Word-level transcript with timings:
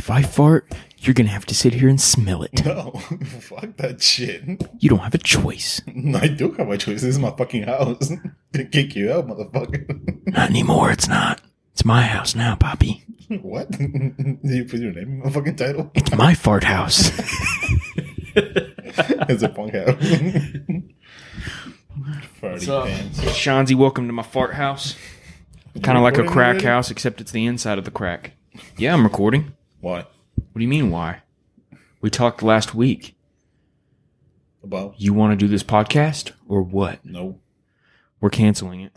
If 0.00 0.08
I 0.08 0.22
fart, 0.22 0.66
you're 1.00 1.12
gonna 1.12 1.28
have 1.28 1.44
to 1.44 1.54
sit 1.54 1.74
here 1.74 1.86
and 1.86 2.00
smell 2.00 2.42
it. 2.42 2.64
No, 2.64 2.92
fuck 3.40 3.76
that 3.76 4.00
shit. 4.00 4.42
You 4.78 4.88
don't 4.88 5.00
have 5.00 5.12
a 5.12 5.18
choice. 5.18 5.82
I 6.14 6.26
do 6.26 6.52
have 6.52 6.68
my 6.68 6.78
choice. 6.78 7.02
This 7.02 7.16
is 7.16 7.18
my 7.18 7.32
fucking 7.32 7.64
house. 7.64 8.10
They 8.52 8.64
kick 8.64 8.96
you 8.96 9.12
out, 9.12 9.28
motherfucker. 9.28 10.26
Not 10.26 10.48
anymore. 10.48 10.90
It's 10.90 11.06
not. 11.06 11.42
It's 11.72 11.84
my 11.84 12.00
house 12.00 12.34
now, 12.34 12.56
Poppy. 12.56 13.04
what? 13.42 13.70
Did 13.72 14.38
you 14.42 14.64
put 14.64 14.80
your 14.80 14.92
name 14.92 15.04
in 15.04 15.18
my 15.20 15.28
fucking 15.30 15.56
title? 15.56 15.90
It's 15.94 16.16
my 16.16 16.32
fart 16.32 16.64
house. 16.64 17.10
it's 18.34 19.42
a 19.42 19.50
punk 19.50 19.74
house. 19.74 20.02
Farty 22.40 22.86
pants. 22.86 23.20
Shanzi, 23.20 23.74
welcome 23.74 24.06
to 24.06 24.14
my 24.14 24.22
fart 24.22 24.54
house. 24.54 24.96
Kind 25.82 25.98
of 25.98 26.02
like 26.02 26.16
a 26.16 26.24
crack 26.24 26.54
already? 26.54 26.64
house, 26.64 26.90
except 26.90 27.20
it's 27.20 27.32
the 27.32 27.44
inside 27.44 27.76
of 27.76 27.84
the 27.84 27.90
crack. 27.90 28.32
Yeah, 28.78 28.94
I'm 28.94 29.04
recording. 29.04 29.52
Why? 29.80 30.00
What 30.34 30.56
do 30.56 30.60
you 30.60 30.68
mean, 30.68 30.90
why? 30.90 31.22
We 32.02 32.10
talked 32.10 32.42
last 32.42 32.74
week. 32.74 33.16
About? 34.62 34.94
You 34.98 35.14
want 35.14 35.32
to 35.32 35.36
do 35.42 35.48
this 35.48 35.62
podcast 35.62 36.32
or 36.46 36.60
what? 36.60 37.02
No. 37.02 37.40
We're 38.20 38.28
canceling 38.28 38.82
it. 38.82 38.92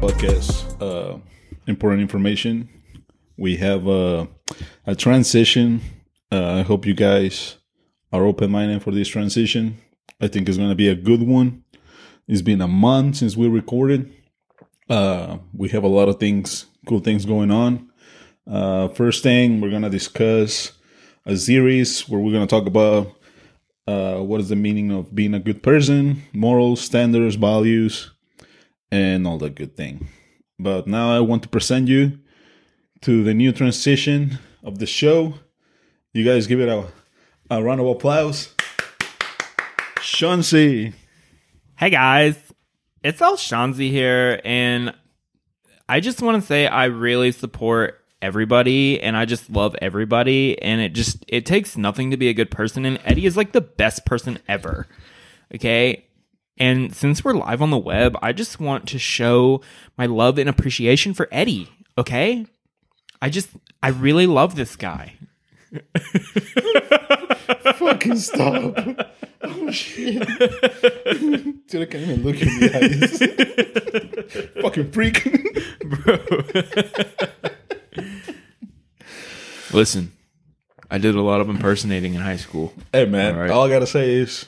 podcast 0.00 0.80
uh, 0.80 1.18
important 1.66 2.00
information 2.00 2.68
we 3.36 3.56
have 3.56 3.88
uh, 3.88 4.26
a 4.86 4.94
transition 4.94 5.80
uh, 6.32 6.54
i 6.54 6.62
hope 6.62 6.86
you 6.86 6.94
guys 6.94 7.56
are 8.12 8.24
open-minded 8.24 8.82
for 8.82 8.90
this 8.90 9.08
transition 9.08 9.76
i 10.20 10.26
think 10.26 10.48
it's 10.48 10.58
going 10.58 10.68
to 10.68 10.74
be 10.74 10.88
a 10.88 10.94
good 10.94 11.22
one 11.22 11.62
it's 12.26 12.42
been 12.42 12.60
a 12.60 12.68
month 12.68 13.16
since 13.16 13.36
we 13.36 13.46
recorded 13.46 14.12
uh, 14.88 15.38
we 15.54 15.68
have 15.68 15.84
a 15.84 15.88
lot 15.88 16.08
of 16.08 16.18
things 16.18 16.66
cool 16.86 17.00
things 17.00 17.24
going 17.24 17.50
on 17.50 17.88
uh, 18.50 18.88
first 18.88 19.22
thing 19.22 19.60
we're 19.60 19.70
going 19.70 19.82
to 19.82 19.90
discuss 19.90 20.72
a 21.26 21.36
series 21.36 22.08
where 22.08 22.18
we're 22.18 22.32
going 22.32 22.46
to 22.46 22.50
talk 22.50 22.66
about 22.66 23.14
uh, 23.86 24.16
what 24.16 24.40
is 24.40 24.48
the 24.48 24.56
meaning 24.56 24.90
of 24.90 25.14
being 25.14 25.34
a 25.34 25.40
good 25.40 25.62
person 25.62 26.22
morals 26.32 26.80
standards 26.80 27.36
values 27.36 28.10
and 28.92 29.26
all 29.26 29.38
that 29.38 29.56
good 29.56 29.74
thing. 29.74 30.08
But 30.58 30.86
now 30.86 31.16
I 31.16 31.20
want 31.20 31.42
to 31.44 31.48
present 31.48 31.88
you 31.88 32.20
to 33.00 33.24
the 33.24 33.34
new 33.34 33.50
transition 33.50 34.38
of 34.62 34.78
the 34.78 34.86
show. 34.86 35.34
You 36.14 36.26
guys 36.26 36.46
give 36.46 36.60
it 36.60 36.68
a, 36.68 36.86
a 37.50 37.62
round 37.62 37.80
of 37.80 37.86
applause. 37.86 38.54
Shansi. 39.96 40.92
Hey 41.76 41.88
guys, 41.88 42.36
it's 43.02 43.22
El 43.22 43.38
Shanzi 43.38 43.88
here, 43.88 44.38
and 44.44 44.94
I 45.88 46.00
just 46.00 46.20
want 46.20 46.38
to 46.38 46.46
say 46.46 46.66
I 46.66 46.84
really 46.84 47.32
support 47.32 48.04
everybody, 48.20 49.00
and 49.00 49.16
I 49.16 49.24
just 49.24 49.48
love 49.48 49.74
everybody, 49.80 50.60
and 50.60 50.82
it 50.82 50.92
just 50.92 51.24
it 51.28 51.46
takes 51.46 51.78
nothing 51.78 52.10
to 52.10 52.18
be 52.18 52.28
a 52.28 52.34
good 52.34 52.50
person, 52.50 52.84
and 52.84 53.00
Eddy 53.06 53.24
is 53.24 53.38
like 53.38 53.52
the 53.52 53.62
best 53.62 54.04
person 54.04 54.38
ever. 54.46 54.86
Okay. 55.54 56.04
And 56.58 56.94
since 56.94 57.24
we're 57.24 57.32
live 57.32 57.62
on 57.62 57.70
the 57.70 57.78
web, 57.78 58.18
I 58.20 58.32
just 58.32 58.60
want 58.60 58.86
to 58.88 58.98
show 58.98 59.62
my 59.96 60.04
love 60.04 60.36
and 60.36 60.50
appreciation 60.50 61.14
for 61.14 61.26
Eddy. 61.32 61.70
Okay. 61.96 62.44
I 63.22 63.30
just, 63.30 63.48
I 63.82 63.88
really 63.88 64.26
love 64.26 64.56
this 64.56 64.76
guy. 64.76 65.14
Fucking 67.78 68.16
stop. 68.16 68.74
Oh 69.42 69.70
shit. 69.70 70.20
Dude, 71.68 71.82
I 71.82 71.86
can't 71.86 71.94
even 72.04 72.22
look 72.22 72.40
in 72.40 72.48
the 72.60 72.70
eyes. 74.54 74.62
Fucking 74.62 74.90
freak. 74.92 75.24
Bro. 75.84 76.18
Listen, 79.72 80.12
I 80.90 80.98
did 80.98 81.14
a 81.14 81.22
lot 81.22 81.40
of 81.40 81.48
impersonating 81.48 82.14
in 82.14 82.20
high 82.20 82.36
school. 82.36 82.72
hey 82.92 83.06
man, 83.06 83.34
All 83.34 83.40
right. 83.40 83.50
all 83.50 83.64
I 83.64 83.68
gotta 83.70 83.86
say 83.86 84.12
is 84.14 84.46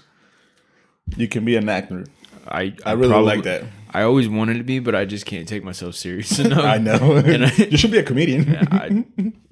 you 1.17 1.29
can 1.29 1.45
be 1.45 1.57
an 1.57 1.69
actor. 1.69 2.05
I 2.47 2.75
I 2.84 2.93
really 2.93 3.09
probably- 3.11 3.37
like 3.37 3.45
that. 3.45 3.65
I 3.97 4.03
always 4.03 4.29
wanted 4.29 4.59
to 4.59 4.65
be, 4.65 4.81
but 4.81 4.97
I 4.97 5.05
just 5.05 5.25
can't 5.25 5.47
take 5.49 5.63
myself 5.63 5.95
serious 5.95 6.37
enough. 6.41 6.65
I 6.65 6.79
know. 6.79 7.17
I- 7.25 7.69
you 7.71 7.77
should 7.77 7.93
be 7.93 7.99
a 7.99 8.03
comedian. 8.03 8.57
I, 8.71 9.05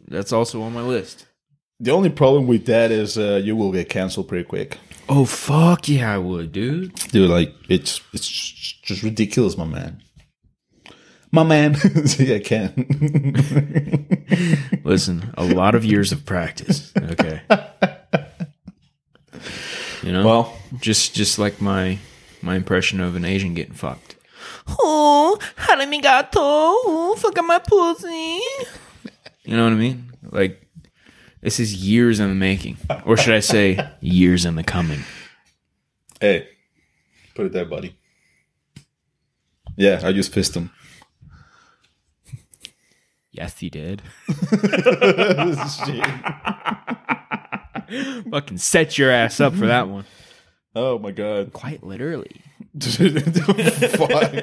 that's 0.09 0.33
also 0.33 0.63
on 0.63 0.73
my 0.75 0.83
list. 0.83 1.27
The 1.83 1.91
only 1.91 2.11
problem 2.11 2.47
with 2.47 2.67
that 2.67 2.93
is 2.93 3.19
uh, 3.19 3.41
you 3.43 3.57
will 3.57 3.73
get 3.73 3.89
canceled 3.89 4.29
pretty 4.29 4.45
quick. 4.45 4.79
Oh 5.09 5.25
fuck 5.25 5.89
yeah, 5.89 6.15
I 6.15 6.19
would, 6.19 6.53
dude. 6.53 6.95
Dude, 6.95 7.29
like 7.29 7.53
it's 7.69 8.01
it's 8.13 8.29
just 8.29 9.03
ridiculous, 9.03 9.59
my 9.59 9.65
man. 9.65 10.01
My 11.33 11.43
man, 11.43 11.75
see, 12.07 12.37
I 12.37 12.39
can. 12.39 12.73
Listen, 14.85 15.35
a 15.35 15.45
lot 15.45 15.75
of 15.75 15.85
years 15.85 16.13
of 16.13 16.25
practice. 16.25 16.93
Okay. 16.97 17.41
You 20.05 20.13
know, 20.13 20.25
well, 20.25 20.57
just 20.79 21.15
just 21.15 21.41
like 21.41 21.61
my 21.61 21.99
my 22.43 22.55
impression 22.55 23.01
of 23.01 23.17
an 23.17 23.25
Asian 23.25 23.55
getting 23.55 23.75
fucked. 23.75 24.15
Oh, 24.69 25.37
mi 25.89 26.01
gato, 26.01 26.39
oh, 26.39 27.17
fuck 27.19 27.37
up 27.39 27.45
my 27.45 27.59
pussy. 27.59 28.41
You 29.43 29.57
know 29.57 29.65
what 29.65 29.73
I 29.73 29.77
mean? 29.77 30.13
Like 30.31 30.63
this 31.43 31.61
is 31.61 31.75
years 31.75 32.21
in 32.21 32.29
the 32.29 32.35
making, 32.35 32.77
or 33.05 33.17
should 33.17 33.35
I 33.35 33.41
say, 33.41 33.85
years 34.01 34.47
in 34.47 34.55
the 34.55 34.63
coming. 34.63 35.01
hey, 36.21 36.49
put 37.35 37.47
it 37.47 37.53
there, 37.53 37.65
buddy. 37.65 37.97
Yeah, 39.77 40.01
I 40.05 40.13
just 40.13 40.33
pissed 40.33 40.57
him. 40.57 40.71
Yes, 43.33 43.59
he 43.59 43.71
did. 43.71 44.03
Fucking 48.31 48.59
set 48.59 48.99
your 48.99 49.11
ass 49.11 49.41
up 49.41 49.55
for 49.55 49.67
that 49.67 49.89
one. 49.89 50.05
oh 50.77 50.99
my 50.99 51.11
god. 51.11 51.53
Quite 51.53 51.83
literally. 51.83 52.41
Fuck. 52.79 54.35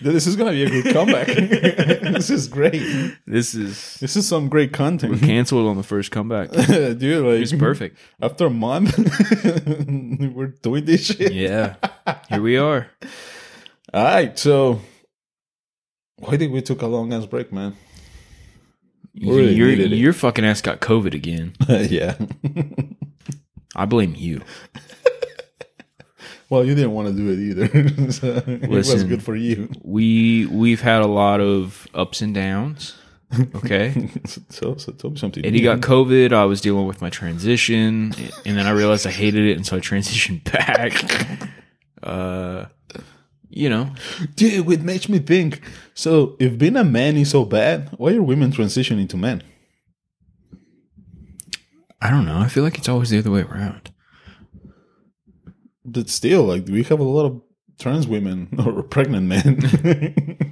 This 0.00 0.26
is 0.26 0.36
gonna 0.36 0.52
be 0.52 0.64
a 0.64 0.70
good 0.70 0.92
comeback. 0.92 1.26
this 1.26 2.30
is 2.30 2.48
great. 2.48 2.82
This 3.26 3.54
is 3.54 3.94
This 3.94 4.16
is 4.16 4.26
some 4.26 4.48
great 4.48 4.72
content, 4.72 5.12
We 5.12 5.18
canceled 5.20 5.66
on 5.68 5.76
the 5.76 5.82
first 5.82 6.10
comeback. 6.10 6.50
dude. 6.52 7.24
Like 7.24 7.42
It's 7.42 7.52
perfect. 7.52 7.98
After 8.20 8.46
a 8.46 8.50
month, 8.50 8.96
we're 10.34 10.54
doing 10.62 10.84
this 10.86 11.06
shit. 11.06 11.32
Yeah. 11.32 11.76
Here 12.28 12.40
we 12.40 12.56
are. 12.56 12.90
All 13.92 14.04
right, 14.04 14.38
so 14.38 14.80
why 16.16 16.36
did 16.36 16.50
we 16.50 16.62
took 16.62 16.82
a 16.82 16.86
long 16.86 17.12
ass 17.12 17.26
break, 17.26 17.52
man? 17.52 17.76
really 19.20 19.52
your, 19.52 19.68
your 19.68 20.12
fucking 20.12 20.44
ass 20.44 20.62
got 20.62 20.80
COVID 20.80 21.14
again. 21.14 21.54
yeah. 21.68 22.14
I 23.74 23.84
blame 23.84 24.14
you. 24.16 24.42
Well, 26.50 26.64
you 26.64 26.74
didn't 26.74 26.90
want 26.90 27.08
to 27.08 27.14
do 27.14 27.30
it 27.30 27.38
either. 27.38 28.10
so 28.12 28.42
it 28.44 28.68
was 28.68 29.04
good 29.04 29.22
for 29.22 29.36
you. 29.36 29.70
We 29.82 30.46
we've 30.46 30.80
had 30.80 31.00
a 31.00 31.06
lot 31.06 31.40
of 31.40 31.86
ups 31.94 32.20
and 32.20 32.34
downs. 32.34 32.96
Okay. 33.54 34.10
so, 34.48 34.76
so 34.76 34.92
tell 34.92 35.10
me 35.10 35.16
something. 35.16 35.46
Eddy 35.46 35.60
got 35.60 35.78
COVID. 35.78 36.32
I 36.32 36.44
was 36.46 36.60
dealing 36.60 36.86
with 36.86 37.00
my 37.00 37.08
transition, 37.08 38.12
and 38.44 38.58
then 38.58 38.66
I 38.66 38.70
realized 38.70 39.06
I 39.06 39.10
hated 39.10 39.44
it, 39.46 39.56
and 39.56 39.64
so 39.64 39.76
I 39.76 39.80
transitioned 39.80 40.42
back. 40.52 41.48
Uh, 42.02 42.66
you 43.48 43.68
know, 43.68 43.92
Dude, 44.34 44.68
it 44.70 44.82
makes 44.82 45.08
me 45.08 45.20
think. 45.20 45.62
So, 45.94 46.36
if 46.40 46.58
being 46.58 46.76
a 46.76 46.84
man 46.84 47.16
is 47.16 47.30
so 47.30 47.44
bad, 47.44 47.90
why 47.96 48.14
are 48.14 48.22
women 48.22 48.50
transitioning 48.50 49.08
to 49.10 49.16
men? 49.16 49.44
I 52.02 52.10
don't 52.10 52.26
know. 52.26 52.38
I 52.38 52.48
feel 52.48 52.64
like 52.64 52.78
it's 52.78 52.88
always 52.88 53.10
the 53.10 53.18
other 53.18 53.30
way 53.30 53.42
around. 53.42 53.92
But 55.84 56.08
still, 56.10 56.44
like, 56.44 56.66
we 56.68 56.82
have 56.84 57.00
a 57.00 57.04
lot 57.04 57.26
of 57.26 57.42
trans 57.78 58.06
women 58.06 58.48
or 58.66 58.82
pregnant 58.82 59.26
men. 59.26 60.46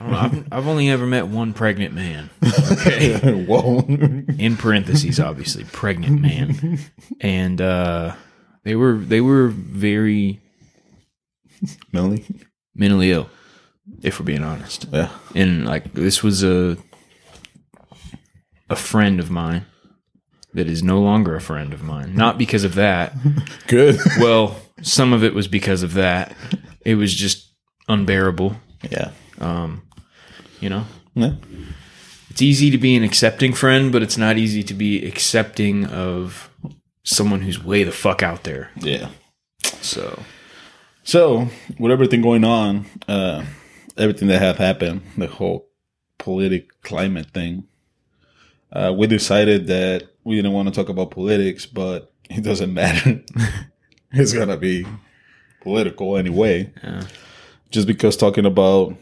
I 0.00 0.02
don't 0.04 0.10
know. 0.10 0.18
I've, 0.18 0.52
I've 0.52 0.66
only 0.68 0.88
ever 0.90 1.06
met 1.06 1.26
one 1.28 1.52
pregnant 1.54 1.94
man. 1.94 2.30
Okay. 2.72 3.44
Whoa. 3.46 3.80
in 4.38 4.56
parentheses 4.56 5.18
obviously 5.20 5.64
pregnant 5.64 6.20
man 6.20 6.78
and 7.20 7.60
uh 7.60 8.14
they 8.64 8.74
were 8.76 8.96
they 8.96 9.20
were 9.20 9.48
very 9.48 10.40
Melanie? 11.92 12.24
mentally 12.74 13.12
ill 13.12 13.28
if 14.02 14.18
we're 14.18 14.26
being 14.26 14.42
honest 14.44 14.86
Yeah. 14.92 15.10
and 15.34 15.64
like 15.64 15.92
this 15.94 16.22
was 16.22 16.42
a 16.42 16.76
a 18.68 18.76
friend 18.76 19.20
of 19.20 19.30
mine 19.30 19.64
that 20.54 20.68
is 20.68 20.82
no 20.82 21.00
longer 21.00 21.34
a 21.36 21.40
friend 21.40 21.72
of 21.72 21.82
mine 21.82 22.14
not 22.14 22.38
because 22.38 22.64
of 22.64 22.74
that 22.74 23.12
Good. 23.66 23.98
well 24.20 24.56
some 24.82 25.12
of 25.12 25.22
it 25.24 25.34
was 25.34 25.48
because 25.48 25.82
of 25.82 25.94
that 25.94 26.34
it 26.84 26.94
was 26.96 27.14
just 27.14 27.50
unbearable 27.88 28.56
yeah. 28.90 29.10
um 29.40 29.82
you 30.60 30.68
know 30.68 30.84
Yeah. 31.14 31.34
it's 32.30 32.42
easy 32.42 32.70
to 32.70 32.78
be 32.78 32.96
an 32.96 33.04
accepting 33.04 33.52
friend, 33.52 33.92
but 33.92 34.02
it's 34.02 34.16
not 34.18 34.36
easy 34.38 34.62
to 34.64 34.74
be 34.74 35.04
accepting 35.06 35.86
of 35.86 36.50
someone 37.04 37.42
who's 37.42 37.62
way 37.62 37.84
the 37.84 37.92
fuck 37.92 38.22
out 38.22 38.42
there. 38.44 38.70
Yeah. 38.76 39.10
So 39.82 40.18
So 41.04 41.48
with 41.78 41.92
everything 41.92 42.22
going 42.22 42.44
on, 42.44 42.86
uh, 43.06 43.44
everything 43.96 44.28
that 44.28 44.40
have 44.40 44.56
happened, 44.58 45.02
the 45.18 45.26
whole 45.26 45.68
politic 46.18 46.68
climate 46.82 47.30
thing, 47.34 47.64
uh, 48.74 48.92
we 48.96 49.06
decided 49.06 49.66
that 49.68 50.08
we 50.24 50.36
didn't 50.36 50.52
want 50.52 50.68
to 50.68 50.74
talk 50.74 50.88
about 50.88 51.10
politics, 51.12 51.64
but 51.66 52.12
it 52.28 52.42
doesn't 52.42 52.72
matter. 52.74 53.22
it's 54.12 54.32
gonna 54.32 54.56
be 54.56 54.86
political 55.62 56.16
anyway. 56.16 56.72
Yeah. 56.82 57.04
Just 57.70 57.86
because 57.86 58.16
talking 58.16 58.46
about 58.46 58.96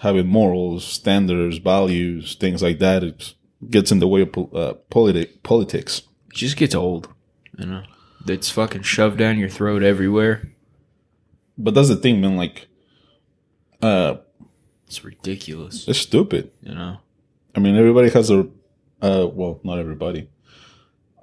having 0.00 0.26
morals, 0.26 0.84
standards, 0.84 1.58
values, 1.58 2.34
things 2.34 2.62
like 2.62 2.78
that, 2.78 3.02
it 3.02 3.34
gets 3.70 3.90
in 3.92 3.98
the 3.98 4.08
way 4.08 4.22
of 4.22 4.28
uh, 4.54 4.74
politi- 4.90 5.42
politics. 5.42 6.02
it 6.30 6.34
just 6.36 6.56
gets 6.56 6.74
old, 6.74 7.08
you 7.58 7.66
know. 7.66 7.82
It's 8.28 8.50
fucking 8.50 8.82
shoved 8.82 9.18
down 9.18 9.38
your 9.38 9.48
throat 9.48 9.82
everywhere. 9.84 10.50
But 11.56 11.74
that's 11.74 11.88
the 11.88 11.96
thing, 11.96 12.20
man. 12.20 12.36
Like, 12.36 12.66
uh, 13.80 14.16
It's 14.86 15.04
ridiculous, 15.04 15.86
it's 15.88 16.00
stupid. 16.00 16.50
you 16.62 16.74
know. 16.74 16.98
I 17.54 17.60
mean, 17.60 17.76
everybody 17.76 18.10
has 18.10 18.30
a, 18.30 18.46
uh, 19.02 19.28
well, 19.32 19.60
not 19.62 19.78
everybody. 19.78 20.28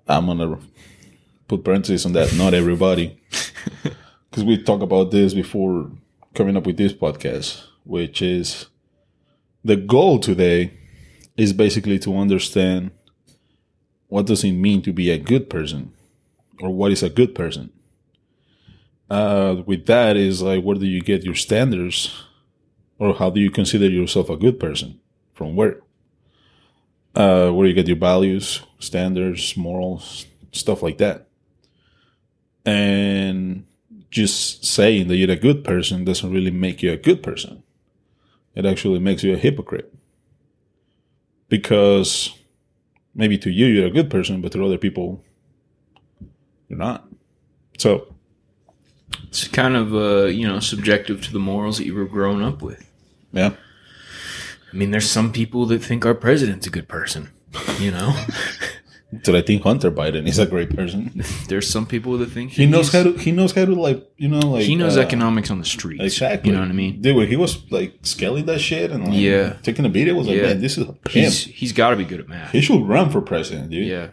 I'm 0.07 0.25
gonna 0.27 0.59
put 1.47 1.63
parentheses 1.63 2.05
on 2.05 2.13
that. 2.13 2.33
Not 2.35 2.53
everybody, 2.53 3.19
because 4.29 4.43
we 4.43 4.61
talked 4.61 4.83
about 4.83 5.11
this 5.11 5.33
before 5.33 5.91
coming 6.33 6.57
up 6.57 6.65
with 6.65 6.77
this 6.77 6.93
podcast, 6.93 7.63
which 7.85 8.21
is 8.21 8.67
the 9.63 9.75
goal 9.75 10.19
today 10.19 10.73
is 11.37 11.53
basically 11.53 11.99
to 11.99 12.17
understand 12.17 12.91
what 14.07 14.25
does 14.25 14.43
it 14.43 14.51
mean 14.51 14.81
to 14.83 14.93
be 14.93 15.09
a 15.09 15.17
good 15.17 15.49
person, 15.49 15.91
or 16.61 16.69
what 16.69 16.91
is 16.91 17.01
a 17.01 17.09
good 17.09 17.33
person. 17.33 17.71
Uh, 19.09 19.63
with 19.65 19.85
that 19.85 20.15
is 20.17 20.41
like, 20.41 20.63
where 20.63 20.75
do 20.75 20.85
you 20.85 21.01
get 21.01 21.23
your 21.23 21.35
standards, 21.35 22.23
or 22.99 23.15
how 23.15 23.29
do 23.29 23.39
you 23.39 23.49
consider 23.49 23.89
yourself 23.89 24.29
a 24.29 24.37
good 24.37 24.59
person? 24.59 24.99
From 25.33 25.55
where? 25.55 25.82
Uh, 27.15 27.51
where 27.51 27.67
you 27.67 27.73
get 27.73 27.87
your 27.87 27.97
values, 27.97 28.61
standards, 28.79 29.55
morals, 29.55 30.25
stuff 30.51 30.81
like 30.83 30.97
that. 30.97 31.27
And 32.65 33.65
just 34.09 34.63
saying 34.65 35.07
that 35.07 35.17
you're 35.17 35.31
a 35.31 35.35
good 35.35 35.63
person 35.63 36.05
doesn't 36.05 36.31
really 36.31 36.51
make 36.51 36.81
you 36.81 36.91
a 36.91 36.97
good 36.97 37.21
person. 37.23 37.63
It 38.55 38.65
actually 38.65 38.99
makes 38.99 39.23
you 39.23 39.33
a 39.33 39.37
hypocrite. 39.37 39.93
Because 41.49 42.33
maybe 43.13 43.37
to 43.39 43.49
you, 43.49 43.65
you're 43.67 43.87
a 43.87 43.91
good 43.91 44.09
person, 44.09 44.41
but 44.41 44.51
to 44.53 44.65
other 44.65 44.77
people, 44.77 45.23
you're 46.69 46.79
not. 46.79 47.07
So, 47.77 48.13
It's 49.27 49.47
kind 49.47 49.75
of 49.75 49.93
uh, 49.93 50.25
you 50.25 50.47
know 50.47 50.59
subjective 50.59 51.21
to 51.23 51.33
the 51.33 51.39
morals 51.39 51.77
that 51.77 51.85
you 51.85 51.93
were 51.95 52.05
grown 52.05 52.41
up 52.41 52.61
with. 52.61 52.89
yeah. 53.31 53.53
I 54.73 54.75
mean, 54.75 54.91
there's 54.91 55.09
some 55.09 55.31
people 55.31 55.65
that 55.67 55.83
think 55.83 56.05
our 56.05 56.15
president's 56.15 56.65
a 56.67 56.71
good 56.71 56.87
person. 56.87 57.31
You 57.79 57.91
know, 57.91 58.15
Did 59.21 59.35
I 59.35 59.41
think 59.41 59.61
Hunter 59.61 59.91
Biden 59.91 60.27
is 60.27 60.39
a 60.39 60.47
great 60.47 60.75
person? 60.75 61.21
there's 61.47 61.69
some 61.69 61.85
people 61.85 62.17
that 62.17 62.31
think 62.31 62.51
He 62.51 62.65
knows 62.65 62.91
how 62.91 63.03
to. 63.03 63.13
He 63.13 63.31
knows 63.31 63.51
how 63.51 63.65
to 63.65 63.75
like. 63.75 64.09
You 64.17 64.29
know, 64.29 64.39
like 64.39 64.63
He 64.63 64.75
knows 64.75 64.97
uh, 64.97 65.01
economics 65.01 65.51
on 65.51 65.59
the 65.59 65.65
street. 65.65 66.01
Exactly. 66.01 66.49
You 66.49 66.55
know 66.55 66.61
what 66.63 66.69
I 66.69 66.73
mean? 66.73 67.01
Dude, 67.01 67.29
he 67.29 67.35
was 67.35 67.71
like 67.71 67.93
scaling 68.01 68.45
that 68.47 68.59
shit 68.59 68.89
and 68.91 69.05
like 69.05 69.13
Yeah. 69.13 69.53
taking 69.61 69.85
a 69.85 69.89
beat. 69.89 70.07
It 70.07 70.13
was 70.13 70.27
like, 70.27 70.37
Yeah. 70.37 70.43
man, 70.43 70.61
this 70.61 70.77
is 70.79 70.87
him. 70.87 70.97
He's 71.09 71.43
he's 71.45 71.73
got 71.73 71.91
to 71.91 71.95
be 71.95 72.05
good 72.05 72.21
at 72.21 72.27
math. 72.27 72.51
He 72.51 72.61
should 72.61 72.81
run 72.87 73.11
for 73.11 73.21
president, 73.21 73.69
dude. 73.69 73.85
Yeah. 73.85 74.07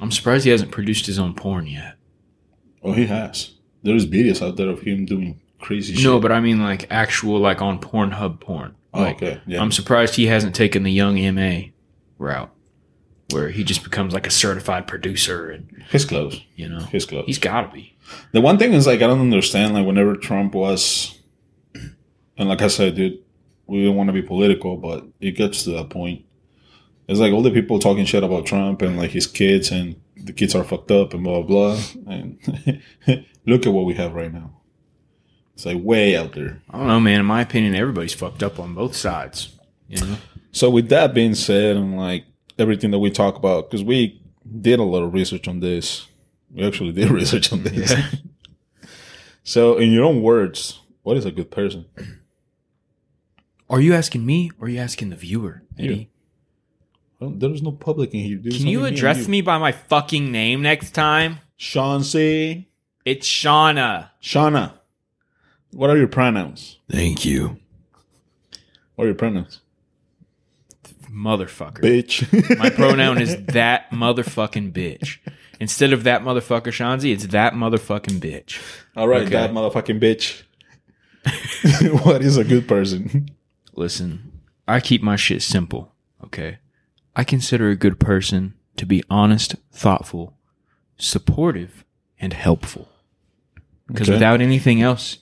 I'm 0.00 0.10
surprised 0.10 0.44
he 0.44 0.50
hasn't 0.50 0.72
produced 0.72 1.06
his 1.06 1.18
own 1.18 1.34
porn 1.34 1.66
yet. 1.66 1.96
Oh, 2.82 2.92
he 2.94 3.06
has. 3.06 3.52
There's 3.84 4.06
videos 4.06 4.44
out 4.44 4.56
there 4.56 4.68
of 4.70 4.80
him 4.80 5.04
doing 5.04 5.40
crazy 5.60 5.94
shit. 5.94 6.04
No, 6.04 6.18
but 6.18 6.32
I 6.32 6.40
mean 6.40 6.60
like 6.60 6.86
actual 6.90 7.38
like 7.38 7.62
on 7.62 7.78
Pornhub 7.80 8.40
porn. 8.40 8.74
Oh, 8.92 9.02
Like, 9.02 9.16
okay. 9.16 9.40
Yeah. 9.46 9.60
I'm 9.62 9.72
surprised 9.72 10.14
he 10.16 10.26
hasn't 10.26 10.54
taken 10.54 10.82
the 10.82 10.92
Young 10.92 11.18
M.A 11.18 11.72
route 12.18 12.50
where 13.32 13.48
he 13.50 13.62
just 13.64 13.82
becomes 13.84 14.12
like 14.12 14.26
a 14.26 14.30
certified 14.30 14.86
producer 14.86 15.50
and 15.50 15.84
His 15.90 16.04
clothes. 16.04 16.40
you 16.56 16.68
know 16.68 16.80
His 16.80 17.06
clothes. 17.06 17.26
he's 17.26 17.38
got 17.38 17.62
to 17.62 17.68
be. 17.72 17.96
the 18.32 18.40
one 18.40 18.58
thing 18.58 18.72
is 18.72 18.86
like 18.86 19.00
I 19.02 19.06
don't 19.06 19.20
understand 19.20 19.72
like 19.74 19.86
whenever 19.86 20.16
Trump 20.16 20.54
was, 20.54 21.18
and 22.36 22.48
like 22.48 22.60
I 22.62 22.66
said, 22.68 22.96
dude, 22.96 23.18
we 23.66 23.84
don't 23.84 23.94
want 23.96 24.08
to 24.08 24.12
be 24.12 24.22
political, 24.22 24.76
but 24.76 25.06
it 25.20 25.32
gets 25.32 25.62
to 25.64 25.70
that 25.70 25.90
point. 25.90 26.24
It's 27.08 27.20
like 27.20 27.32
all 27.32 27.42
the 27.42 27.50
people 27.50 27.78
talking 27.78 28.04
shit 28.04 28.22
about 28.24 28.46
Trump 28.46 28.82
and 28.82 28.96
like 28.98 29.10
his 29.12 29.26
kids 29.26 29.70
and 29.70 29.96
the 30.16 30.32
kids 30.32 30.54
are 30.54 30.64
fucked 30.64 30.90
up 30.90 31.14
and 31.14 31.22
blah 31.24 31.42
blah. 31.42 31.76
blah. 31.76 32.12
And 32.12 32.38
look 33.46 33.66
at 33.66 33.72
what 33.72 33.84
we 33.86 33.94
have 33.94 34.12
right 34.14 34.32
now. 34.32 34.59
It's 35.60 35.66
like 35.66 35.84
way 35.84 36.16
out 36.16 36.32
there. 36.32 36.62
I 36.70 36.78
don't 36.78 36.86
know, 36.86 37.00
man. 37.00 37.20
In 37.20 37.26
my 37.26 37.42
opinion, 37.42 37.74
everybody's 37.74 38.14
fucked 38.14 38.42
up 38.42 38.58
on 38.58 38.72
both 38.72 38.96
sides. 38.96 39.58
You 39.88 40.00
know, 40.00 40.16
So 40.52 40.70
with 40.70 40.88
that 40.88 41.12
being 41.12 41.34
said, 41.34 41.76
and 41.76 41.98
like 41.98 42.24
everything 42.58 42.92
that 42.92 42.98
we 42.98 43.10
talk 43.10 43.36
about, 43.36 43.68
because 43.68 43.84
we 43.84 44.22
did 44.62 44.78
a 44.78 44.84
lot 44.84 45.02
of 45.02 45.12
research 45.12 45.48
on 45.48 45.60
this, 45.60 46.06
we 46.50 46.66
actually 46.66 46.92
did 46.92 47.10
research 47.10 47.52
on 47.52 47.62
this. 47.62 47.92
so 49.44 49.76
in 49.76 49.92
your 49.92 50.04
own 50.04 50.22
words, 50.22 50.80
what 51.02 51.18
is 51.18 51.26
a 51.26 51.30
good 51.30 51.50
person? 51.50 51.84
are 53.68 53.82
you 53.82 53.92
asking 53.92 54.24
me 54.24 54.50
or 54.58 54.66
are 54.66 54.70
you 54.70 54.80
asking 54.80 55.10
the 55.10 55.16
viewer, 55.16 55.62
Eddy? 55.78 56.08
Well, 57.18 57.34
there's 57.36 57.60
no 57.60 57.72
public 57.72 58.14
in 58.14 58.20
here. 58.20 58.38
Dude. 58.38 58.54
Can 58.54 58.66
you 58.66 58.86
address 58.86 59.28
me 59.28 59.42
by 59.42 59.58
my 59.58 59.72
fucking 59.72 60.32
name 60.32 60.62
next 60.62 60.92
time? 60.92 61.40
Shawn 61.58 62.02
C. 62.02 62.70
It's 63.04 63.28
Shauna. 63.28 64.08
Shauna. 64.22 64.79
What 65.72 65.90
are 65.90 65.96
your 65.96 66.08
pronouns? 66.08 66.78
Thank 66.90 67.24
you. 67.24 67.58
What 68.94 69.04
are 69.04 69.08
your 69.08 69.14
pronouns? 69.14 69.60
Motherfucker. 71.10 71.80
Bitch. 71.80 72.58
My 72.58 72.70
pronoun 72.70 73.20
is 73.20 73.36
that 73.46 73.90
motherfucking 73.90 74.72
bitch. 74.72 75.18
Instead 75.58 75.92
of 75.92 76.04
that 76.04 76.22
motherfucker 76.22 76.72
Shanzi, 76.72 77.12
it's 77.12 77.26
that 77.28 77.52
motherfucking 77.54 78.20
bitch. 78.20 78.60
All 78.96 79.08
right, 79.08 79.22
Okay. 79.22 79.30
that 79.30 79.50
motherfucking 79.52 80.00
bitch. 80.00 80.42
what 82.04 82.22
is 82.22 82.36
a 82.36 82.44
good 82.44 82.66
person? 82.66 83.28
Listen, 83.74 84.32
I 84.66 84.80
keep 84.80 85.02
my 85.02 85.16
shit 85.16 85.42
simple, 85.42 85.92
okay? 86.24 86.58
I 87.14 87.24
consider 87.24 87.68
a 87.70 87.76
good 87.76 87.98
person 88.00 88.54
to 88.76 88.86
be 88.86 89.02
honest, 89.10 89.56
thoughtful, 89.72 90.38
supportive, 90.96 91.84
and 92.18 92.32
helpful. 92.32 92.88
Because 93.86 94.08
Okay. 94.08 94.14
without 94.16 94.40
anything 94.40 94.80
else, 94.80 95.18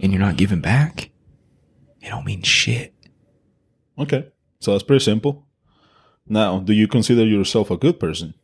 and 0.00 0.12
you're 0.12 0.20
not 0.20 0.36
giving 0.36 0.60
back, 0.60 1.10
it 2.00 2.08
don't 2.08 2.24
mean 2.24 2.42
shit. 2.42 2.94
Okay. 3.98 4.28
So 4.60 4.72
that's 4.72 4.84
pretty 4.84 5.04
simple. 5.04 5.46
Now, 6.26 6.58
do 6.60 6.72
you 6.72 6.86
consider 6.88 7.24
yourself 7.24 7.70
a 7.70 7.76
good 7.76 7.98
person? 7.98 8.34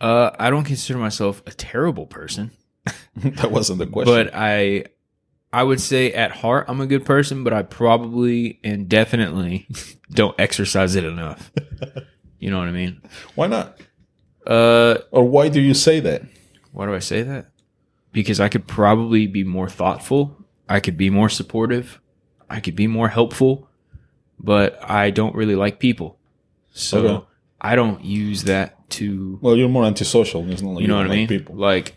Uh, 0.00 0.30
I 0.38 0.50
don't 0.50 0.64
consider 0.64 0.98
myself 0.98 1.42
a 1.46 1.52
terrible 1.52 2.06
person, 2.06 2.50
that 3.16 3.50
wasn't 3.52 3.78
the 3.78 3.86
question. 3.86 4.12
but 4.12 4.34
I, 4.34 4.84
I 5.52 5.62
would 5.62 5.80
say 5.80 6.12
at 6.12 6.32
heart 6.32 6.64
I'm 6.68 6.80
a 6.80 6.86
good 6.86 7.04
person, 7.04 7.44
but 7.44 7.52
I 7.52 7.62
probably 7.62 8.58
and 8.64 8.88
definitely 8.88 9.68
don't 10.10 10.34
exercise 10.40 10.96
it 10.96 11.04
enough. 11.04 11.52
You 12.40 12.50
know 12.50 12.58
what 12.58 12.66
I 12.68 12.72
mean? 12.72 13.00
why 13.36 13.46
not? 13.46 13.78
Uh, 14.44 14.98
Or 15.12 15.22
why 15.28 15.48
do 15.48 15.60
you 15.60 15.74
say 15.74 16.00
that? 16.00 16.22
Why 16.72 16.86
do 16.86 16.94
I 16.94 16.98
say 16.98 17.22
that? 17.22 17.51
Because 18.12 18.40
I 18.40 18.48
could 18.48 18.66
probably 18.66 19.26
be 19.26 19.44
more 19.44 19.68
thoughtful. 19.68 20.36
I 20.68 20.80
could 20.80 20.96
be 20.96 21.10
more 21.10 21.28
supportive. 21.28 22.00
I 22.50 22.60
could 22.60 22.76
be 22.76 22.86
more 22.86 23.08
helpful, 23.08 23.68
but 24.38 24.78
I 24.88 25.10
don't 25.10 25.34
really 25.34 25.54
like 25.56 25.78
people. 25.78 26.18
So 26.72 26.98
Okay. 26.98 27.26
I 27.60 27.76
don't 27.76 28.04
use 28.04 28.44
that 28.44 28.88
to, 28.90 29.38
Well, 29.40 29.56
you're 29.56 29.68
more 29.68 29.84
antisocial. 29.84 30.48
It's 30.50 30.60
not 30.62 30.72
like 30.74 30.82
you 30.82 30.88
know 30.88 30.96
what 30.96 31.06
I 31.06 31.08
like 31.08 31.16
mean? 31.16 31.28
People. 31.28 31.54
Like 31.56 31.96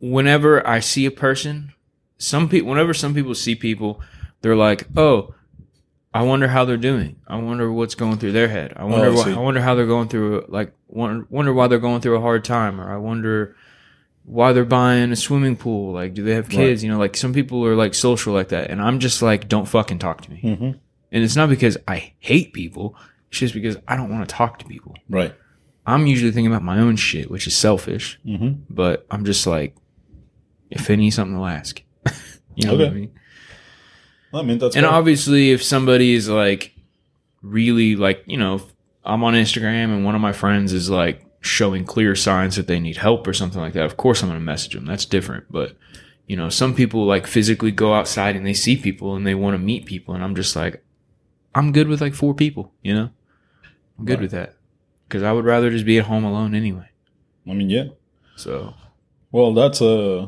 whenever 0.00 0.66
I 0.66 0.80
see 0.80 1.06
a 1.06 1.10
person, 1.10 1.72
some 2.18 2.48
people, 2.48 2.68
whenever 2.70 2.94
some 2.94 3.14
people 3.14 3.34
see 3.34 3.54
people, 3.54 4.00
they're 4.40 4.56
like, 4.56 4.86
"Oh, 4.96 5.34
I 6.14 6.22
wonder 6.22 6.48
how 6.48 6.64
they're 6.64 6.76
doing. 6.76 7.16
I 7.26 7.36
wonder 7.36 7.70
what's 7.72 7.94
going 7.94 8.18
through 8.18 8.32
their 8.32 8.48
head. 8.48 8.72
I 8.76 8.84
wonder. 8.84 9.08
Oh, 9.08 9.20
I 9.20 9.24
see. 9.24 9.32
I 9.32 9.38
wonder 9.38 9.60
how 9.60 9.74
they're 9.74 9.86
going 9.86 10.08
through. 10.08 10.46
Like, 10.48 10.72
wonder, 10.88 11.26
wonder 11.30 11.52
why 11.52 11.66
they're 11.68 11.78
going 11.78 12.00
through 12.00 12.16
a 12.16 12.20
hard 12.20 12.44
time, 12.44 12.80
or 12.80 12.92
I 12.92 12.96
wonder 12.96 13.56
why 14.28 14.52
they're 14.52 14.64
buying 14.64 15.10
a 15.10 15.16
swimming 15.16 15.56
pool. 15.56 15.92
Like, 15.94 16.12
do 16.14 16.22
they 16.22 16.34
have 16.34 16.48
kids? 16.48 16.84
You 16.84 16.90
know, 16.90 16.98
like 16.98 17.16
some 17.16 17.32
people 17.32 17.64
are 17.64 17.74
like 17.74 17.94
social 17.94 18.34
like 18.34 18.48
that, 18.48 18.70
and 18.70 18.80
I'm 18.80 18.98
just 19.00 19.22
like, 19.22 19.48
don't 19.48 19.66
fucking 19.66 19.98
talk 19.98 20.20
to 20.22 20.30
me. 20.30 20.40
Mhm. 20.42 20.78
And 21.10 21.24
it's 21.24 21.34
not 21.36 21.48
because 21.48 21.78
I 21.88 22.12
hate 22.18 22.52
people. 22.52 22.94
It's 23.30 23.38
just 23.40 23.54
because 23.54 23.76
I 23.88 23.96
don't 23.96 24.10
want 24.10 24.28
to 24.28 24.34
talk 24.34 24.58
to 24.58 24.64
people. 24.66 24.94
Right. 25.08 25.34
I'm 25.86 26.06
usually 26.06 26.30
thinking 26.32 26.52
about 26.52 26.62
my 26.62 26.78
own 26.78 26.96
shit, 26.96 27.30
which 27.30 27.46
is 27.46 27.56
selfish. 27.56 28.18
Mm-hmm. 28.26 28.60
But 28.68 29.06
I'm 29.10 29.24
just 29.24 29.46
like, 29.46 29.74
if 30.70 30.86
they 30.86 30.96
need 30.96 31.10
something, 31.10 31.34
they'll 31.34 31.46
ask. 31.46 31.80
you 32.54 32.66
know 32.66 32.72
what 32.74 32.82
I 32.82 32.84
Okay. 32.88 32.94
mean? 32.94 33.10
I 34.34 34.42
mean, 34.42 34.58
that's 34.58 34.76
and 34.76 34.84
fair. 34.84 34.92
obviously, 34.94 35.52
if 35.52 35.62
somebody 35.62 36.12
is 36.12 36.28
like 36.28 36.74
really 37.40 37.96
like, 37.96 38.22
you 38.26 38.36
know, 38.36 38.60
I'm 39.04 39.24
on 39.24 39.32
Instagram 39.32 39.84
and 39.94 40.04
one 40.04 40.14
of 40.14 40.20
my 40.20 40.32
friends 40.32 40.74
is 40.74 40.90
like 40.90 41.24
showing 41.40 41.84
clear 41.84 42.14
signs 42.14 42.56
that 42.56 42.66
they 42.66 42.80
need 42.80 42.96
help 42.98 43.26
or 43.26 43.32
something 43.32 43.60
like 43.60 43.72
that, 43.74 43.84
of 43.86 43.96
course 43.96 44.22
I'm 44.22 44.28
going 44.28 44.40
to 44.40 44.44
message 44.44 44.74
them. 44.74 44.84
That's 44.86 45.04
different. 45.04 45.44
But, 45.50 45.76
you 46.26 46.36
know, 46.36 46.48
some 46.48 46.74
people 46.74 47.04
like 47.06 47.26
physically 47.26 47.70
go 47.70 47.94
outside 47.94 48.36
and 48.36 48.46
they 48.46 48.54
see 48.54 48.76
people 48.76 49.14
and 49.16 49.26
they 49.26 49.34
want 49.34 49.54
to 49.54 49.58
meet 49.58 49.86
people. 49.86 50.14
And 50.14 50.22
I'm 50.24 50.34
just 50.34 50.54
like, 50.56 50.82
I'm 51.54 51.72
good 51.72 51.88
with 51.88 52.00
like 52.00 52.14
four 52.14 52.34
people, 52.34 52.72
you 52.82 52.94
know? 52.94 53.10
I'm 53.98 54.04
good 54.04 54.14
Right. 54.14 54.22
with 54.22 54.30
that. 54.32 54.54
Cause 55.08 55.22
I 55.22 55.32
would 55.32 55.44
rather 55.46 55.70
just 55.70 55.86
be 55.86 55.98
at 55.98 56.04
home 56.04 56.24
alone 56.24 56.54
anyway. 56.54 56.88
I 57.48 57.54
mean, 57.54 57.70
yeah. 57.70 57.84
So, 58.36 58.74
Well, 59.32 59.54
that's 59.54 59.80
uh 59.80 60.26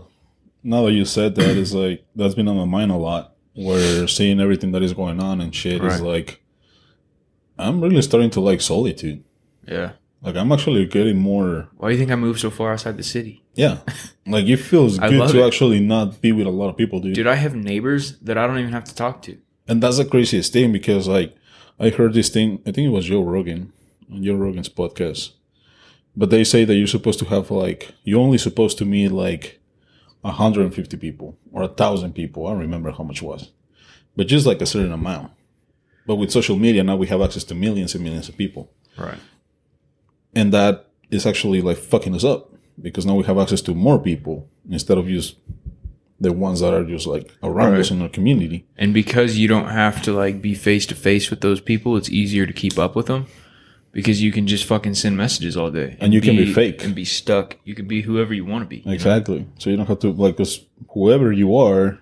now 0.63 0.85
that 0.87 0.93
you 0.93 1.05
said 1.05 1.35
that 1.37 1.57
is 1.57 1.75
like 1.75 2.05
that's 2.17 2.35
been 2.35 2.49
on 2.49 2.57
my 2.57 2.65
mind 2.65 2.91
a 2.91 2.97
lot. 2.97 3.35
Where 3.55 4.07
seeing 4.09 4.41
everything 4.41 4.73
that 4.73 4.83
is 4.83 4.93
going 4.95 5.21
on 5.21 5.41
and 5.41 5.55
shit 5.55 5.83
is 5.85 6.01
like 6.01 6.41
I'm 7.59 7.81
really 7.83 8.01
starting 8.01 8.31
to 8.31 8.41
like 8.41 8.61
solitude. 8.61 9.23
yeah. 9.67 9.93
Like 10.23 10.37
I'm 10.37 10.53
actually 10.53 10.85
getting 10.87 11.19
more 11.19 11.69
Why 11.79 11.89
do 11.89 11.93
you 11.95 11.99
think 11.99 12.11
I 12.11 12.17
moved 12.17 12.41
so 12.41 12.51
far 12.51 12.73
outside 12.73 12.97
the 12.97 13.03
city? 13.03 13.43
yeah. 13.55 13.79
Like 14.27 14.47
it 14.47 14.59
feels 14.59 14.99
good 15.11 15.29
to 15.31 15.43
it. 15.43 15.47
actually 15.47 15.81
not 15.81 16.21
be 16.21 16.33
with 16.33 16.47
a 16.47 16.51
lot 16.51 16.69
of 16.69 16.77
people, 16.77 17.01
dude. 17.01 17.15
Dude, 17.15 17.27
I 17.27 17.35
have 17.37 17.55
neighbors 17.55 18.19
that 18.19 18.37
I 18.39 18.47
don't 18.47 18.59
even 18.59 18.73
have 18.73 18.85
to 18.85 18.95
talk 18.95 19.23
to. 19.23 19.39
And 19.67 19.83
that's 19.83 19.97
the 19.99 20.05
craziest 20.05 20.53
thing 20.53 20.73
because 20.73 21.09
like 21.09 21.35
I 21.79 21.89
heard 21.91 22.13
this 22.15 22.29
thing 22.29 22.61
I 22.67 22.73
think 22.73 22.87
it 22.87 22.91
was 22.91 23.07
Joe 23.07 23.23
Rogan 23.23 23.73
on 24.13 24.23
Joe 24.23 24.37
Rogan's 24.37 24.69
podcast. 24.69 25.31
But 26.17 26.31
they 26.31 26.45
say 26.45 26.65
that 26.65 26.75
you're 26.75 26.87
supposed 26.87 27.19
to 27.21 27.25
have 27.27 27.51
like 27.51 27.93
you're 28.05 28.21
only 28.21 28.39
supposed 28.39 28.77
to 28.79 28.85
meet 28.85 29.11
like 29.11 29.59
150 30.23 30.97
people 30.99 31.39
or 31.53 31.63
a 31.63 31.69
thousand 31.69 32.15
people. 32.15 32.47
I 32.47 32.51
don't 32.51 32.61
remember 32.61 32.91
how 32.91 33.05
much 33.05 33.23
it 33.23 33.27
was. 33.27 33.51
But 34.17 34.27
just 34.27 34.45
like 34.47 34.61
a 34.61 34.67
certain 34.67 34.93
amount. 34.93 35.33
But 36.07 36.17
with 36.17 36.31
social 36.31 36.57
media 36.57 36.83
now 36.83 36.97
we 36.97 37.07
have 37.07 37.23
access 37.23 37.45
to 37.45 37.55
millions 37.55 37.95
and 37.95 38.05
millions 38.05 38.29
of 38.29 38.37
people. 38.37 38.71
Right. 38.99 39.19
And 40.35 40.53
that 40.53 40.87
is 41.11 41.27
actually 41.27 41.61
like 41.61 41.77
fucking 41.77 42.15
us 42.15 42.25
up 42.25 42.53
because 42.81 43.05
now 43.07 43.15
we 43.17 43.25
have 43.25 43.39
access 43.39 43.61
to 43.63 43.75
more 43.75 43.99
people 43.99 44.49
instead 44.71 44.97
of 44.99 45.07
just 45.09 45.37
the 46.21 46.33
ones 46.33 46.61
that 46.61 46.75
are 46.75 46.85
just 46.85 47.07
like 47.07 47.33
around 47.43 47.73
Right. 47.73 47.81
us 47.81 47.91
in 47.91 48.03
our 48.03 48.09
community. 48.09 48.67
And 48.77 48.93
because 48.95 49.39
you 49.39 49.49
don't 49.49 49.69
have 49.71 50.03
to 50.03 50.13
like 50.13 50.41
be 50.43 50.55
face 50.55 50.87
to 50.87 50.95
face 50.95 51.31
with 51.31 51.41
those 51.41 51.61
people, 51.61 51.97
it's 51.97 52.11
easier 52.11 52.47
to 52.47 52.53
keep 52.53 52.79
up 52.79 52.95
with 52.95 53.07
them 53.07 53.27
because 53.93 54.23
you 54.23 54.31
can 54.31 54.47
just 54.47 54.65
fucking 54.65 54.95
send 54.95 55.17
messages 55.17 55.57
all 55.57 55.71
day. 55.71 55.97
And 55.99 56.13
you 56.15 56.21
can 56.21 56.37
be 56.37 56.53
fake. 56.53 56.85
and 56.85 56.95
be 56.95 57.05
stuck. 57.07 57.57
You 57.65 57.75
can 57.75 57.87
be 57.89 58.03
whoever 58.03 58.33
you 58.35 58.45
want 58.45 58.63
to 58.63 58.69
be. 58.69 58.77
you 58.79 58.85
know? 58.87 58.93
Exactly. 58.93 59.47
So 59.59 59.71
you 59.71 59.77
don't 59.77 59.87
have 59.87 59.99
to 60.01 60.13
like, 60.13 60.37
cause 60.37 60.61
whoever 60.91 61.33
you 61.33 61.57
are, 61.57 61.99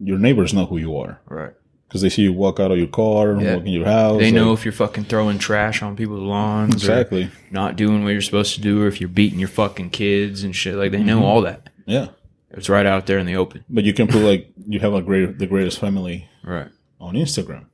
your 0.00 0.18
neighbors 0.18 0.52
know 0.52 0.66
who 0.66 0.76
you 0.76 0.96
are 0.98 1.20
Right. 1.26 1.54
Because 1.88 2.02
they 2.02 2.08
see 2.08 2.22
you 2.22 2.32
walk 2.32 2.58
out 2.60 2.70
of 2.72 2.78
your 2.78 2.86
car, 2.88 3.40
Yeah. 3.40 3.54
walk 3.56 3.64
in 3.66 3.72
your 3.72 3.84
house. 3.86 4.18
They 4.20 4.30
know 4.32 4.50
like- 4.50 4.58
if 4.58 4.64
you're 4.64 4.72
fucking 4.72 5.04
throwing 5.04 5.38
trash 5.38 5.82
on 5.82 5.96
people's 5.96 6.20
lawns 6.22 6.74
exactly. 6.74 7.24
or 7.24 7.30
not 7.50 7.76
doing 7.76 8.02
what 8.04 8.10
you're 8.10 8.20
supposed 8.22 8.54
to 8.56 8.60
do 8.60 8.82
or 8.82 8.86
if 8.88 9.00
you're 9.00 9.08
beating 9.08 9.38
your 9.38 9.48
fucking 9.48 9.90
kids 9.90 10.42
and 10.44 10.54
shit. 10.54 10.74
Like 10.74 10.90
they 10.92 11.02
know 11.02 11.16
Mm-hmm. 11.18 11.24
all 11.24 11.40
that. 11.42 11.68
Yeah, 11.86 12.08
It's 12.50 12.68
right 12.68 12.86
out 12.86 13.06
there 13.06 13.18
in 13.18 13.26
the 13.26 13.36
open. 13.36 13.64
but 13.70 13.84
you 13.84 13.92
can 13.94 14.08
put 14.08 14.22
like 14.22 14.50
you 14.66 14.80
have 14.80 14.94
a 14.94 15.02
great 15.02 15.38
the 15.38 15.46
greatest 15.46 15.78
family 15.78 16.28
Right. 16.42 16.68
on 17.00 17.14
Instagram. 17.14 17.66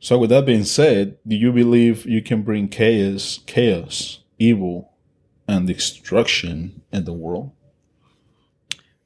So 0.00 0.16
with 0.16 0.30
that 0.30 0.46
being 0.46 0.64
said, 0.64 1.16
do 1.26 1.34
you 1.36 1.50
believe 1.52 2.06
you 2.06 2.22
can 2.22 2.42
bring 2.42 2.68
chaos, 2.68 3.40
chaos, 3.46 4.20
evil, 4.38 4.92
and 5.48 5.66
destruction 5.66 6.82
in 6.92 7.04
the 7.04 7.12
world? 7.12 7.50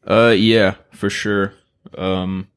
Uh 0.06 0.34
yeah, 0.36 0.74
for 0.92 1.08
sure. 1.10 1.54
Um 1.96 2.48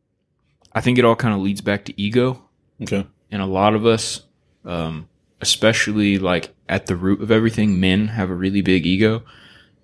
I 0.75 0.81
think 0.81 0.99
it 0.99 1.05
all 1.05 1.15
kind 1.15 1.33
of 1.33 1.39
leads 1.39 1.61
back 1.61 1.85
to 1.85 1.99
ego. 1.99 2.43
Okay. 2.81 3.07
and 3.31 3.41
a 3.41 3.45
lot 3.45 3.73
of 3.73 3.85
us 3.85 4.21
um 4.65 5.07
especially 5.39 6.19
like 6.19 6.53
at 6.67 6.87
the 6.87 6.95
root 6.95 7.21
of 7.21 7.31
everything 7.31 7.79
men 7.79 8.09
have 8.09 8.29
a 8.29 8.33
really 8.33 8.61
big 8.61 8.85
ego 8.85 9.23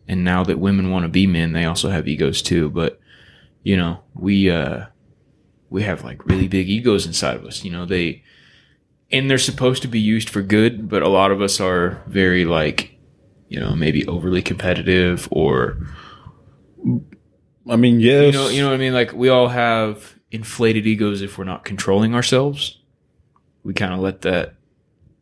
and 0.08 0.24
now 0.26 0.44
that 0.44 0.60
women 0.60 0.92
want 0.92 1.04
to 1.04 1.10
be 1.10 1.26
men 1.26 1.54
they 1.54 1.64
also 1.64 1.90
have 1.90 2.08
egos 2.08 2.42
too 2.42 2.70
but 2.70 3.00
you 3.64 3.78
know 3.78 4.00
we 4.14 4.50
uh 4.50 4.86
we 5.70 5.84
have 5.84 6.04
like 6.04 6.26
really 6.26 6.50
big 6.50 6.70
egos 6.70 7.06
inside 7.06 7.38
of 7.38 7.46
us 7.46 7.64
you 7.64 7.72
know 7.72 7.86
they 7.86 8.22
and 9.12 9.30
they're 9.30 9.38
supposed 9.38 9.82
to 9.82 9.88
be 9.88 10.00
used 10.00 10.30
for 10.30 10.42
good 10.42 10.90
but 10.90 11.02
a 11.02 11.08
lot 11.08 11.32
of 11.32 11.42
us 11.42 11.62
are 11.62 12.04
very 12.08 12.44
like 12.44 12.98
you 13.48 13.60
know 13.60 13.74
maybe 13.76 14.06
overly 14.08 14.42
competitive 14.42 15.28
or 15.32 15.78
I 17.70 17.76
mean, 17.76 18.00
yes. 18.00 18.26
you 18.26 18.32
know 18.32 18.50
you 18.50 18.62
know 18.62 18.70
what 18.70 18.74
i 18.74 18.78
mean 18.78 18.94
like 18.94 19.14
we 19.14 19.30
all 19.30 19.48
have 19.48 20.16
inflated 20.32 20.88
egos 20.88 21.22
if 21.22 21.38
we're 21.38 21.44
not 21.44 21.66
controlling 21.66 22.16
ourselves 22.16 22.78
we 23.64 23.74
kind 23.74 23.94
of 23.94 24.00
let 24.00 24.22
that 24.22 24.56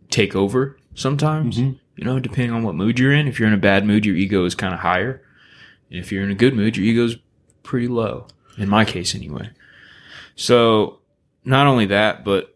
take 0.10 0.36
over 0.36 0.78
sometimes 0.94 1.58
Mhm. 1.58 1.80
you 1.96 2.06
know 2.06 2.20
depending 2.20 2.52
on 2.54 2.64
what 2.64 2.76
mood 2.76 3.00
you're 3.00 3.12
in 3.14 3.28
if 3.28 3.40
you're 3.40 3.48
in 3.48 3.54
a 3.54 3.58
bad 3.58 3.86
mood 3.86 4.06
your 4.06 4.16
ego 4.16 4.46
is 4.46 4.56
kind 4.56 4.74
of 4.74 4.80
higher 4.82 5.22
and 5.90 6.00
if 6.00 6.12
you're 6.12 6.24
in 6.24 6.32
a 6.32 6.36
good 6.36 6.54
mood 6.56 6.78
your 6.78 6.86
ego's 6.86 7.18
pretty 7.64 7.88
low 7.88 8.28
in 8.58 8.70
my 8.70 8.86
case 8.86 9.16
anyway 9.16 9.50
so 10.36 11.00
not 11.44 11.68
only 11.68 11.86
that 11.88 12.24
but 12.24 12.56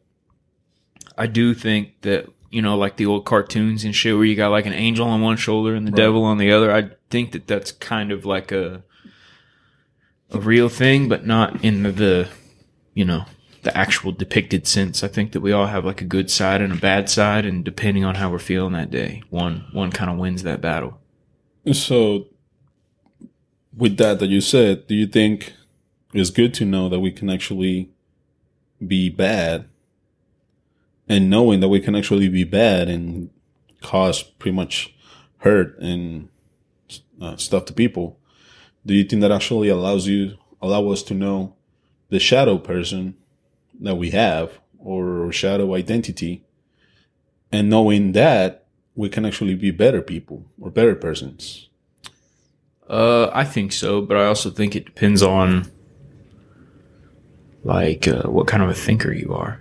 i 1.18 1.26
do 1.28 1.54
think 1.54 2.00
that 2.02 2.28
you 2.52 2.62
know 2.62 2.78
like 2.78 2.98
the 2.98 3.06
old 3.06 3.26
cartoons 3.26 3.84
and 3.84 3.96
shit 3.96 4.16
where 4.16 4.26
you 4.26 4.36
got 4.36 4.50
like 4.52 4.66
an 4.66 4.74
angel 4.74 5.08
on 5.08 5.22
one 5.22 5.38
shoulder 5.38 5.74
and 5.76 5.88
the 5.88 5.92
Right. 5.92 5.98
devil 5.98 6.24
on 6.24 6.38
the 6.38 6.52
other 6.52 6.72
i 6.74 6.90
think 7.10 7.32
that 7.32 7.48
that's 7.48 7.72
kind 7.72 8.12
of 8.12 8.26
like 8.26 8.52
a 8.52 8.84
a 10.32 10.40
real 10.40 10.70
thing 10.70 11.08
but 11.10 11.26
not 11.26 11.64
in 11.64 11.84
the, 11.84 11.92
the 11.92 12.30
you 12.94 13.06
know 13.06 13.26
the 13.64 13.76
actual 13.78 14.12
depicted 14.12 14.68
sense 14.68 15.04
i 15.04 15.08
think 15.08 15.32
that 15.32 15.42
we 15.42 15.52
all 15.52 15.68
have 15.68 15.86
like 15.86 16.02
a 16.02 16.06
good 16.06 16.30
side 16.30 16.62
and 16.62 16.74
a 16.74 16.78
bad 16.78 17.10
side 17.10 17.46
and 17.46 17.64
depending 17.64 18.04
on 18.04 18.16
how 18.16 18.30
we're 18.30 18.40
feeling 18.40 18.74
that 18.74 18.92
day 18.92 19.24
one 19.30 19.66
one 19.72 19.92
kind 19.92 20.10
of 20.12 20.18
wins 20.18 20.44
that 20.44 20.62
battle 20.62 21.00
So, 21.72 22.28
with 23.76 23.96
that 23.98 24.20
that 24.20 24.28
you 24.28 24.42
said, 24.42 24.86
do 24.88 24.96
you 24.96 25.08
think 25.08 25.54
it's 26.14 26.30
good 26.30 26.54
to 26.56 26.66
know 26.66 26.90
that 26.90 27.00
we 27.00 27.10
can 27.12 27.30
actually 27.30 27.90
be 28.86 29.10
bad, 29.10 29.70
and 31.08 31.30
knowing 31.30 31.62
that 31.62 31.70
we 31.70 31.80
can 31.80 31.96
actually 31.96 32.28
be 32.28 32.44
bad 32.44 32.90
and 32.90 33.30
cause 33.82 34.24
pretty 34.24 34.56
much 34.56 34.94
hurt 35.38 35.80
and 35.80 36.28
uh, 37.22 37.38
stuff 37.38 37.64
to 37.66 37.74
people? 37.74 38.20
Do 38.86 38.94
you 38.94 39.06
think 39.06 39.22
that 39.22 39.32
actually 39.32 39.70
allows 39.70 40.06
you 40.06 40.38
allow 40.62 40.90
us 40.90 41.02
to 41.04 41.14
know 41.14 41.56
the 42.14 42.20
shadow 42.20 42.60
person 42.60 43.16
that 43.82 43.96
we 43.96 44.12
have 44.12 44.60
or 44.78 45.32
shadow 45.32 45.74
identity, 45.74 46.44
and 47.52 47.70
knowing 47.70 48.12
that 48.12 48.66
we 48.96 49.10
can 49.10 49.26
actually 49.26 49.56
be 49.56 49.72
better 49.72 50.02
people 50.02 50.46
or 50.62 50.70
better 50.70 50.96
persons? 50.96 51.70
Uh, 52.88 53.32
I 53.34 53.46
think 53.46 53.72
so, 53.72 54.02
but 54.02 54.16
I 54.16 54.28
also 54.28 54.52
think 54.52 54.76
it 54.76 54.86
depends 54.86 55.24
on 55.24 55.72
like 57.64 58.08
uh, 58.08 58.24
what 58.24 58.46
kind 58.46 58.62
of 58.62 58.70
a 58.70 58.76
thinker 58.76 59.12
you 59.12 59.34
are. 59.34 59.60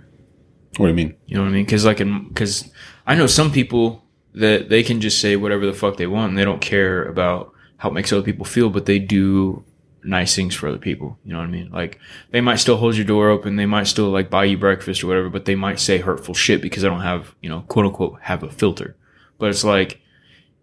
What 0.77 0.85
do 0.85 0.89
you 0.89 0.93
mean? 0.93 1.15
You 1.25 1.37
know 1.37 1.43
what 1.43 1.49
I 1.49 1.53
mean? 1.53 1.65
Because 1.65 1.85
like, 1.85 1.97
because 1.97 2.71
I 3.07 3.15
know 3.15 3.25
some 3.25 3.51
people 3.51 4.03
that 4.35 4.69
they 4.69 4.83
can 4.83 5.01
just 5.01 5.19
say 5.19 5.35
whatever 5.37 5.65
the 5.65 5.73
fuck 5.73 5.97
they 5.97 6.07
want, 6.07 6.29
and 6.29 6.37
they 6.37 6.45
don't 6.45 6.61
care 6.61 7.03
about 7.05 7.51
how 7.77 7.89
it 7.89 7.93
makes 7.93 8.13
other 8.13 8.21
people 8.21 8.45
feel, 8.45 8.69
but 8.69 8.85
they 8.85 8.99
do 8.99 9.63
nice 10.03 10.35
things 10.35 10.55
for 10.55 10.67
other 10.67 10.77
people. 10.77 11.17
You 11.23 11.33
know 11.33 11.39
what 11.39 11.47
I 11.47 11.51
mean? 11.51 11.71
Like 11.71 11.99
they 12.31 12.41
might 12.41 12.57
still 12.57 12.77
hold 12.77 12.95
your 12.95 13.05
door 13.05 13.29
open, 13.29 13.55
they 13.55 13.65
might 13.65 13.87
still 13.87 14.09
like 14.09 14.29
buy 14.29 14.45
you 14.45 14.57
breakfast 14.57 15.03
or 15.03 15.07
whatever, 15.07 15.29
but 15.29 15.45
they 15.45 15.55
might 15.55 15.79
say 15.79 15.99
hurtful 15.99 16.33
shit 16.33 16.61
because 16.61 16.83
I 16.83 16.89
don't 16.89 17.01
have 17.01 17.35
you 17.41 17.49
know 17.49 17.61
quote 17.61 17.85
unquote 17.85 18.19
have 18.21 18.43
a 18.43 18.49
filter. 18.49 18.95
But 19.37 19.49
it's 19.49 19.63
like 19.63 20.01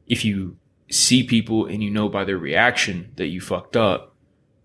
if 0.07 0.25
you 0.25 0.57
see 0.91 1.23
people 1.23 1.67
and 1.67 1.83
you 1.83 1.91
know 1.91 2.09
by 2.09 2.25
their 2.25 2.39
reaction 2.39 3.13
that 3.17 3.29
you 3.29 3.41
fucked 3.41 3.77
up, 3.77 4.15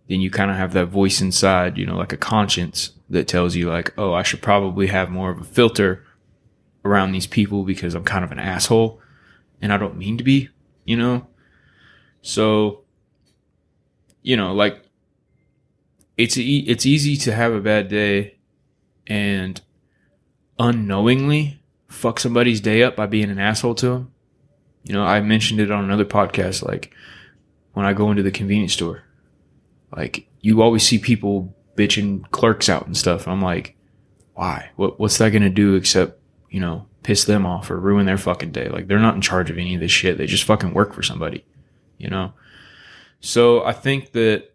then 0.08 0.22
you 0.22 0.30
kind 0.30 0.52
of 0.52 0.58
have 0.58 0.74
that 0.74 0.88
voice 0.88 1.22
inside, 1.22 1.78
you 1.78 1.86
know, 1.86 1.98
like 1.98 2.14
a 2.14 2.18
conscience 2.18 2.92
that 3.10 3.28
tells 3.28 3.56
you 3.56 3.70
like, 3.70 3.94
oh, 3.98 4.14
I 4.14 4.24
should 4.24 4.42
probably 4.42 4.88
have 4.88 5.10
more 5.10 5.32
of 5.32 5.40
a 5.40 5.44
filter 5.44 6.06
around 6.84 7.12
these 7.12 7.28
people 7.28 7.64
because 7.64 7.96
I'm 7.96 8.04
kind 8.04 8.24
of 8.24 8.32
an 8.32 8.40
asshole 8.40 9.00
and 9.62 9.74
I 9.74 9.78
don't 9.78 9.98
mean 9.98 10.18
to 10.18 10.24
be, 10.24 10.50
you 10.84 10.96
know? 10.96 11.28
So, 12.22 12.85
you 14.26 14.36
know, 14.36 14.56
like 14.56 14.82
it's 16.18 16.36
e- 16.36 16.66
it's 16.68 16.86
easy 16.86 17.16
to 17.16 17.32
have 17.32 17.54
a 17.54 17.62
bad 17.62 17.88
day 17.88 18.38
and 19.06 19.62
unknowingly 20.58 21.62
fuck 21.88 22.20
somebody's 22.20 22.60
day 22.60 22.82
up 22.82 22.96
by 22.96 23.06
being 23.06 23.30
an 23.30 23.38
asshole 23.38 23.76
to 23.76 23.90
them. 23.90 24.12
You 24.84 24.94
know, 24.94 25.04
I 25.04 25.22
mentioned 25.22 25.60
it 25.60 25.70
on 25.70 25.84
another 25.84 26.06
podcast 26.06 26.66
like 26.66 26.92
when 27.74 27.86
I 27.86 27.94
go 27.94 28.10
into 28.10 28.24
the 28.24 28.32
convenience 28.32 28.74
store. 28.74 29.04
Like 29.96 30.28
you 30.42 30.64
always 30.64 30.82
see 30.82 30.98
people 30.98 31.56
bitching 31.78 32.30
clerks 32.32 32.68
out 32.68 32.88
and 32.88 32.98
stuff. 32.98 33.28
I'm 33.28 33.44
like, 33.44 33.78
why? 34.34 34.72
What 34.76 35.00
what's 35.00 35.20
that 35.20 35.34
gonna 35.34 35.52
do 35.52 35.76
except, 35.76 36.20
you 36.50 36.60
know, 36.60 36.88
piss 37.04 37.26
them 37.26 37.46
off 37.46 37.70
or 37.70 37.80
ruin 37.80 38.08
their 38.08 38.18
fucking 38.18 38.54
day? 38.54 38.70
Like 38.70 38.88
they're 38.88 38.98
not 38.98 39.14
in 39.14 39.22
charge 39.22 39.52
of 39.52 39.60
any 39.60 39.76
of 39.76 39.82
this 39.82 39.92
shit. 39.92 40.18
They 40.18 40.26
just 40.26 40.46
fucking 40.46 40.74
work 40.74 40.94
for 40.94 41.04
somebody. 41.04 41.46
You 42.00 42.10
know? 42.10 42.34
So 43.26 43.66
I 43.66 43.74
think 43.74 44.12
that 44.12 44.52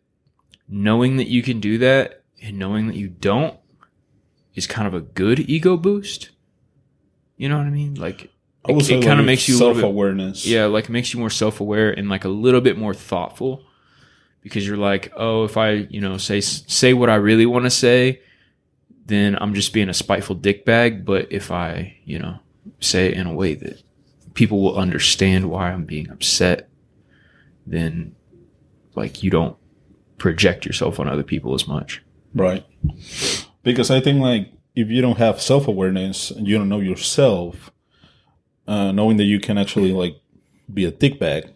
knowing 0.68 1.16
that 1.16 1.26
you 1.26 1.42
can 1.42 1.58
do 1.58 1.78
that 1.78 2.22
and 2.40 2.56
knowing 2.56 2.86
that 2.86 2.94
you 2.94 3.08
don't 3.08 3.58
is 4.54 4.68
kind 4.68 4.86
of 4.86 4.94
a 4.94 5.00
good 5.00 5.40
ego 5.40 5.76
boost. 5.76 6.30
You 7.36 7.48
know 7.48 7.58
what 7.58 7.66
I 7.66 7.70
mean? 7.70 7.94
Like 7.94 8.30
it, 8.68 8.90
it 8.90 9.04
kind 9.04 9.18
of 9.18 9.26
makes 9.26 9.48
you 9.48 9.56
a 9.56 9.58
little 9.58 9.74
bit 9.74 9.80
self-awareness. 9.80 10.46
yeah, 10.46 10.66
like 10.66 10.84
it 10.84 10.90
makes 10.90 11.12
you 11.12 11.18
more 11.18 11.30
self-aware 11.30 11.90
and 11.90 12.08
like 12.08 12.24
a 12.24 12.28
little 12.28 12.60
bit 12.60 12.78
more 12.78 12.94
thoughtful 12.94 13.64
because 14.40 14.64
you're 14.64 14.76
like, 14.76 15.12
oh, 15.16 15.42
if 15.42 15.56
I, 15.56 15.88
you 15.90 16.00
know, 16.00 16.16
say 16.16 16.40
say 16.40 16.94
what 16.94 17.10
I 17.10 17.16
really 17.16 17.46
want 17.46 17.64
to 17.64 17.70
say, 17.70 18.22
then 19.06 19.36
I'm 19.40 19.54
just 19.54 19.72
being 19.72 19.88
a 19.88 19.94
spiteful 19.94 20.36
dickbag. 20.36 21.04
But 21.04 21.32
if 21.32 21.50
I, 21.50 21.96
you 22.04 22.20
know, 22.20 22.38
say 22.78 23.06
it 23.06 23.14
in 23.14 23.26
a 23.26 23.34
way 23.34 23.54
that 23.56 23.82
people 24.34 24.62
will 24.62 24.76
understand 24.76 25.50
why 25.50 25.72
I'm 25.72 25.86
being 25.86 26.08
upset, 26.08 26.68
then 27.66 28.14
like 28.94 29.22
you 29.22 29.30
don't 29.30 29.56
project 30.18 30.66
yourself 30.66 31.00
on 31.00 31.08
other 31.08 31.22
people 31.22 31.54
as 31.54 31.66
much. 31.66 32.02
Right. 32.34 32.64
Because 33.62 33.90
I 33.90 34.00
think 34.00 34.20
like 34.20 34.52
if 34.74 34.88
you 34.88 35.00
don't 35.00 35.18
have 35.18 35.40
self 35.40 35.68
awareness 35.68 36.30
and 36.30 36.46
you 36.46 36.56
don't 36.56 36.68
know 36.68 36.80
yourself, 36.80 37.70
uh, 38.66 38.92
knowing 38.92 39.16
that 39.16 39.24
you 39.24 39.40
can 39.40 39.58
actually 39.58 39.92
like 39.92 40.20
be 40.72 40.84
a 40.84 40.92
dickbag 40.92 41.52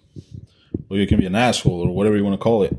or 0.91 0.97
you 0.97 1.07
can 1.07 1.21
be 1.21 1.27
an 1.27 1.35
asshole 1.35 1.89
or 1.89 1.95
whatever 1.95 2.17
you 2.17 2.25
want 2.25 2.35
to 2.35 2.43
call 2.43 2.63
it. 2.63 2.77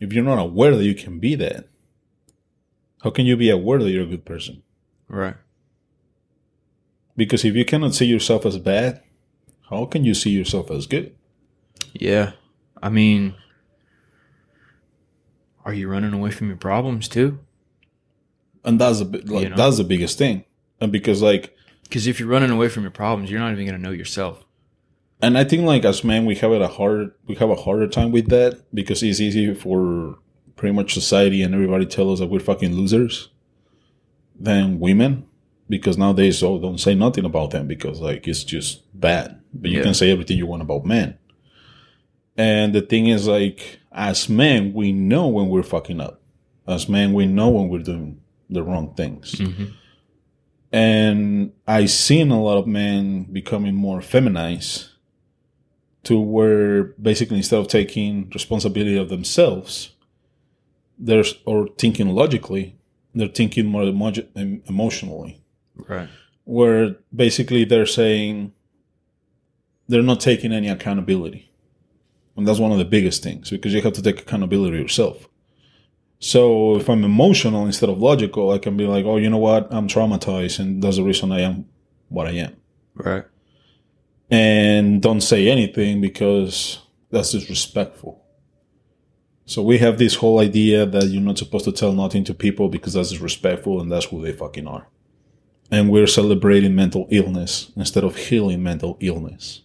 If 0.00 0.12
you're 0.12 0.24
not 0.24 0.38
aware 0.38 0.76
that 0.76 0.84
you 0.84 0.94
can 0.94 1.18
be 1.18 1.34
that, 1.36 1.68
how 3.02 3.10
can 3.10 3.26
you 3.26 3.36
be 3.36 3.50
aware 3.50 3.78
that 3.78 3.90
you're 3.90 4.04
a 4.04 4.06
good 4.06 4.24
person? 4.24 4.62
Right. 5.08 5.36
Because 7.16 7.44
if 7.44 7.54
you 7.54 7.64
cannot 7.64 7.94
see 7.94 8.06
yourself 8.06 8.44
as 8.44 8.58
bad, 8.58 9.02
how 9.70 9.84
can 9.84 10.04
you 10.04 10.14
see 10.14 10.30
yourself 10.30 10.70
as 10.70 10.86
good? 10.86 11.14
Yeah. 11.92 12.32
I 12.84 12.90
mean, 12.90 13.34
are 15.64 15.72
you 15.74 15.88
running 15.88 16.12
away 16.12 16.30
from 16.30 16.48
your 16.48 16.56
problems 16.56 17.08
too? 17.08 17.38
And 18.64 18.80
that's 18.80 19.00
a 19.00 19.04
bit 19.04 19.28
like 19.28 19.44
You 19.44 19.48
know? 19.50 19.56
that's 19.56 19.76
the 19.78 19.84
biggest 19.84 20.18
thing. 20.18 20.44
And 20.80 20.92
because 20.92 21.22
like 21.22 21.56
Because 21.84 22.06
if 22.06 22.18
you're 22.20 22.28
running 22.28 22.50
away 22.50 22.68
from 22.68 22.82
your 22.82 22.90
problems, 22.92 23.30
you're 23.30 23.40
not 23.40 23.52
even 23.52 23.66
going 23.66 23.76
to 23.80 23.82
know 23.82 23.94
yourself. 23.94 24.44
and 25.22 25.38
I 25.38 25.44
think 25.44 25.62
like 25.64 25.84
as 25.84 26.04
men 26.04 26.26
we 26.26 26.34
have 26.36 26.52
it 26.52 26.60
a 26.62 26.68
hard 26.68 27.12
we 27.26 27.34
have 27.36 27.50
a 27.50 27.54
harder 27.64 27.88
time 27.88 28.10
with 28.12 28.28
that 28.28 28.52
because 28.74 29.02
it's 29.02 29.20
easy 29.20 29.54
for 29.54 30.18
pretty 30.56 30.74
much 30.74 30.92
society 30.92 31.42
and 31.42 31.54
everybody 31.54 31.86
tell 31.86 32.12
us 32.12 32.18
that 32.20 32.28
we're 32.32 32.40
fucking 32.50 32.74
losers 32.74 33.30
than 34.38 34.78
women 34.80 35.24
because 35.68 35.96
nowadays 35.96 36.42
oh 36.42 36.58
don't 36.58 36.78
say 36.86 36.94
nothing 36.94 37.24
about 37.24 37.50
them 37.52 37.66
because 37.66 38.00
like 38.00 38.26
it's 38.28 38.44
just 38.44 38.70
bad 39.00 39.40
but 39.54 39.70
you 39.70 39.78
Yeah. 39.78 39.84
can 39.84 39.94
say 39.94 40.10
everything 40.10 40.36
you 40.36 40.46
want 40.46 40.62
about 40.62 40.84
men 40.84 41.16
and 42.36 42.74
the 42.74 42.80
thing 42.80 43.06
is 43.06 43.26
like 43.26 43.80
as 43.92 44.28
men 44.28 44.72
we 44.72 44.92
know 44.92 45.26
when 45.28 45.48
we're 45.48 45.62
fucking 45.62 46.00
up 46.00 46.20
as 46.66 46.88
men 46.88 47.12
we 47.12 47.26
know 47.26 47.48
when 47.48 47.68
we're 47.68 47.78
doing 47.78 48.20
the 48.50 48.62
wrong 48.62 48.92
things 48.94 49.32
mm-hmm. 49.32 49.64
and 50.72 51.52
I've 51.66 51.90
seen 51.90 52.30
a 52.30 52.42
lot 52.42 52.58
of 52.58 52.66
men 52.66 53.24
becoming 53.24 53.74
more 53.74 54.00
feminized 54.02 54.88
to 56.04 56.20
where 56.20 56.84
basically 57.00 57.38
instead 57.38 57.58
of 57.58 57.68
taking 57.68 58.30
responsibility 58.30 58.96
of 58.96 59.08
themselves, 59.08 59.90
they're 60.98 61.24
or 61.44 61.68
thinking 61.78 62.10
logically, 62.10 62.76
they're 63.14 63.28
thinking 63.28 63.66
more 63.66 63.84
emo- 63.84 64.12
emotionally. 64.66 65.42
Right. 65.76 66.08
Where 66.44 66.96
basically 67.14 67.64
they're 67.64 67.86
saying 67.86 68.52
they're 69.88 70.02
not 70.02 70.20
taking 70.20 70.52
any 70.52 70.68
accountability, 70.68 71.50
and 72.36 72.46
that's 72.46 72.58
one 72.58 72.72
of 72.72 72.78
the 72.78 72.84
biggest 72.84 73.22
things 73.22 73.50
because 73.50 73.72
you 73.72 73.80
have 73.82 73.92
to 73.92 74.02
take 74.02 74.20
accountability 74.20 74.78
yourself. 74.78 75.28
So 76.18 76.76
if 76.76 76.88
I'm 76.88 77.04
emotional 77.04 77.66
instead 77.66 77.90
of 77.90 78.00
logical, 78.00 78.50
I 78.50 78.58
can 78.58 78.76
be 78.76 78.86
like, 78.86 79.04
oh, 79.04 79.18
you 79.18 79.28
know 79.28 79.38
what? 79.38 79.68
I'm 79.70 79.88
traumatized, 79.88 80.58
and 80.58 80.82
that's 80.82 80.96
the 80.96 81.02
reason 81.02 81.32
I 81.32 81.40
am 81.40 81.66
what 82.08 82.26
I 82.26 82.32
am. 82.32 82.56
Right. 82.94 83.24
And 84.30 85.02
don't 85.02 85.20
say 85.20 85.48
anything 85.48 86.00
because 86.00 86.80
that's 87.10 87.32
disrespectful. 87.32 88.24
So 89.46 89.62
we 89.62 89.78
have 89.78 89.98
this 89.98 90.14
whole 90.14 90.40
idea 90.40 90.86
that 90.86 91.04
you're 91.08 91.20
not 91.20 91.38
supposed 91.38 91.66
to 91.66 91.72
tell 91.72 91.92
nothing 91.92 92.24
to 92.24 92.34
people 92.34 92.68
because 92.68 92.94
that's 92.94 93.10
disrespectful 93.10 93.80
and 93.80 93.92
that's 93.92 94.06
who 94.06 94.22
they 94.22 94.32
fucking 94.32 94.66
are. 94.66 94.88
And 95.70 95.90
we're 95.90 96.06
celebrating 96.06 96.74
mental 96.74 97.06
illness 97.10 97.70
instead 97.76 98.04
of 98.04 98.16
healing 98.16 98.62
mental 98.62 98.96
illness. 99.00 99.62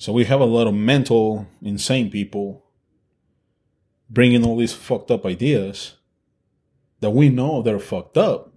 So 0.00 0.14
we 0.14 0.24
have 0.24 0.40
a 0.40 0.46
lot 0.46 0.66
of 0.66 0.72
mental 0.72 1.46
insane 1.60 2.10
people 2.10 2.64
bringing 4.08 4.46
all 4.46 4.56
these 4.56 4.72
fucked 4.72 5.10
up 5.10 5.26
ideas 5.26 5.96
that 7.00 7.10
we 7.10 7.28
know 7.28 7.60
they're 7.60 7.78
fucked 7.78 8.16
up. 8.16 8.50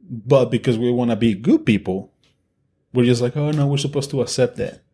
But 0.00 0.44
because 0.44 0.78
we 0.78 0.92
want 0.92 1.10
to 1.10 1.16
be 1.16 1.34
good 1.34 1.66
people, 1.66 2.12
we're 2.92 3.04
just 3.04 3.20
like, 3.20 3.36
oh 3.36 3.50
no, 3.50 3.66
we're 3.66 3.78
supposed 3.78 4.10
to 4.10 4.20
accept 4.20 4.58
that. 4.58 4.84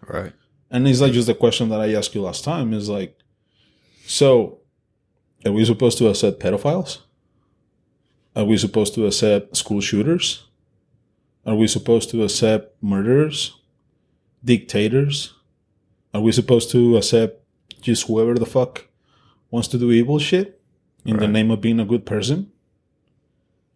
Right. 0.00 0.32
And 0.70 0.88
it's 0.88 1.02
like 1.02 1.12
just 1.12 1.26
the 1.26 1.34
question 1.34 1.68
that 1.68 1.82
I 1.82 1.92
asked 1.92 2.14
you 2.14 2.22
last 2.22 2.42
time 2.42 2.72
is 2.72 2.88
like, 2.88 3.18
so 4.06 4.60
are 5.44 5.52
we 5.52 5.66
supposed 5.66 5.98
to 5.98 6.08
accept 6.08 6.40
pedophiles? 6.40 7.00
Are 8.34 8.46
we 8.46 8.56
supposed 8.56 8.94
to 8.94 9.04
accept 9.04 9.58
school 9.58 9.82
shooters? 9.82 10.46
Are 11.44 11.54
we 11.54 11.66
supposed 11.66 12.08
to 12.12 12.24
accept 12.24 12.82
murderers? 12.82 13.57
Dictators? 14.44 15.34
Are 16.14 16.20
we 16.20 16.32
supposed 16.32 16.70
to 16.70 16.96
accept 16.96 17.42
just 17.80 18.06
whoever 18.06 18.34
the 18.34 18.46
fuck 18.46 18.86
wants 19.50 19.68
to 19.68 19.78
do 19.78 19.90
evil 19.92 20.18
shit 20.18 20.60
in 21.04 21.16
the 21.18 21.28
name 21.28 21.50
of 21.50 21.60
being 21.60 21.80
a 21.80 21.84
good 21.84 22.04
person? 22.06 22.50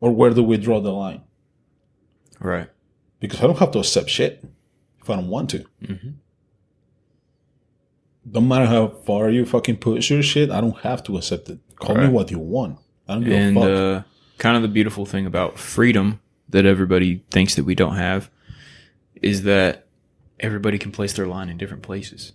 Or 0.01 0.11
where 0.13 0.31
do 0.31 0.43
we 0.43 0.57
draw 0.57 0.81
the 0.81 0.93
line? 0.93 1.23
Right. 2.41 2.69
Because 3.21 3.41
I 3.41 3.47
don't 3.47 3.59
have 3.59 3.71
to 3.73 3.79
accept 3.79 4.11
shit 4.11 4.45
if 5.01 5.09
I 5.11 5.17
don't 5.17 5.29
want 5.29 5.51
to. 5.51 5.65
Mhm. 5.83 6.15
Don't 8.31 8.49
matter 8.49 8.67
how 8.67 8.89
far 8.89 9.31
you 9.31 9.45
fucking 9.45 9.77
push 9.79 10.11
your 10.11 10.23
shit, 10.23 10.51
I 10.51 10.61
don't 10.61 10.79
have 10.79 11.03
to 11.05 11.17
accept 11.17 11.49
it. 11.51 11.59
Call 11.77 11.97
me 11.97 12.09
what 12.09 12.31
you 12.31 12.39
want. 12.39 12.79
I 13.09 13.15
don't 13.15 13.25
give 13.25 13.33
And 13.33 13.57
a 13.57 13.61
fuck. 13.61 13.71
uh, 14.07 14.09
kind 14.39 14.57
of 14.57 14.63
the 14.63 14.69
beautiful 14.69 15.05
thing 15.07 15.27
about 15.27 15.59
freedom 15.59 16.21
that 16.49 16.65
everybody 16.65 17.25
thinks 17.31 17.55
that 17.57 17.65
we 17.65 17.75
don't 17.75 17.97
have 17.97 18.31
is 19.21 19.43
that 19.43 19.87
everybody 20.43 20.79
can 20.79 20.91
place 20.93 21.13
their 21.15 21.27
line 21.27 21.49
in 21.49 21.57
different 21.57 21.83
places. 21.83 22.33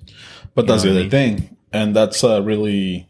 but 0.56 0.65
that's 0.67 0.84
the 0.84 0.89
what 0.89 0.98
I 0.98 1.00
other 1.02 1.10
thing, 1.10 1.58
and 1.72 1.96
that's 1.96 2.24
a 2.24 2.41
really 2.41 3.08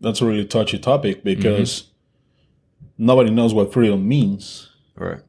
that's 0.00 0.20
a 0.20 0.26
really 0.26 0.44
touchy 0.44 0.78
topic 0.78 1.24
because 1.24 1.90
nobody 2.98 3.30
knows 3.30 3.54
what 3.54 3.72
freedom 3.72 4.06
means, 4.06 4.68
Right. 4.96 5.20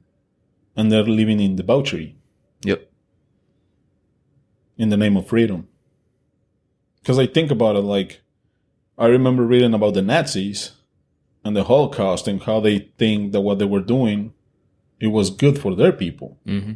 and 0.76 0.92
they're 0.92 1.04
living 1.04 1.40
in 1.40 1.56
debauchery 1.56 2.16
Yep. 2.64 2.90
in 4.78 4.90
the 4.90 4.98
name 4.98 5.16
of 5.18 5.28
freedom. 5.28 5.68
Because 7.02 7.20
I 7.20 7.28
think 7.28 7.52
about 7.52 7.76
it, 7.76 7.82
like 7.82 8.22
I 8.98 9.06
remember 9.08 9.44
reading 9.46 9.74
about 9.74 9.94
the 9.94 10.02
Nazis 10.02 10.72
and 11.44 11.56
the 11.56 11.64
Holocaust 11.64 12.28
and 12.28 12.42
how 12.42 12.60
they 12.60 12.90
think 12.98 13.32
that 13.32 13.42
what 13.42 13.60
they 13.60 13.66
were 13.66 13.82
doing 13.82 14.34
it 15.00 15.08
was 15.08 15.30
good 15.30 15.60
for 15.60 15.76
their 15.76 15.92
people. 15.92 16.38
hmm 16.46 16.74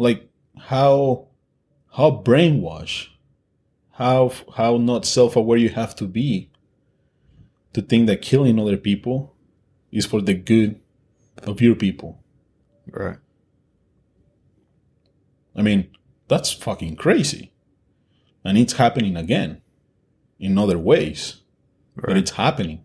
like 0.00 0.28
how 0.58 1.28
how 1.96 2.10
brainwashed 2.10 3.08
how 3.92 4.32
how 4.56 4.76
not 4.78 5.04
self-aware 5.04 5.58
you 5.58 5.68
have 5.68 5.94
to 5.94 6.06
be 6.06 6.50
to 7.74 7.82
think 7.82 8.06
that 8.06 8.22
killing 8.22 8.58
other 8.58 8.76
people 8.76 9.34
is 9.92 10.06
for 10.06 10.20
the 10.22 10.34
good 10.34 10.80
of 11.42 11.60
your 11.60 11.74
people 11.74 12.18
Right. 12.90 13.18
i 15.54 15.62
mean 15.62 15.88
that's 16.28 16.52
fucking 16.52 16.96
crazy 16.96 17.52
and 18.44 18.56
it's 18.58 18.74
happening 18.74 19.16
again 19.16 19.60
in 20.38 20.56
other 20.58 20.78
ways 20.78 21.42
but 21.96 22.08
Right. 22.08 22.16
it's 22.16 22.32
happening 22.32 22.84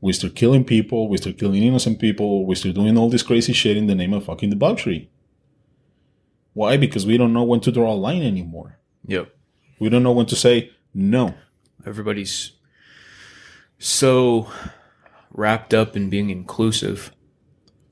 we 0.00 0.12
start 0.12 0.34
killing 0.34 0.64
people 0.64 1.08
we 1.08 1.16
start 1.16 1.38
killing 1.38 1.62
innocent 1.62 1.98
people 1.98 2.44
we 2.44 2.54
start 2.54 2.74
doing 2.74 2.96
all 2.98 3.08
this 3.08 3.22
crazy 3.22 3.52
shit 3.54 3.76
in 3.76 3.86
the 3.86 3.94
name 3.94 4.12
of 4.12 4.24
fucking 4.24 4.50
debauchery 4.50 5.10
why 6.56 6.76
because 6.78 7.04
we 7.04 7.18
don't 7.18 7.34
know 7.34 7.42
when 7.44 7.60
to 7.60 7.70
draw 7.70 7.92
a 7.92 8.02
line 8.08 8.22
anymore 8.22 8.78
Yep. 9.06 9.32
We 9.78 9.88
don't 9.88 10.02
know 10.02 10.12
when 10.12 10.26
to 10.26 10.36
say 10.36 10.70
no. 10.94 11.34
Everybody's 11.84 12.52
so 13.78 14.50
wrapped 15.30 15.74
up 15.74 15.96
in 15.96 16.08
being 16.10 16.30
inclusive, 16.30 17.12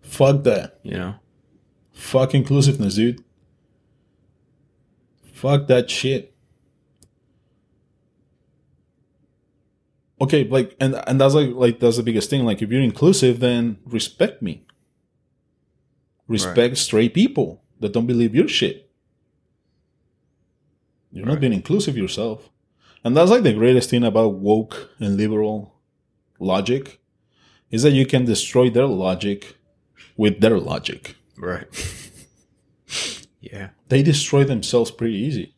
Fuck 0.01 0.45
that. 0.45 0.81
you 0.83 0.97
know? 0.97 1.15
Fuck 1.93 2.35
inclusiveness, 2.35 2.97
dude. 2.97 3.23
Fuck 5.33 5.67
that 5.69 5.91
shit. 5.91 6.35
Okay, 10.21 10.45
like 10.45 10.75
and 10.81 11.01
and 11.07 11.21
that's 11.21 11.35
like 11.35 11.51
like 11.51 11.81
that's 11.81 11.99
the 11.99 12.03
biggest 12.03 12.31
thing. 12.31 12.45
Like 12.45 12.63
if 12.63 12.71
you're 12.71 12.81
inclusive, 12.81 13.41
then 13.41 13.79
respect 13.85 14.41
me. 14.41 14.65
Respect 16.27 16.79
straight 16.79 17.13
people 17.13 17.64
that 17.85 17.93
don't 17.93 18.07
believe 18.07 18.35
your 18.35 18.49
shit. 18.49 18.89
You're 21.13 21.27
not 21.27 21.39
being 21.39 21.53
inclusive 21.53 21.99
yourself. 21.99 22.49
And 23.05 23.15
that's 23.15 23.31
like 23.31 23.43
the 23.43 23.53
greatest 23.53 23.91
thing 23.91 24.03
about 24.03 24.37
woke 24.37 24.89
and 24.99 25.19
liberal 25.19 25.75
logic 26.39 26.99
is 27.71 27.83
that 27.83 27.91
you 27.91 28.07
can 28.07 28.25
destroy 28.25 28.71
their 28.71 28.87
logic 28.87 29.59
with 30.17 30.41
their 30.41 30.59
logic. 30.59 31.15
Right. 31.37 31.67
yeah. 33.43 33.69
They 33.91 34.03
destroy 34.03 34.45
themselves 34.45 34.91
pretty 34.91 35.17
easy. 35.17 35.55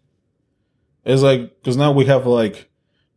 It's 1.05 1.23
like 1.23 1.63
because 1.63 1.77
now 1.77 1.93
we 1.93 2.07
have 2.07 2.27
like 2.27 2.69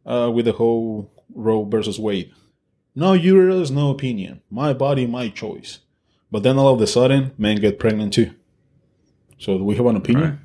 uh, 0.06 0.30
with 0.32 0.45
the 0.45 0.52
whole 0.52 1.12
Roe 1.34 1.63
versus 1.63 1.98
Wade. 1.98 2.32
No, 2.93 3.17
there's 3.17 3.72
no 3.72 3.89
opinion. 3.89 4.41
My 4.52 4.74
body, 4.74 5.08
my 5.08 5.30
choice. 5.30 5.80
But 6.30 6.43
then 6.43 6.60
all 6.60 6.76
of 6.76 6.82
a 6.82 6.86
sudden, 6.86 7.32
men 7.39 7.58
get 7.58 7.80
pregnant 7.80 8.13
too. 8.13 8.36
So 9.39 9.58
do 9.58 9.63
we 9.63 9.75
have 9.75 9.86
an 9.86 9.95
opinion? 9.95 10.30
Right. 10.30 10.39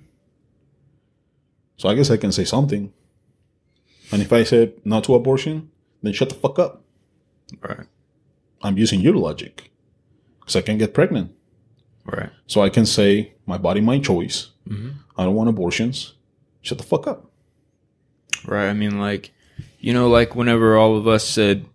So 1.76 1.88
I 1.88 1.94
guess 1.94 2.10
I 2.10 2.16
can 2.16 2.32
say 2.32 2.44
something. 2.44 2.92
And 4.12 4.22
if 4.22 4.32
I 4.32 4.44
said 4.44 4.74
no 4.84 5.00
to 5.02 5.14
abortion, 5.14 5.70
then 6.02 6.12
shut 6.12 6.28
the 6.28 6.34
fuck 6.36 6.58
up. 6.58 6.82
Right. 7.60 7.86
I'm 8.62 8.78
using 8.78 9.00
your 9.00 9.14
logic 9.14 9.70
because 10.40 10.56
I 10.56 10.62
can 10.62 10.78
get 10.78 10.94
pregnant. 10.94 11.32
Right. 12.06 12.30
So 12.46 12.62
I 12.62 12.70
can 12.70 12.86
say 12.86 13.34
my 13.46 13.58
body, 13.58 13.80
my 13.80 13.98
choice. 13.98 14.50
Mm-hmm. 14.68 14.90
I 15.18 15.24
don't 15.24 15.34
want 15.34 15.48
abortions. 15.48 16.14
Shut 16.62 16.78
the 16.78 16.84
fuck 16.84 17.06
up. 17.06 17.30
Right. 18.46 18.68
I 18.68 18.72
mean, 18.72 18.98
like, 18.98 19.32
you 19.80 19.92
know, 19.92 20.08
like 20.08 20.34
whenever 20.36 20.76
all 20.76 20.96
of 20.96 21.08
us 21.08 21.26
said, 21.26 21.66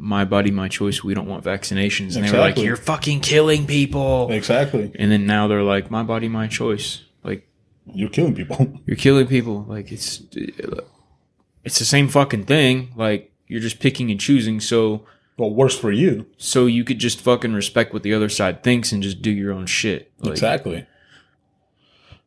my 0.00 0.24
body, 0.24 0.50
my 0.50 0.66
choice, 0.68 1.04
we 1.04 1.12
don't 1.12 1.28
want 1.28 1.44
vaccinations. 1.44 2.16
And 2.16 2.24
they 2.24 2.32
were 2.32 2.38
like, 2.38 2.56
you're 2.56 2.76
fucking 2.76 3.20
killing 3.20 3.66
people. 3.66 4.30
Exactly. 4.32 4.90
And 4.98 5.12
then 5.12 5.26
now 5.26 5.46
they're 5.46 5.62
like, 5.62 5.90
my 5.90 6.02
body, 6.02 6.26
my 6.28 6.46
choice. 6.46 7.02
Like, 7.22 7.46
You're 7.92 8.08
killing 8.08 8.34
people. 8.34 8.78
you're 8.86 8.96
killing 8.96 9.26
people. 9.26 9.64
Like, 9.68 9.92
it's, 9.92 10.22
it's 10.32 11.78
the 11.78 11.84
same 11.84 12.08
fucking 12.08 12.44
thing. 12.44 12.92
Like, 12.96 13.30
you're 13.46 13.60
just 13.60 13.78
picking 13.80 14.10
and 14.10 14.18
choosing. 14.18 14.58
So, 14.60 15.04
well, 15.36 15.52
worse 15.52 15.78
for 15.78 15.92
you. 15.92 16.26
so 16.38 16.66
you 16.66 16.82
could 16.84 16.98
just 16.98 17.20
fucking 17.20 17.52
respect 17.52 17.92
what 17.92 18.02
the 18.02 18.14
other 18.14 18.28
side 18.30 18.62
thinks 18.62 18.92
and 18.92 19.02
just 19.02 19.20
do 19.20 19.30
your 19.30 19.52
own 19.52 19.66
shit. 19.66 20.10
Like, 20.20 20.32
exactly. 20.32 20.86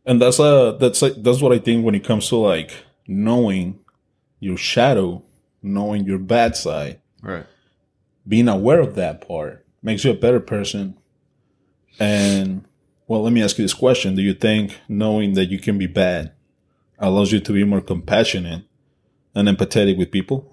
And 0.05 0.21
that's 0.21 0.39
uh 0.39 0.73
that's 0.73 1.01
like 1.01 1.13
that's 1.17 1.41
what 1.41 1.53
I 1.53 1.59
think 1.59 1.85
when 1.85 1.95
it 1.95 2.03
comes 2.03 2.27
to 2.29 2.35
like 2.35 2.71
knowing 3.07 3.79
your 4.39 4.57
shadow, 4.57 5.23
knowing 5.61 6.05
your 6.05 6.17
bad 6.19 6.55
side, 6.57 6.99
Right. 7.21 7.45
Being 8.27 8.47
aware 8.47 8.79
of 8.79 8.95
that 8.95 9.27
part 9.27 9.65
makes 9.81 10.03
you 10.03 10.11
a 10.11 10.15
better 10.15 10.39
person. 10.39 10.97
And 11.99 12.65
well, 13.07 13.21
let 13.21 13.33
me 13.33 13.43
ask 13.43 13.57
you 13.57 13.63
this 13.65 13.73
question: 13.73 14.15
Do 14.15 14.21
you 14.21 14.33
think 14.33 14.79
knowing 14.87 15.33
that 15.33 15.45
you 15.49 15.59
can 15.59 15.77
be 15.77 15.87
bad 15.87 16.31
allows 16.99 17.31
you 17.31 17.39
to 17.41 17.53
be 17.53 17.63
more 17.63 17.81
compassionate 17.81 18.63
and 19.35 19.47
empathetic 19.47 19.97
with 19.97 20.11
people? 20.11 20.49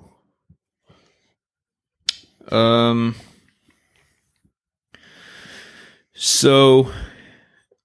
Um. 2.50 3.14
So, 6.12 6.90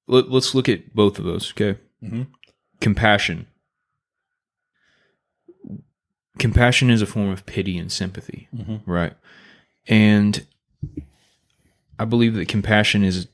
let, 0.07 0.29
let's 0.29 0.53
look 0.53 0.67
at 0.67 0.93
both 0.93 1.19
of 1.19 1.25
those. 1.25 1.51
Okay. 1.51 1.79
Mm-hmm. 2.03 2.23
Compassion. 2.81 3.47
Compassion 6.37 6.89
is 6.89 7.01
a 7.01 7.05
form 7.05 7.29
of 7.29 7.45
pity 7.45 7.77
and 7.77 7.89
sympathy, 7.89 8.49
Mhm. 8.53 8.81
right? 8.85 9.13
And 9.87 10.45
I 11.99 12.05
believe 12.05 12.35
that 12.35 12.47
compassion 12.47 13.03
is 13.03 13.27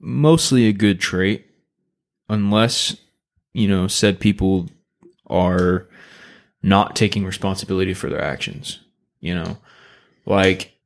mostly 0.00 0.66
a 0.66 0.72
good 0.72 1.00
trait, 1.00 1.46
unless 2.28 2.96
you 3.52 3.68
know 3.68 3.88
said 3.88 4.20
people 4.20 4.68
are 5.26 5.86
not 6.62 6.96
taking 6.96 7.24
responsibility 7.24 7.94
for 7.94 8.08
their 8.08 8.22
actions. 8.22 8.80
You 9.20 9.34
know, 9.34 9.58
like 10.24 10.76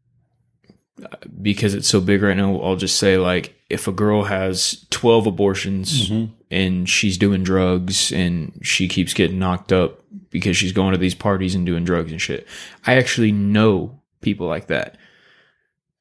because 1.42 1.74
it's 1.74 1.88
so 1.88 2.00
big 2.00 2.22
right 2.22 2.36
now 2.36 2.60
i'll 2.60 2.76
just 2.76 2.98
say 2.98 3.16
like 3.16 3.54
if 3.68 3.86
a 3.86 3.92
girl 3.92 4.24
has 4.24 4.86
12 4.90 5.26
abortions 5.26 6.10
mm-hmm. 6.10 6.32
and 6.50 6.88
she's 6.88 7.16
doing 7.16 7.42
drugs 7.42 8.12
and 8.12 8.58
she 8.62 8.88
keeps 8.88 9.14
getting 9.14 9.38
knocked 9.38 9.72
up 9.72 10.02
because 10.30 10.56
she's 10.56 10.72
going 10.72 10.92
to 10.92 10.98
these 10.98 11.14
parties 11.14 11.54
and 11.54 11.66
doing 11.66 11.84
drugs 11.84 12.10
and 12.10 12.20
shit 12.20 12.46
i 12.86 12.94
actually 12.94 13.32
know 13.32 13.99
people 14.20 14.46
like 14.46 14.66
that. 14.68 14.96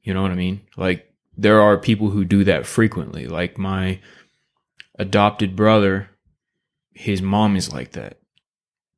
You 0.02 0.14
know 0.14 0.22
what 0.22 0.32
i 0.32 0.36
mean? 0.36 0.62
Like 0.78 1.14
there 1.38 1.62
are 1.62 1.78
people 1.78 2.10
who 2.10 2.26
do 2.26 2.44
that 2.44 2.66
frequently. 2.66 3.28
Like 3.28 3.58
my 3.58 4.00
adopted 4.98 5.56
brother 5.56 6.10
his 7.00 7.22
mom 7.22 7.56
is 7.56 7.72
like 7.72 7.94
that. 7.94 8.20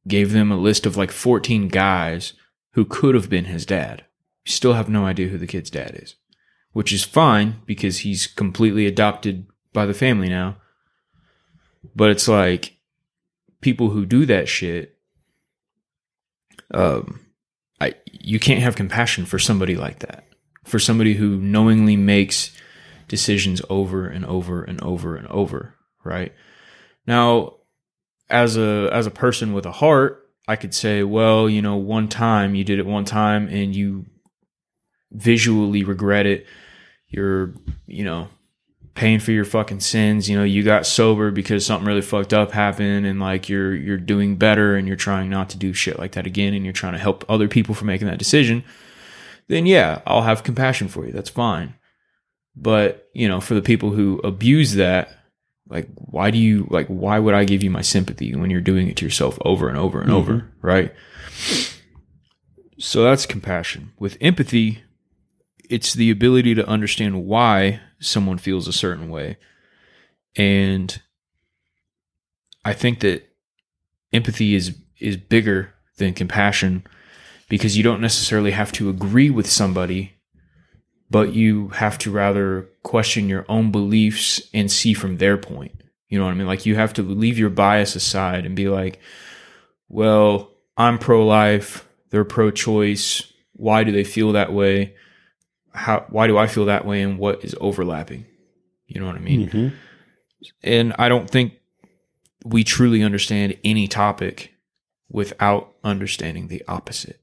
Gave 0.08 0.32
them 0.32 0.52
a 0.52 0.58
list 0.58 0.88
of 0.88 0.98
like 0.98 1.12
14 1.12 1.68
guys 1.68 2.34
who 2.72 2.84
could 2.84 3.14
have 3.14 3.30
been 3.30 3.46
his 3.46 3.64
dad. 3.64 4.06
Still 4.44 4.74
have 4.74 4.90
no 4.90 5.06
idea 5.06 5.28
who 5.28 5.38
the 5.38 5.46
kid's 5.46 5.70
dad 5.70 6.00
is, 6.02 6.16
which 6.72 6.92
is 6.92 7.04
fine 7.04 7.62
because 7.68 8.00
he's 8.00 8.26
completely 8.26 8.88
adopted 8.88 9.46
by 9.72 9.86
the 9.86 9.94
family 9.94 10.30
now. 10.30 10.58
But 11.96 12.10
it's 12.10 12.28
like 12.28 12.78
people 13.62 13.92
who 13.92 14.06
do 14.08 14.26
that 14.26 14.50
shit, 14.50 14.98
um, 16.74 17.21
you 18.24 18.40
can't 18.40 18.62
have 18.62 18.76
compassion 18.76 19.26
for 19.26 19.40
somebody 19.40 19.76
like 19.76 20.00
that. 20.00 20.26
For 20.64 20.80
somebody 20.80 21.16
who 21.16 21.38
knowingly 21.38 21.96
makes 21.96 22.52
decisions 23.08 23.62
over 23.70 24.08
and 24.08 24.26
over 24.26 24.64
and 24.64 24.82
over 24.82 25.16
and 25.16 25.28
over, 25.28 25.76
right? 26.04 26.34
Now, 27.08 27.56
as 28.30 28.58
a 28.58 28.90
as 28.92 29.08
a 29.08 29.12
person 29.12 29.54
with 29.54 29.66
a 29.66 29.72
heart, 29.72 30.30
I 30.48 30.56
could 30.56 30.74
say, 30.74 31.04
well, 31.04 31.50
you 31.50 31.62
know, 31.62 31.76
one 31.76 32.08
time 32.08 32.56
you 32.56 32.64
did 32.64 32.80
it 32.80 32.86
one 32.86 33.06
time 33.06 33.48
and 33.48 33.76
you 33.76 34.06
visually 35.12 35.84
regret 35.84 36.26
it. 36.26 36.46
You're, 37.08 37.54
you 37.88 38.06
know, 38.06 38.30
paying 38.94 39.20
for 39.20 39.32
your 39.32 39.46
fucking 39.46 39.80
sins. 39.80 40.30
You 40.30 40.38
know, 40.38 40.44
you 40.44 40.64
got 40.64 40.86
sober 40.86 41.32
because 41.32 41.66
something 41.66 41.88
really 41.88 42.02
fucked 42.02 42.34
up 42.34 42.52
happened 42.52 43.06
and 43.06 43.20
like 43.20 43.50
you're 43.50 43.76
you're 43.76 43.98
doing 43.98 44.36
better 44.36 44.76
and 44.76 44.88
you're 44.88 44.98
trying 44.98 45.30
not 45.30 45.50
to 45.52 45.58
do 45.58 45.74
shit 45.74 46.00
like 46.00 46.14
that 46.14 46.28
again 46.28 46.54
and 46.54 46.64
you're 46.64 46.74
trying 46.74 46.94
to 46.94 47.00
help 47.00 47.26
other 47.30 47.48
people 47.48 47.76
from 47.76 47.88
making 47.88 48.08
that 48.08 48.20
decision. 48.20 48.64
Then 49.48 49.66
yeah, 49.66 50.02
I'll 50.06 50.22
have 50.22 50.44
compassion 50.44 50.88
for 50.88 51.06
you. 51.06 51.12
That's 51.12 51.30
fine. 51.30 51.76
But, 52.56 53.10
you 53.14 53.28
know, 53.28 53.40
for 53.40 53.54
the 53.54 53.62
people 53.62 53.92
who 53.92 54.20
abuse 54.24 54.74
that, 54.76 55.18
like 55.70 55.88
why 55.96 56.32
do 56.32 56.38
you 56.38 56.68
like 56.70 56.88
why 56.88 57.18
would 57.18 57.34
I 57.34 57.46
give 57.46 57.64
you 57.64 57.70
my 57.70 57.82
sympathy 57.82 58.36
when 58.36 58.50
you're 58.50 58.60
doing 58.60 58.90
it 58.90 58.98
to 58.98 59.06
yourself 59.06 59.38
over 59.46 59.70
and 59.70 59.78
over 59.78 60.02
and 60.02 60.12
over, 60.12 60.34
mm-hmm. 60.34 60.68
right? 60.68 60.94
So 62.78 63.04
that's 63.04 63.26
compassion. 63.26 63.94
With 63.98 64.18
empathy, 64.20 64.84
it's 65.72 65.94
the 65.94 66.12
ability 66.12 66.54
to 66.54 66.68
understand 66.68 67.26
why 67.26 67.80
someone 68.00 68.38
feels 68.38 68.68
a 68.68 68.74
certain 68.74 69.10
way. 69.10 69.38
And 70.36 71.02
I 72.66 72.74
think 72.74 73.00
that 73.00 73.24
empathy 74.12 74.54
is 74.54 74.76
is 75.00 75.16
bigger 75.16 75.74
than 75.98 76.14
compassion 76.14 76.84
because 77.48 77.78
you 77.78 77.84
don't 77.84 78.02
necessarily 78.02 78.52
have 78.52 78.72
to 78.74 78.90
agree 78.90 79.30
with 79.30 79.50
somebody, 79.50 80.14
but 81.10 81.34
you 81.34 81.70
have 81.70 81.98
to 82.00 82.12
rather 82.12 82.68
question 82.84 83.30
your 83.30 83.46
own 83.48 83.72
beliefs 83.72 84.42
and 84.54 84.70
see 84.70 84.94
from 84.94 85.18
their 85.18 85.38
point. 85.38 85.84
You 86.10 86.20
know 86.20 86.26
what 86.26 86.32
I 86.32 86.36
mean? 86.36 86.48
Like 86.48 86.66
you 86.66 86.76
have 86.76 86.94
to 86.94 87.02
leave 87.02 87.40
your 87.40 87.50
bias 87.50 87.96
aside 87.96 88.46
and 88.46 88.56
be 88.56 88.68
like, 88.68 89.00
well, 89.88 90.52
I'm 90.76 91.00
pro 91.00 91.26
life, 91.26 91.88
they're 92.10 92.26
pro 92.26 92.52
choice. 92.52 93.24
Why 93.54 93.86
do 93.86 93.92
they 93.94 94.04
feel 94.04 94.34
that 94.34 94.52
way? 94.52 94.96
How 95.74 96.06
why 96.10 96.28
do 96.28 96.38
I 96.38 96.48
feel 96.48 96.66
that 96.66 96.86
way 96.86 97.02
and 97.02 97.18
what 97.18 97.44
is 97.44 97.56
overlapping? 97.62 98.26
You 98.88 99.00
know 99.00 99.08
what 99.08 99.16
I 99.16 99.20
mean? 99.20 99.50
Mhm. 99.50 99.74
And 100.64 100.94
I 101.00 101.08
don't 101.10 101.30
think 101.30 101.54
we 102.46 102.64
truly 102.64 103.04
understand 103.04 103.56
any 103.64 103.88
topic 103.88 104.54
without 105.10 105.74
understanding 105.84 106.48
the 106.48 106.64
opposite. 106.68 107.20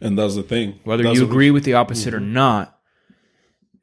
And 0.00 0.18
that's 0.18 0.36
the 0.36 0.42
thing. 0.42 0.78
Whether 0.84 1.02
That's 1.02 1.18
you 1.18 1.24
agree 1.24 1.50
with 1.50 1.64
the 1.64 1.74
opposite 1.74 2.14
or 2.14 2.20
not, 2.20 2.78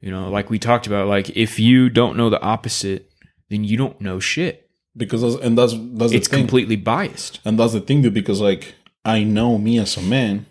you 0.00 0.10
know, 0.10 0.30
like 0.30 0.48
we 0.50 0.58
talked 0.58 0.86
about, 0.86 1.08
like 1.08 1.30
if 1.36 1.58
you 1.58 1.90
don't 1.90 2.16
know 2.16 2.30
the 2.30 2.40
opposite, 2.40 3.10
then 3.48 3.64
you 3.64 3.76
don't 3.76 4.00
know 4.00 4.18
shit. 4.20 4.68
because 4.96 5.22
that's, 5.22 5.36
and 5.36 5.56
that's 5.58 5.72
that's 5.92 6.12
It's 6.12 6.26
the 6.28 6.36
thing. 6.36 6.44
completely 6.44 6.76
biased. 6.76 7.40
And 7.44 7.58
that's 7.58 7.72
the 7.74 7.80
thing, 7.80 8.02
dude, 8.02 8.14
because 8.14 8.40
like 8.40 8.74
I 9.04 9.22
know 9.24 9.56
me 9.58 9.78
as 9.78 9.96
a 9.96 10.02
man, 10.02 10.46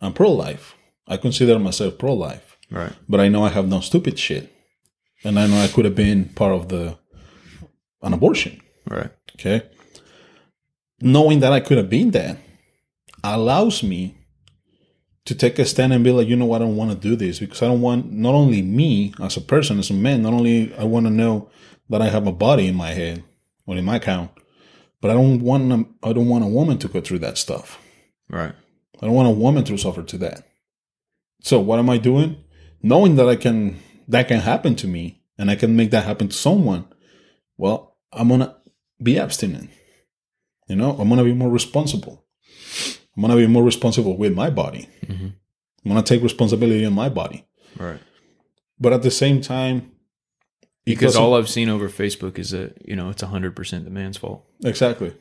I'm 0.00 0.12
pro 0.12 0.30
life. 0.32 0.74
I 1.06 1.16
consider 1.16 1.58
myself 1.58 1.98
pro 1.98 2.12
life. 2.14 2.47
Right. 2.70 2.92
But 3.08 3.20
I 3.20 3.28
know 3.28 3.44
I 3.44 3.48
have 3.48 3.68
no 3.68 3.80
stupid 3.80 4.18
shit. 4.18 4.52
And 5.24 5.38
I 5.38 5.46
know 5.46 5.60
I 5.60 5.68
could 5.68 5.84
have 5.84 5.96
been 5.96 6.26
part 6.26 6.52
of 6.52 6.68
the 6.68 6.96
an 8.02 8.12
abortion. 8.12 8.60
Right. 8.88 9.10
Okay. 9.34 9.62
Knowing 11.00 11.40
that 11.40 11.52
I 11.52 11.60
could 11.60 11.78
have 11.78 11.90
been 11.90 12.10
that 12.12 12.38
allows 13.24 13.82
me 13.82 14.16
to 15.24 15.34
take 15.34 15.58
a 15.58 15.64
stand 15.64 15.92
and 15.92 16.02
be 16.02 16.10
like, 16.10 16.26
you 16.26 16.36
know 16.36 16.46
what, 16.46 16.62
I 16.62 16.64
don't 16.64 16.76
want 16.76 16.90
to 16.90 16.96
do 16.96 17.14
this 17.14 17.38
because 17.38 17.62
I 17.62 17.66
don't 17.66 17.80
want 17.80 18.10
not 18.10 18.34
only 18.34 18.62
me 18.62 19.12
as 19.20 19.36
a 19.36 19.40
person, 19.40 19.78
as 19.78 19.90
a 19.90 19.94
man, 19.94 20.22
not 20.22 20.32
only 20.32 20.74
I 20.76 20.84
want 20.84 21.06
to 21.06 21.10
know 21.10 21.50
that 21.90 22.00
I 22.00 22.08
have 22.08 22.26
a 22.26 22.32
body 22.32 22.66
in 22.66 22.74
my 22.74 22.92
head 22.92 23.22
or 23.66 23.76
in 23.76 23.84
my 23.84 23.98
count, 23.98 24.30
but 25.00 25.10
I 25.10 25.14
don't 25.14 25.40
want 25.42 25.88
I 26.02 26.12
don't 26.12 26.28
want 26.28 26.44
a 26.44 26.48
woman 26.48 26.78
to 26.78 26.88
go 26.88 27.00
through 27.00 27.20
that 27.20 27.38
stuff. 27.38 27.78
Right. 28.30 28.54
I 29.00 29.06
don't 29.06 29.14
want 29.14 29.28
a 29.28 29.32
woman 29.32 29.64
to 29.64 29.76
suffer 29.76 30.02
to 30.02 30.18
that. 30.18 30.46
So 31.42 31.60
what 31.60 31.78
am 31.78 31.90
I 31.90 31.98
doing? 31.98 32.42
Knowing 32.82 33.16
that 33.16 33.28
I 33.28 33.36
can 33.36 33.80
that 34.08 34.28
can 34.28 34.40
happen 34.40 34.74
to 34.76 34.86
me 34.86 35.22
and 35.38 35.50
I 35.50 35.56
can 35.56 35.76
make 35.76 35.90
that 35.90 36.04
happen 36.04 36.28
to 36.28 36.34
someone. 36.36 36.86
Well, 37.56 37.96
I'm 38.12 38.28
gonna 38.28 38.56
be 39.02 39.18
abstinent. 39.18 39.70
You 40.68 40.76
know, 40.76 40.92
I'm 40.98 41.08
gonna 41.08 41.24
be 41.24 41.32
more 41.34 41.50
responsible. 41.50 42.24
I'm 43.16 43.22
gonna 43.22 43.36
be 43.36 43.46
more 43.46 43.64
responsible 43.64 44.16
with 44.16 44.34
my 44.34 44.50
body. 44.50 44.88
Mhm. 45.06 45.32
I'm 45.84 45.88
gonna 45.88 46.02
take 46.02 46.22
responsibility 46.22 46.84
in 46.84 46.92
my 46.92 47.08
body. 47.08 47.46
Right. 47.78 47.98
But 48.80 48.92
at 48.92 49.02
the 49.02 49.10
same 49.10 49.40
time, 49.40 49.92
Because 50.84 51.16
all 51.16 51.34
I've 51.34 51.50
seen 51.50 51.68
over 51.68 51.88
Facebook 51.90 52.38
is 52.38 52.50
that 52.50 52.78
you 52.86 52.96
know 52.96 53.10
it's 53.10 53.22
hundred 53.22 53.54
percent 53.54 53.84
the 53.84 53.90
man's 53.90 54.16
fault. 54.16 54.44
Exactly. 54.64 55.12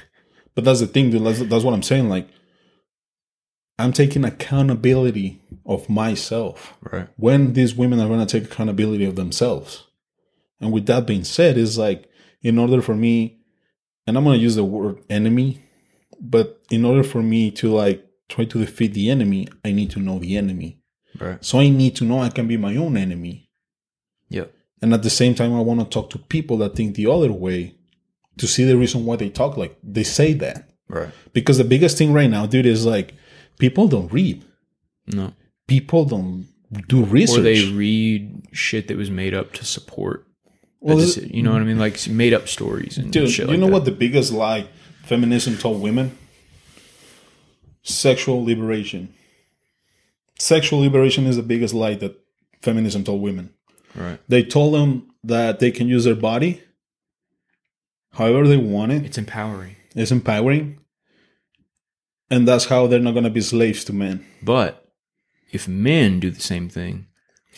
but 0.54 0.64
that's 0.64 0.80
the 0.80 0.86
thing, 0.86 1.10
dude. 1.10 1.24
That's, 1.24 1.40
that's 1.40 1.64
what 1.64 1.74
I'm 1.74 1.82
saying. 1.82 2.08
Like, 2.08 2.28
I'm 3.78 3.92
taking 3.92 4.24
accountability 4.24 5.40
of 5.66 5.88
myself. 5.88 6.74
Right. 6.82 7.08
When 7.16 7.54
these 7.54 7.74
women 7.74 8.00
are 8.00 8.08
going 8.08 8.24
to 8.24 8.40
take 8.40 8.50
accountability 8.50 9.04
of 9.04 9.16
themselves. 9.16 9.86
And 10.60 10.72
with 10.72 10.86
that 10.86 11.06
being 11.06 11.24
said, 11.24 11.56
is 11.56 11.78
like, 11.78 12.08
in 12.42 12.58
order 12.58 12.82
for 12.82 12.94
me, 12.94 13.40
and 14.06 14.16
I'm 14.16 14.24
going 14.24 14.38
to 14.38 14.42
use 14.42 14.56
the 14.56 14.64
word 14.64 15.02
enemy, 15.08 15.62
but 16.20 16.60
in 16.70 16.84
order 16.84 17.02
for 17.02 17.22
me 17.22 17.50
to 17.52 17.72
like 17.72 18.06
try 18.28 18.44
to 18.44 18.58
defeat 18.58 18.94
the 18.94 19.10
enemy, 19.10 19.48
I 19.64 19.72
need 19.72 19.90
to 19.92 20.00
know 20.00 20.18
the 20.18 20.36
enemy. 20.36 20.78
Right. 21.18 21.44
So 21.44 21.58
I 21.58 21.68
need 21.68 21.96
to 21.96 22.04
know 22.04 22.20
I 22.20 22.30
can 22.30 22.46
be 22.46 22.56
my 22.56 22.76
own 22.76 22.96
enemy. 22.96 23.50
Yeah. 24.28 24.46
And 24.80 24.94
at 24.94 25.02
the 25.02 25.10
same 25.10 25.34
time, 25.34 25.54
I 25.54 25.60
want 25.60 25.80
to 25.80 25.86
talk 25.86 26.10
to 26.10 26.18
people 26.18 26.56
that 26.58 26.74
think 26.74 26.94
the 26.94 27.06
other 27.06 27.32
way 27.32 27.76
to 28.38 28.46
see 28.46 28.64
the 28.64 28.76
reason 28.76 29.04
why 29.04 29.16
they 29.16 29.28
talk 29.30 29.56
like 29.56 29.76
they 29.82 30.02
say 30.02 30.32
that. 30.34 30.70
Right. 30.88 31.10
Because 31.32 31.58
the 31.58 31.64
biggest 31.64 31.98
thing 31.98 32.12
right 32.12 32.30
now, 32.30 32.46
dude, 32.46 32.66
is 32.66 32.86
like 32.86 33.14
people 33.58 33.88
don't 33.88 34.12
read. 34.12 34.44
No. 35.06 35.32
People 35.66 36.04
don't 36.04 36.46
do 36.88 37.04
research. 37.04 37.38
Or 37.38 37.42
they 37.42 37.68
read 37.70 38.48
shit 38.52 38.88
that 38.88 38.96
was 38.96 39.10
made 39.10 39.34
up 39.34 39.52
to 39.54 39.64
support. 39.64 40.26
Well, 40.80 41.00
you 41.00 41.42
know 41.42 41.52
what 41.52 41.62
I 41.62 41.64
mean? 41.64 41.78
Like 41.78 42.08
made 42.08 42.34
up 42.34 42.48
stories 42.48 42.98
and 42.98 43.12
dude, 43.12 43.30
shit 43.30 43.46
you 43.46 43.52
like 43.52 43.60
know 43.60 43.66
that. 43.66 43.72
what 43.72 43.84
the 43.84 43.92
biggest 43.92 44.32
lie 44.32 44.66
feminism 45.04 45.56
told 45.56 45.80
women? 45.80 46.18
Sexual 47.84 48.44
liberation. 48.44 49.14
Sexual 50.38 50.80
liberation 50.80 51.26
is 51.26 51.36
the 51.36 51.42
biggest 51.42 51.72
lie 51.72 51.94
that 51.94 52.18
feminism 52.62 53.04
told 53.04 53.22
women. 53.22 53.54
Right. 53.94 54.18
They 54.28 54.42
told 54.42 54.74
them 54.74 55.12
that 55.22 55.60
they 55.60 55.70
can 55.70 55.86
use 55.86 56.04
their 56.04 56.16
body 56.16 56.62
however 58.14 58.48
they 58.48 58.56
want 58.56 58.92
it. 58.92 59.04
It's 59.04 59.18
empowering. 59.18 59.76
It's 59.94 60.10
empowering. 60.10 60.78
And 62.32 62.48
that's 62.48 62.64
how 62.64 62.86
they're 62.86 62.98
not 62.98 63.12
going 63.12 63.24
to 63.24 63.30
be 63.30 63.42
slaves 63.42 63.84
to 63.84 63.92
men. 63.92 64.24
But 64.42 64.88
if 65.52 65.68
men 65.68 66.18
do 66.18 66.30
the 66.30 66.40
same 66.40 66.70
thing, 66.70 67.06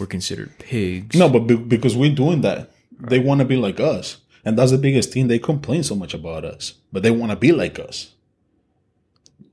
we're 0.00 0.06
considered 0.06 0.58
pigs. 0.58 1.16
No, 1.16 1.28
but 1.28 1.46
be- 1.46 1.54
because 1.54 1.96
we're 1.96 2.12
doing 2.14 2.40
that, 2.40 2.72
they 2.98 3.20
want 3.20 3.38
to 3.38 3.44
be 3.44 3.56
like 3.56 3.78
us. 3.78 4.18
And 4.44 4.58
that's 4.58 4.72
the 4.72 4.78
biggest 4.78 5.12
thing. 5.12 5.28
They 5.28 5.38
complain 5.38 5.84
so 5.84 5.94
much 5.94 6.12
about 6.12 6.44
us, 6.44 6.74
but 6.92 7.04
they 7.04 7.12
want 7.12 7.30
to 7.30 7.37
be 7.37 7.52
like 7.52 7.78
us. 7.78 8.14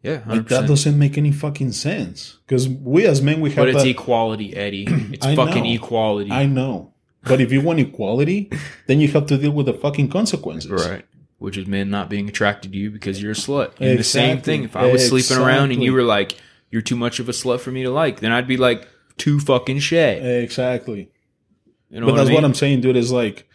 Yeah, 0.02 0.22
100%. 0.22 0.28
Like 0.28 0.48
that 0.48 0.68
doesn't 0.68 0.98
make 0.98 1.20
any 1.20 1.32
fucking 1.32 1.74
sense. 1.74 2.40
Because 2.48 2.68
we 2.68 3.06
as 3.06 3.22
men, 3.22 3.42
we 3.42 3.52
have 3.52 3.58
but 3.58 3.70
it's 3.70 3.84
that. 3.84 3.90
equality, 3.90 4.56
Eddy. 4.56 4.88
It's 5.14 5.26
fucking 5.26 5.64
know. 5.64 5.72
equality. 5.72 6.32
I 6.32 6.48
know. 6.48 6.94
But 7.24 7.40
if 7.40 7.52
you 7.52 7.62
want 7.62 7.80
equality, 7.80 8.50
then 8.88 9.00
you 9.00 9.08
have 9.10 9.28
to 9.28 9.38
deal 9.38 9.52
with 9.52 9.68
the 9.68 9.74
fucking 9.74 10.10
consequences. 10.10 10.72
Right. 10.72 11.06
Which 11.42 11.58
is 11.58 11.66
men 11.66 11.90
not 11.90 12.08
being 12.08 12.30
attracted 12.30 12.72
to 12.74 12.78
you 12.78 12.92
because 12.92 13.20
you're 13.20 13.32
a 13.32 13.36
slut. 13.36 13.72
And 13.80 13.98
the 13.98 14.04
same 14.04 14.42
thing. 14.42 14.64
If 14.64 14.76
I 14.76 14.92
was 14.92 15.08
sleeping 15.08 15.44
around 15.44 15.72
and 15.72 15.82
you 15.82 15.92
were 15.92 16.04
like, 16.04 16.38
you're 16.70 16.84
too 16.84 16.96
much 16.96 17.20
of 17.20 17.28
a 17.30 17.32
slut 17.32 17.62
for 17.62 17.72
me 17.72 17.82
to 17.82 17.90
like, 17.90 18.20
then 18.20 18.32
I'd 18.32 18.48
be 18.48 18.58
like, 18.58 18.88
too 19.18 19.40
fucking 19.40 19.80
shay. 19.80 20.44
Exactly. 20.44 21.12
You 21.90 22.00
know 22.00 22.06
but 22.06 22.16
that's 22.18 22.28
I 22.28 22.30
mean? 22.30 22.36
what 22.36 22.46
I'm 22.46 22.54
saying, 22.54 22.82
dude. 22.82 22.96
Is 22.96 23.12
like, 23.12 23.50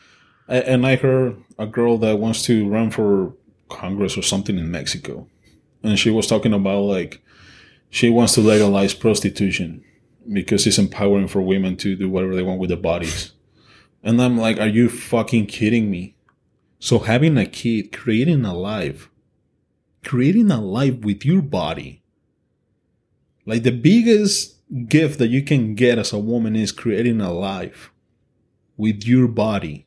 and 0.49 0.85
I 0.85 0.97
heard 0.97 1.41
a 1.61 1.67
girl 1.69 1.97
that 1.99 2.19
wants 2.19 2.43
to 2.47 2.69
run 2.69 2.91
for 2.91 3.35
Congress 3.69 4.19
or 4.19 4.23
something 4.23 4.59
in 4.59 4.69
Mexico, 4.69 5.29
and 5.85 5.97
she 5.97 6.11
was 6.11 6.27
talking 6.27 6.53
about 6.53 6.81
like 6.81 7.23
she 7.89 8.11
wants 8.11 8.35
to 8.35 8.41
legalize 8.41 8.95
prostitution 8.95 9.85
because 10.33 10.67
it's 10.67 10.79
empowering 10.79 11.29
for 11.29 11.41
women 11.41 11.77
to 11.77 11.95
do 11.95 12.11
whatever 12.11 12.35
they 12.35 12.43
want 12.43 12.59
with 12.59 12.71
their 12.71 12.77
bodies. 12.77 13.33
And 14.03 14.21
I'm 14.21 14.37
like, 14.37 14.59
are 14.59 14.67
you 14.67 14.89
fucking 14.89 15.47
kidding 15.47 15.89
me? 15.89 16.16
So 16.79 16.99
having 17.01 17.37
a 17.39 17.47
kid, 17.47 17.93
creating 17.93 18.45
a 18.45 18.55
life, 18.55 19.11
creating 20.05 20.51
a 20.51 20.61
life 20.61 20.99
with 21.01 21.25
your 21.25 21.43
body, 21.43 22.03
like 23.45 23.63
the 23.63 23.73
biggest 23.73 24.57
gift 24.89 25.19
that 25.19 25.29
you 25.29 25.43
can 25.43 25.75
get 25.75 25.99
as 25.99 26.13
a 26.13 26.19
woman 26.19 26.55
is 26.57 26.73
creating 26.73 27.21
a 27.21 27.33
life 27.33 27.91
with 28.77 29.05
your 29.05 29.29
body. 29.29 29.87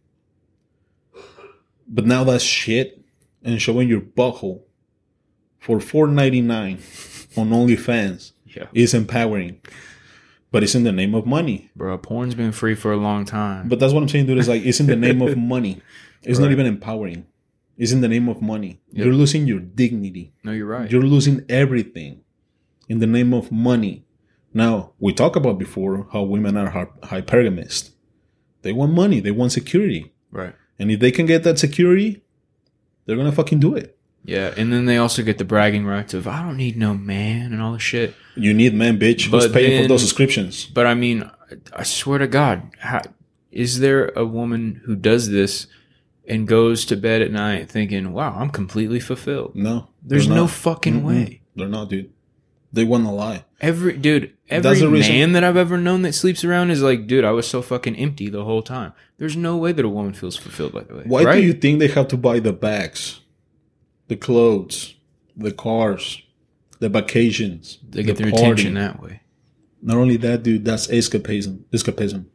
But 1.88 2.06
now 2.06 2.23
that's 2.23 2.43
shit 2.43 3.04
and 3.43 3.62
showing 3.62 3.88
your 3.88 4.02
butthole 4.02 4.62
for 5.60 5.80
four 5.80 6.08
ninety 6.08 6.41
nine 6.41 6.80
on 7.38 7.49
OnlyFans 7.49 8.32
Yeah. 8.45 8.67
is 8.73 8.93
empowering. 8.93 9.60
But 10.52 10.63
it's 10.63 10.73
in 10.73 10.84
the 10.84 10.91
name 10.91 11.13
of 11.13 11.28
money. 11.28 11.69
Bro, 11.75 11.99
porn's 11.99 12.34
been 12.34 12.52
free 12.52 12.73
for 12.73 12.91
a 12.91 12.97
long 12.97 13.23
time. 13.25 13.67
But 13.69 13.80
that's 13.80 13.93
what 13.93 14.02
I'm 14.02 14.10
saying, 14.10 14.25
dude. 14.25 14.39
Is 14.39 14.47
like 14.49 14.63
it's 14.65 14.80
in 14.80 14.88
the 14.88 14.95
name 14.95 15.21
of 15.21 15.38
money. 15.38 15.82
It's 16.24 16.40
not 16.40 16.52
even 16.52 16.66
empowering. 16.66 17.26
It's 17.78 17.92
in 17.94 18.02
the 18.02 18.08
name 18.10 18.28
of 18.28 18.42
money. 18.42 18.82
Yep. 18.92 19.06
You're 19.06 19.14
losing 19.14 19.48
your 19.48 19.60
dignity. 19.60 20.34
no, 20.44 20.52
you're 20.52 20.68
right. 20.68 20.92
You're 20.92 21.02
losing 21.02 21.46
everything 21.48 22.22
in 22.90 23.00
the 23.00 23.08
name 23.08 23.34
of 23.34 23.52
money. 23.52 24.06
Now, 24.54 24.92
we 25.00 25.14
talked 25.14 25.36
about 25.38 25.58
before 25.60 26.08
how 26.12 26.24
women 26.24 26.58
are 26.58 26.70
hy- 26.72 26.88
hypergamist. 27.22 27.92
They 28.64 28.74
want 28.74 28.92
money, 28.94 29.20
they 29.22 29.32
want 29.32 29.52
security. 29.54 30.12
right. 30.32 30.56
And 30.82 30.90
if 30.92 31.00
they 31.02 31.12
can 31.12 31.26
get 31.26 31.44
that 31.44 31.60
security, 31.60 32.22
they're 33.06 33.18
going 33.18 33.30
to 33.30 33.36
fucking 33.36 33.60
do 33.60 33.76
it. 33.76 33.98
Yeah. 34.24 34.54
And 34.56 34.72
then 34.72 34.86
they 34.86 34.96
also 34.98 35.24
get 35.24 35.38
the 35.38 35.44
bragging 35.44 35.86
rights 35.86 36.14
of, 36.14 36.26
I 36.26 36.42
don't 36.42 36.56
need 36.58 36.78
no 36.78 36.94
man 36.94 37.52
and 37.52 37.62
all 37.62 37.74
the 37.74 37.80
shit. 37.80 38.16
You 38.36 38.54
need 38.54 38.74
men, 38.74 38.98
bitch. 38.98 39.24
Who's 39.30 39.46
But 39.48 39.54
paying 39.54 39.82
for 39.84 39.88
those 39.90 40.02
subscriptions? 40.02 40.66
But 40.66 40.86
I 40.88 40.94
mean, 40.94 41.24
I- 41.24 41.80
I 41.82 41.84
swear 41.84 42.20
to 42.20 42.28
God, 42.28 42.72
how, 42.80 43.02
is 43.52 43.80
there 43.80 44.10
a 44.16 44.26
woman 44.26 44.82
who 44.86 44.96
does 44.96 45.30
this 45.32 45.68
and 46.30 46.48
goes 46.48 46.86
to 46.86 46.96
bed 46.96 47.22
at 47.22 47.32
night 47.32 47.70
thinking, 47.70 48.12
wow, 48.13 48.36
I'm 48.38 48.50
completely 48.50 49.00
fulfilled? 49.00 49.56
No. 49.56 49.89
There's 50.04 50.28
no 50.28 50.36
not. 50.44 50.50
fucking 50.52 51.02
Mm-mm. 51.02 51.06
way. 51.06 51.42
They're 51.56 51.68
not, 51.68 51.89
dude. 51.89 52.12
They 52.72 52.84
want 52.84 53.06
to 53.06 53.12
lie. 53.12 53.46
Every 53.62 53.98
dude, 53.98 54.32
every 54.48 54.80
the 54.80 54.88
reason- 54.89 55.13
man 55.15 55.32
that 55.34 55.44
I've 55.44 55.58
ever 55.58 55.78
known 55.78 56.04
that 56.04 56.13
sleeps 56.13 56.44
around 56.44 56.70
is 56.70 56.84
like, 56.84 57.08
dude, 57.08 57.26
I 57.26 57.32
was 57.32 57.48
so 57.48 57.62
fucking 57.63 57.96
empty 57.96 58.30
the 58.30 58.44
whole 58.44 58.62
time. 58.62 58.94
There's 59.18 59.36
no 59.36 59.58
way 59.58 59.72
that 59.72 59.84
a 59.84 59.89
woman 59.89 60.13
feels 60.13 60.38
fulfilled 60.38 60.76
like 60.76 60.88
that. 60.88 61.08
Why 61.08 61.24
right? 61.24 61.36
do 61.36 61.42
you 61.42 61.54
think 61.54 61.80
they 61.80 61.88
have 61.88 62.08
to 62.10 62.18
buy 62.18 62.39
the 62.39 62.54
bags, 62.54 63.22
the 64.08 64.15
clothes, 64.15 64.96
the 65.36 65.52
cars, 65.52 66.22
the 66.80 66.89
vacations? 66.89 67.80
They 67.89 68.04
get 68.04 68.18
the 68.18 68.24
their 68.24 68.32
party? 68.32 68.46
attention 68.46 68.76
that 68.76 69.02
way. 69.02 69.22
Not 69.82 69.98
only 69.98 70.18
that, 70.18 70.44
dude, 70.44 70.63
that's 70.63 70.88
escapism. 70.88 71.63
Escapism. 71.72 72.26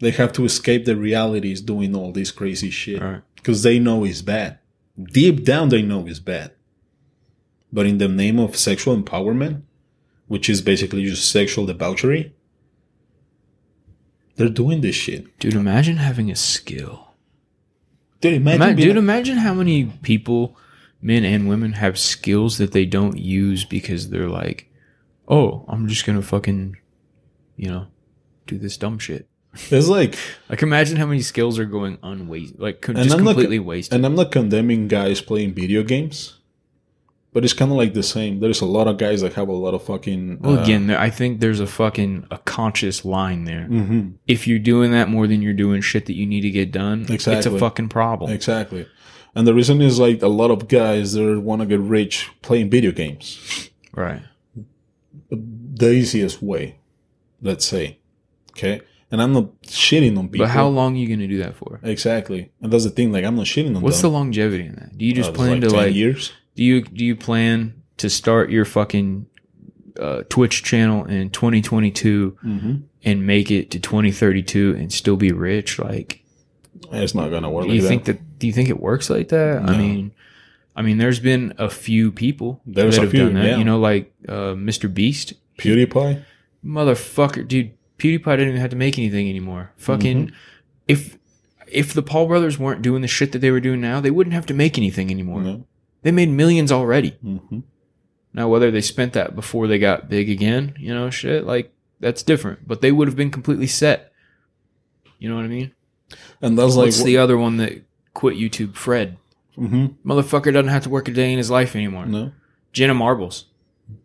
They 0.00 0.10
have 0.12 0.32
to 0.34 0.44
escape 0.44 0.84
the 0.84 0.96
realities 0.96 1.60
doing 1.60 1.94
all 1.94 2.12
this 2.12 2.30
crazy 2.30 2.70
shit 2.70 3.00
Right. 3.02 3.22
because 3.36 3.62
they 3.62 3.78
know 3.78 4.04
it's 4.04 4.22
bad. 4.22 4.58
Deep 5.12 5.44
down, 5.44 5.68
they 5.70 5.82
know 5.82 6.06
it's 6.06 6.20
bad. 6.20 6.52
But 7.72 7.86
in 7.86 7.98
the 7.98 8.08
name 8.08 8.38
of 8.38 8.56
sexual 8.56 8.96
empowerment, 8.96 9.62
which 10.28 10.48
is 10.48 10.60
basically 10.62 11.04
just 11.04 11.30
sexual 11.30 11.66
debauchery, 11.66 12.32
they're 14.36 14.48
doing 14.48 14.80
this 14.80 14.94
shit. 14.96 15.36
Dude, 15.38 15.54
imagine 15.54 15.96
having 15.96 16.30
a 16.30 16.36
skill. 16.36 17.14
Dude, 18.20 18.34
imagine 18.34 18.62
Ima- 18.62 18.74
dude, 18.80 18.96
a- 18.96 18.98
imagine 19.00 19.38
how 19.38 19.54
many 19.54 19.86
people, 20.02 20.56
men 21.02 21.24
and 21.24 21.48
women, 21.48 21.72
have 21.74 21.98
skills 21.98 22.58
that 22.58 22.72
they 22.72 22.84
don't 22.84 23.18
use 23.18 23.64
because 23.64 24.10
they're 24.10 24.28
like, 24.28 24.70
oh, 25.28 25.64
I'm 25.68 25.88
just 25.88 26.06
gonna 26.06 26.22
fucking, 26.22 26.76
you 27.56 27.68
know, 27.68 27.86
do 28.46 28.58
this 28.58 28.76
dumb 28.76 28.98
shit. 28.98 29.28
It's 29.70 29.88
like, 29.88 30.16
Like, 30.48 30.62
imagine 30.62 30.96
how 30.96 31.06
many 31.06 31.20
skills 31.22 31.58
are 31.58 31.64
going 31.64 31.98
unwasted, 32.02 32.58
like 32.60 32.80
co- 32.80 32.92
just 32.94 33.10
I'm 33.12 33.24
not- 33.24 33.32
completely 33.32 33.58
wasted. 33.58 33.94
and 33.94 34.06
I'm 34.06 34.14
not 34.14 34.30
condemning 34.32 34.88
guys 34.88 35.20
playing 35.20 35.54
video 35.54 35.82
games, 35.82 36.34
but 37.32 37.44
it's 37.44 37.52
kind 37.52 37.70
of 37.70 37.76
like 37.76 37.94
the 37.94 38.02
same. 38.02 38.40
There's 38.40 38.60
a 38.60 38.66
lot 38.66 38.88
of 38.88 38.96
guys 38.98 39.20
that 39.20 39.34
have 39.34 39.48
a 39.48 39.52
lot 39.52 39.74
of 39.74 39.82
fucking. 39.82 40.38
well, 40.40 40.58
uh, 40.58 40.62
again, 40.62 40.86
there, 40.86 40.98
I 40.98 41.10
think 41.10 41.40
there's 41.40 41.60
a 41.60 41.66
fucking 41.66 42.26
a 42.30 42.38
conscious 42.38 43.04
line 43.04 43.44
there. 43.44 43.66
mhm. 43.70 44.14
If 44.26 44.46
you're 44.48 44.58
doing 44.58 44.92
that 44.92 45.08
more 45.08 45.26
than 45.26 45.42
you're 45.42 45.52
doing 45.52 45.80
shit 45.82 46.06
that 46.06 46.14
you 46.16 46.26
need 46.26 46.40
to 46.42 46.50
get 46.50 46.72
done, 46.72 47.02
exactly. 47.08 47.34
it's 47.36 47.46
a 47.46 47.58
fucking 47.58 47.88
problem. 47.90 48.30
Exactly. 48.32 48.86
And 49.34 49.46
the 49.46 49.54
reason 49.54 49.80
is 49.82 49.98
like 50.00 50.22
a 50.22 50.28
lot 50.28 50.50
of 50.50 50.66
guys 50.68 51.12
they 51.12 51.34
want 51.36 51.60
to 51.60 51.66
get 51.66 51.80
rich 51.80 52.30
playing 52.42 52.70
video 52.70 52.90
games. 52.92 53.70
Right. 53.94 54.22
The 55.30 55.90
easiest 55.90 56.42
way, 56.42 56.76
let's 57.42 57.64
say. 57.66 57.98
Okay? 58.52 58.80
And 59.10 59.22
I'm 59.22 59.32
not 59.32 59.62
shitting 59.62 60.18
on 60.18 60.28
people. 60.28 60.46
But 60.46 60.52
how 60.52 60.68
long 60.68 60.94
are 60.94 60.98
you 60.98 61.08
gonna 61.08 61.26
do 61.28 61.38
that 61.38 61.56
for? 61.56 61.80
Exactly. 61.82 62.50
And 62.60 62.70
that's 62.72 62.84
the 62.84 62.90
thing, 62.90 63.10
like 63.12 63.24
I'm 63.24 63.36
not 63.36 63.46
shitting 63.46 63.74
on 63.74 63.82
What's 63.82 64.02
the 64.02 64.10
longevity 64.10 64.66
in 64.66 64.74
that? 64.74 64.96
Do 64.98 65.04
you 65.04 65.14
just 65.14 65.30
Uh, 65.30 65.34
plan 65.34 65.50
like 65.52 65.60
to 65.62 65.68
10 65.68 65.76
like 65.76 65.94
years? 65.94 66.32
Do 66.56 66.62
you 66.64 66.82
do 66.82 67.04
you 67.04 67.16
plan 67.16 67.82
to 67.98 68.10
start 68.10 68.50
your 68.50 68.64
fucking 68.64 69.26
uh, 69.98 70.22
Twitch 70.28 70.62
channel 70.62 71.04
in 71.06 71.30
2022 71.30 72.36
Mm-hmm. 72.44 72.74
and 73.04 73.26
make 73.26 73.50
it 73.50 73.70
to 73.70 73.80
2032 73.80 74.76
and 74.78 74.92
still 74.92 75.16
be 75.16 75.32
rich? 75.32 75.78
Like, 75.78 76.22
It's 76.92 77.14
not 77.14 77.30
gonna 77.30 77.50
work. 77.50 77.66
do 77.66 77.72
you 77.72 77.80
like 77.80 77.88
think 77.88 78.04
that. 78.04 78.12
that? 78.18 78.38
Do 78.38 78.46
you 78.46 78.52
think 78.52 78.68
it 78.68 78.78
works 78.78 79.08
like 79.10 79.28
that? 79.28 79.62
I 79.62 79.76
mean, 79.78 80.12
I 80.76 80.82
mean, 80.82 80.98
there's 80.98 81.18
been 81.18 81.54
a 81.58 81.68
few 81.70 82.12
people 82.12 82.60
There's 82.66 82.96
that 82.96 83.02
have 83.02 83.10
few, 83.10 83.24
done 83.24 83.34
that. 83.34 83.46
yeah. 83.46 83.56
You 83.56 83.64
know, 83.64 83.80
like 83.80 84.12
uh, 84.28 84.52
MrBeast, 84.54 85.32
PewDiePie? 85.58 86.22
motherfucker, 86.64 87.46
dude. 87.48 87.72
PewDiePie 87.98 88.24
didn't 88.24 88.48
even 88.48 88.60
have 88.60 88.70
to 88.70 88.76
make 88.76 88.98
anything 88.98 89.28
anymore. 89.28 89.72
Fucking, 89.76 90.26
Mm-hmm. 90.28 90.34
if 90.88 91.18
if 91.70 91.92
the 91.92 92.02
Paul 92.02 92.26
brothers 92.28 92.58
weren't 92.58 92.80
doing 92.82 93.02
the 93.02 93.08
shit 93.08 93.32
that 93.32 93.40
they 93.40 93.50
were 93.50 93.60
doing 93.60 93.80
now, 93.80 94.00
they 94.00 94.10
wouldn't 94.10 94.32
have 94.34 94.46
to 94.46 94.54
make 94.54 94.78
anything 94.78 95.10
anymore. 95.10 95.42
No. 95.42 95.66
They 96.02 96.12
made 96.12 96.30
millions 96.30 96.72
already. 96.72 97.12
Mm-hmm. 97.24 97.60
Now, 98.32 98.48
whether 98.48 98.70
they 98.70 98.80
spent 98.80 99.12
that 99.14 99.34
before 99.34 99.66
they 99.66 99.78
got 99.78 100.08
big 100.08 100.30
again, 100.30 100.74
you 100.78 100.94
know, 100.94 101.10
shit, 101.10 101.44
like 101.44 101.72
that's 102.00 102.22
different. 102.22 102.66
But 102.66 102.80
they 102.80 102.92
would 102.92 103.08
have 103.08 103.16
been 103.16 103.30
completely 103.30 103.66
set. 103.66 104.12
You 105.18 105.28
know 105.28 105.36
what 105.36 105.44
I 105.44 105.48
mean? 105.48 105.72
And 106.40 106.56
that's 106.58 106.76
like 106.76 106.86
What's 106.86 107.02
the 107.02 107.18
other 107.18 107.36
one 107.36 107.56
that 107.58 107.82
quit 108.14 108.36
YouTube? 108.38 108.74
Fred. 108.76 109.18
mm-hmm. 109.58 109.86
Motherfucker 110.10 110.52
doesn't 110.52 110.68
have 110.70 110.84
to 110.84 110.88
work 110.90 111.08
a 111.08 111.12
day 111.12 111.32
in 111.32 111.38
his 111.38 111.50
life 111.50 111.74
anymore. 111.76 112.06
no. 112.06 112.32
Jenna 112.72 112.94
Marbles. 112.94 113.46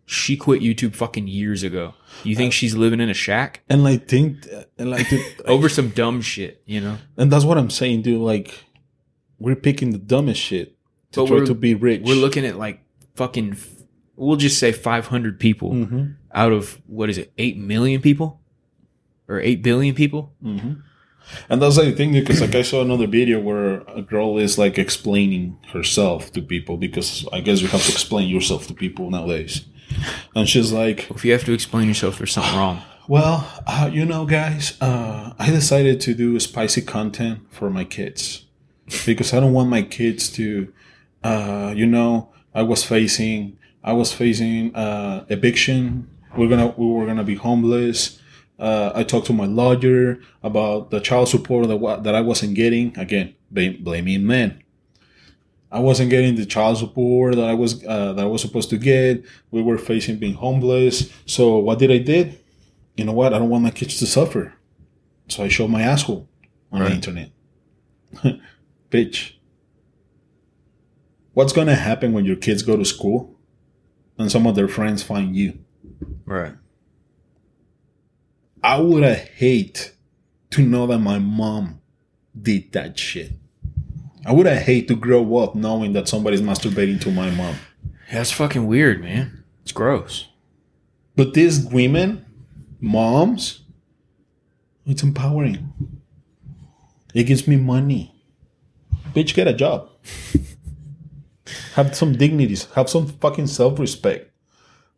She 0.06 0.36
quit 0.36 0.60
YouTube 0.62 0.94
fucking 0.94 1.28
years 1.28 1.62
ago. 1.62 1.94
You 2.24 2.34
Uh, 2.34 2.38
think 2.38 2.52
she's 2.52 2.74
living 2.74 3.00
in 3.00 3.08
a 3.08 3.14
shack? 3.14 3.62
And 3.68 3.82
like 3.82 4.06
think, 4.06 4.46
and 4.78 4.90
like, 4.90 5.08
dude, 5.10 5.24
Over 5.46 5.68
some 5.68 5.88
dumb 5.90 6.20
shit, 6.20 6.62
you 6.66 6.80
know? 6.80 6.98
and 7.16 7.30
that's 7.32 7.44
what 7.44 7.56
I'm 7.58 7.70
saying, 7.70 8.02
dude. 8.02 8.20
Like, 8.20 8.64
we're 9.38 9.56
picking 9.56 9.90
the 9.92 9.98
dumbest 9.98 10.40
shit 10.40 10.76
to 11.12 11.20
But 11.20 11.26
try 11.28 11.44
to 11.46 11.54
be 11.54 11.74
rich. 11.74 12.02
We're 12.04 12.14
looking 12.14 12.44
at 12.46 12.56
like 12.58 12.80
fucking, 13.14 13.56
we'll 14.16 14.36
just 14.36 14.58
say 14.58 14.72
500 14.72 15.38
people 15.40 15.72
Mm-hmm. 15.72 16.04
out 16.32 16.52
of, 16.52 16.80
what 16.86 17.08
is 17.10 17.18
it, 17.18 17.32
8 17.38 17.56
million 17.58 18.00
people? 18.00 18.40
Or 19.28 19.40
8 19.40 19.62
billion 19.62 19.94
people? 19.94 20.32
Mm-hmm. 20.42 20.72
And 21.48 21.62
that's 21.62 21.76
the 21.76 21.90
thing 21.92 22.12
because 22.12 22.42
like 22.42 22.54
I 22.54 22.60
saw 22.60 22.82
another 22.82 23.06
video 23.06 23.40
where 23.40 23.80
a 23.88 24.02
girl 24.02 24.36
is 24.36 24.58
like 24.58 24.76
explaining 24.78 25.56
herself 25.72 26.30
to 26.32 26.42
people 26.42 26.76
because 26.76 27.26
I 27.32 27.40
guess 27.40 27.62
you 27.62 27.68
have 27.68 27.82
to 27.82 27.90
explain 27.92 28.28
yourself 28.28 28.66
to 28.66 28.74
people 28.74 29.10
nowadays. 29.10 29.64
And 30.34 30.48
she's 30.48 30.72
like, 30.72 31.10
If 31.10 31.24
you 31.24 31.32
have 31.32 31.44
to 31.44 31.52
explain 31.52 31.88
yourself, 31.88 32.18
there's 32.18 32.32
something 32.32 32.56
wrong. 32.56 32.82
"Well, 33.06 33.46
uh, 33.66 33.90
you 33.92 34.04
know, 34.06 34.24
guys, 34.24 34.76
uh, 34.80 35.34
I 35.38 35.50
decided 35.50 36.00
to 36.02 36.14
do 36.14 36.40
spicy 36.40 36.82
content 36.82 37.40
for 37.50 37.68
my 37.70 37.84
kids 37.84 38.46
because 39.04 39.32
I 39.34 39.40
don't 39.40 39.52
want 39.52 39.68
my 39.68 39.82
kids 39.82 40.30
to, 40.32 40.72
uh, 41.22 41.72
you 41.76 41.86
know, 41.86 42.30
I 42.54 42.62
was 42.62 42.82
facing, 42.84 43.58
I 43.82 43.92
was 43.92 44.12
facing 44.12 44.74
uh, 44.74 45.24
eviction. 45.28 46.08
We're 46.36 46.48
gonna, 46.48 46.74
we 46.76 46.86
were 46.86 47.06
gonna 47.06 47.24
be 47.24 47.36
homeless." 47.36 48.20
Uh, 48.58 48.92
I 48.94 49.02
talked 49.02 49.26
to 49.26 49.32
my 49.32 49.46
lawyer 49.46 50.20
about 50.42 50.90
the 50.90 51.00
child 51.00 51.28
support 51.28 51.66
that, 51.68 52.04
that 52.04 52.14
I 52.14 52.20
wasn't 52.20 52.54
getting. 52.54 52.96
Again, 52.96 53.34
blame, 53.50 53.82
blaming 53.82 54.24
men. 54.26 54.62
I 55.74 55.80
wasn't 55.80 56.10
getting 56.10 56.36
the 56.36 56.46
child 56.46 56.78
support 56.78 57.34
that 57.34 57.44
I 57.44 57.54
was 57.54 57.84
uh, 57.84 58.12
that 58.12 58.22
I 58.24 58.28
was 58.28 58.40
supposed 58.42 58.70
to 58.70 58.78
get. 58.78 59.24
We 59.50 59.60
were 59.60 59.76
facing 59.76 60.18
being 60.18 60.34
homeless. 60.34 61.10
So 61.26 61.58
what 61.58 61.80
did 61.80 61.90
I 61.90 61.98
did? 61.98 62.38
You 62.96 63.04
know 63.04 63.12
what? 63.12 63.34
I 63.34 63.38
don't 63.40 63.48
want 63.50 63.64
my 63.64 63.70
kids 63.72 63.98
to 63.98 64.06
suffer. 64.06 64.54
So 65.28 65.42
I 65.42 65.48
showed 65.48 65.70
my 65.70 65.82
asshole 65.82 66.28
on 66.70 66.80
Right. 66.80 66.88
the 66.90 66.94
internet. 66.94 67.30
Bitch. 68.90 69.32
What's 71.32 71.52
gonna 71.52 71.74
happen 71.74 72.12
when 72.12 72.24
your 72.24 72.36
kids 72.36 72.62
go 72.62 72.76
to 72.76 72.84
school 72.84 73.34
and 74.16 74.30
some 74.30 74.46
of 74.46 74.54
their 74.54 74.68
friends 74.68 75.02
find 75.02 75.34
you? 75.34 75.58
Right. 76.24 76.54
I 78.62 78.78
would 78.80 79.02
have 79.02 79.18
hate 79.18 79.92
to 80.50 80.62
know 80.62 80.86
that 80.86 80.98
my 81.00 81.18
mom 81.18 81.80
did 82.40 82.70
that 82.72 82.96
shit. 82.98 83.32
I 84.26 84.32
would 84.32 84.46
have 84.46 84.62
hate 84.62 84.88
to 84.88 84.96
grow 84.96 85.36
up 85.38 85.54
knowing 85.54 85.92
that 85.92 86.08
somebody's 86.08 86.40
masturbating 86.40 87.00
to 87.02 87.10
my 87.10 87.30
mom. 87.30 87.56
That's 88.10 88.30
fucking 88.32 88.66
weird, 88.66 89.00
man. 89.02 89.44
It's 89.62 89.72
gross. 89.72 90.28
But 91.16 91.34
these 91.34 91.64
women, 91.64 92.24
moms, 92.80 93.60
it's 94.86 95.02
empowering. 95.02 95.72
It 97.14 97.24
gives 97.24 97.46
me 97.46 97.56
money. 97.56 98.14
Bitch, 99.14 99.34
get 99.34 99.46
a 99.46 99.52
job. 99.52 99.88
have 101.74 101.94
some 101.94 102.16
dignities. 102.16 102.64
Have 102.72 102.90
some 102.90 103.06
fucking 103.06 103.46
self 103.46 103.78
respect. 103.78 104.30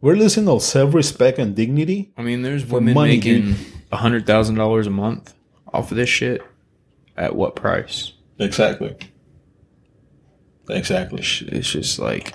We're 0.01 0.15
losing 0.15 0.49
all 0.49 0.61
self 0.61 0.95
respect 0.95 1.39
and 1.39 1.55
dignity. 1.55 2.13
I 2.17 2.23
mean, 2.23 2.43
there's 2.43 2.65
women 2.65 2.95
money, 2.95 3.17
making 3.17 3.57
a 3.93 3.97
hundred 3.97 4.27
thousand 4.27 4.55
dollars 4.57 4.87
a 4.87 4.91
month 4.91 5.35
off 5.73 5.91
of 5.91 5.97
this 5.97 6.09
shit. 6.09 6.43
At 7.17 7.35
what 7.35 7.57
price? 7.57 8.13
Exactly. 8.39 8.95
Exactly. 10.69 11.21
It's 11.21 11.43
it's 11.43 11.71
just 11.71 11.99
like 11.99 12.35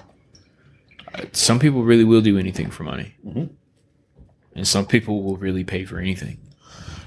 some 1.34 1.60
people 1.60 1.84
really 1.84 2.04
will 2.04 2.22
do 2.22 2.38
anything 2.38 2.70
for 2.70 2.84
money, 2.84 3.16
Mm-hmm. 3.26 3.46
and 4.56 4.68
some 4.68 4.86
people 4.86 5.24
will 5.24 5.38
really 5.38 5.64
pay 5.64 5.86
for 5.86 6.00
anything. 6.00 6.38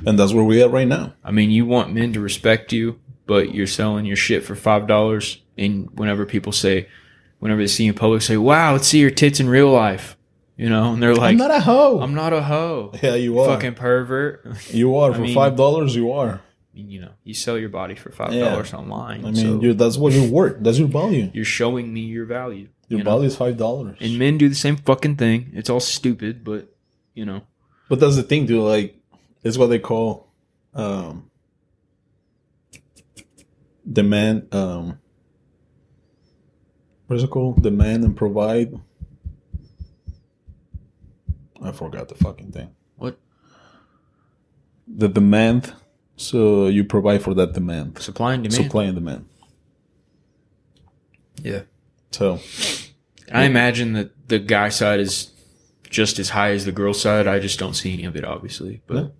And 0.06 0.18
that's 0.18 0.32
where 0.34 0.44
we're 0.44 0.64
at 0.64 0.70
right 0.72 0.86
now. 0.88 1.14
I 1.24 1.30
mean, 1.30 1.50
you 1.50 1.64
want 1.64 1.94
men 1.94 2.12
to 2.12 2.20
respect 2.20 2.72
you, 2.72 2.98
but 3.26 3.54
you're 3.54 3.66
selling 3.66 4.04
your 4.04 4.16
shit 4.16 4.44
for 4.44 4.54
five 4.54 4.86
dollars. 4.86 5.40
And 5.56 5.88
whenever 5.98 6.26
people 6.26 6.52
say, 6.52 6.88
whenever 7.38 7.60
they 7.62 7.66
see 7.68 7.84
you 7.84 7.92
in 7.92 7.96
public, 7.98 8.20
say, 8.22 8.36
"Wow, 8.36 8.72
let's 8.72 8.86
see 8.88 8.98
your 9.00 9.10
tits 9.10 9.40
in 9.40 9.48
real 9.48 9.70
life," 9.70 10.16
you 10.58 10.68
know, 10.68 10.92
and 10.92 11.02
they're 11.02 11.14
like, 11.14 11.30
I'm 11.32 11.36
not 11.38 11.50
a 11.52 11.60
hoe. 11.60 12.00
I'm 12.00 12.14
not 12.14 12.32
a 12.34 12.42
hoe. 12.42 12.92
yeah, 13.02 13.14
you 13.14 13.38
are. 13.38 13.46
Fucking 13.54 13.74
pervert. 13.74 14.44
you 14.70 14.96
are. 14.96 15.12
For 15.14 15.20
mean- 15.22 15.34
five 15.34 15.56
dollars, 15.56 15.94
you 15.96 16.12
are. 16.12 16.42
You 16.74 17.00
know, 17.00 17.12
you 17.22 17.34
sell 17.34 17.56
your 17.58 17.68
body 17.68 17.94
for 17.94 18.10
five 18.10 18.32
dollars 18.32 18.74
online. 18.74 19.24
I 19.24 19.30
mean, 19.30 19.60
so 19.60 19.72
that's 19.74 19.96
what 19.96 20.12
you're 20.12 20.30
worth. 20.30 20.56
That's 20.60 20.78
your 20.78 20.88
value. 20.88 21.30
you're 21.32 21.44
showing 21.44 21.92
me 21.92 22.00
your 22.00 22.26
value. 22.26 22.68
Your 22.88 22.98
you 22.98 23.04
know? 23.04 23.10
value 23.10 23.26
is 23.26 23.36
five 23.36 23.56
dollars. 23.56 23.96
And 24.00 24.18
men 24.18 24.38
do 24.38 24.48
the 24.48 24.54
same 24.54 24.76
fucking 24.76 25.16
thing. 25.16 25.52
It's 25.54 25.70
all 25.70 25.80
stupid, 25.80 26.44
but 26.44 26.74
you 27.14 27.24
know, 27.24 27.42
But 27.88 28.00
that's 28.00 28.16
the 28.16 28.22
thing, 28.24 28.46
dude. 28.46 28.62
Like, 28.62 28.96
it's 29.44 29.56
what 29.56 29.68
they 29.68 29.78
call 29.78 30.32
um, 30.74 31.30
demand. 33.90 34.52
Um, 34.52 34.98
what 37.06 37.16
is 37.16 37.22
it 37.22 37.30
called? 37.30 37.62
Demand 37.62 38.04
and 38.04 38.16
provide. 38.16 38.74
I 41.62 41.72
forgot 41.72 42.08
the 42.08 42.14
fucking 42.16 42.52
thing. 42.52 42.74
what 42.96 43.18
The 44.88 45.08
demand. 45.08 45.72
So 46.16 46.66
you 46.68 46.84
provide 46.84 47.22
for 47.22 47.34
that 47.34 47.52
demand. 47.54 47.98
supply 47.98 48.34
and 48.34 48.42
demand. 48.44 48.64
Supply 48.64 48.84
and 48.84 48.94
demand. 48.94 49.26
Yeah, 51.42 51.62
So 52.12 52.38
I 53.32 53.44
imagine 53.44 53.92
that 53.94 54.28
the 54.28 54.38
guy 54.38 54.68
side 54.68 55.00
is 55.00 55.32
just 55.90 56.18
as 56.18 56.30
high 56.30 56.50
as 56.50 56.64
the 56.64 56.72
girl 56.72 56.94
side. 56.94 57.26
I 57.26 57.38
just 57.40 57.58
don't 57.58 57.74
see 57.74 57.92
any 57.92 58.04
of 58.04 58.16
it, 58.16 58.24
obviously, 58.24 58.82
but 58.86 58.94
No. 58.94 59.12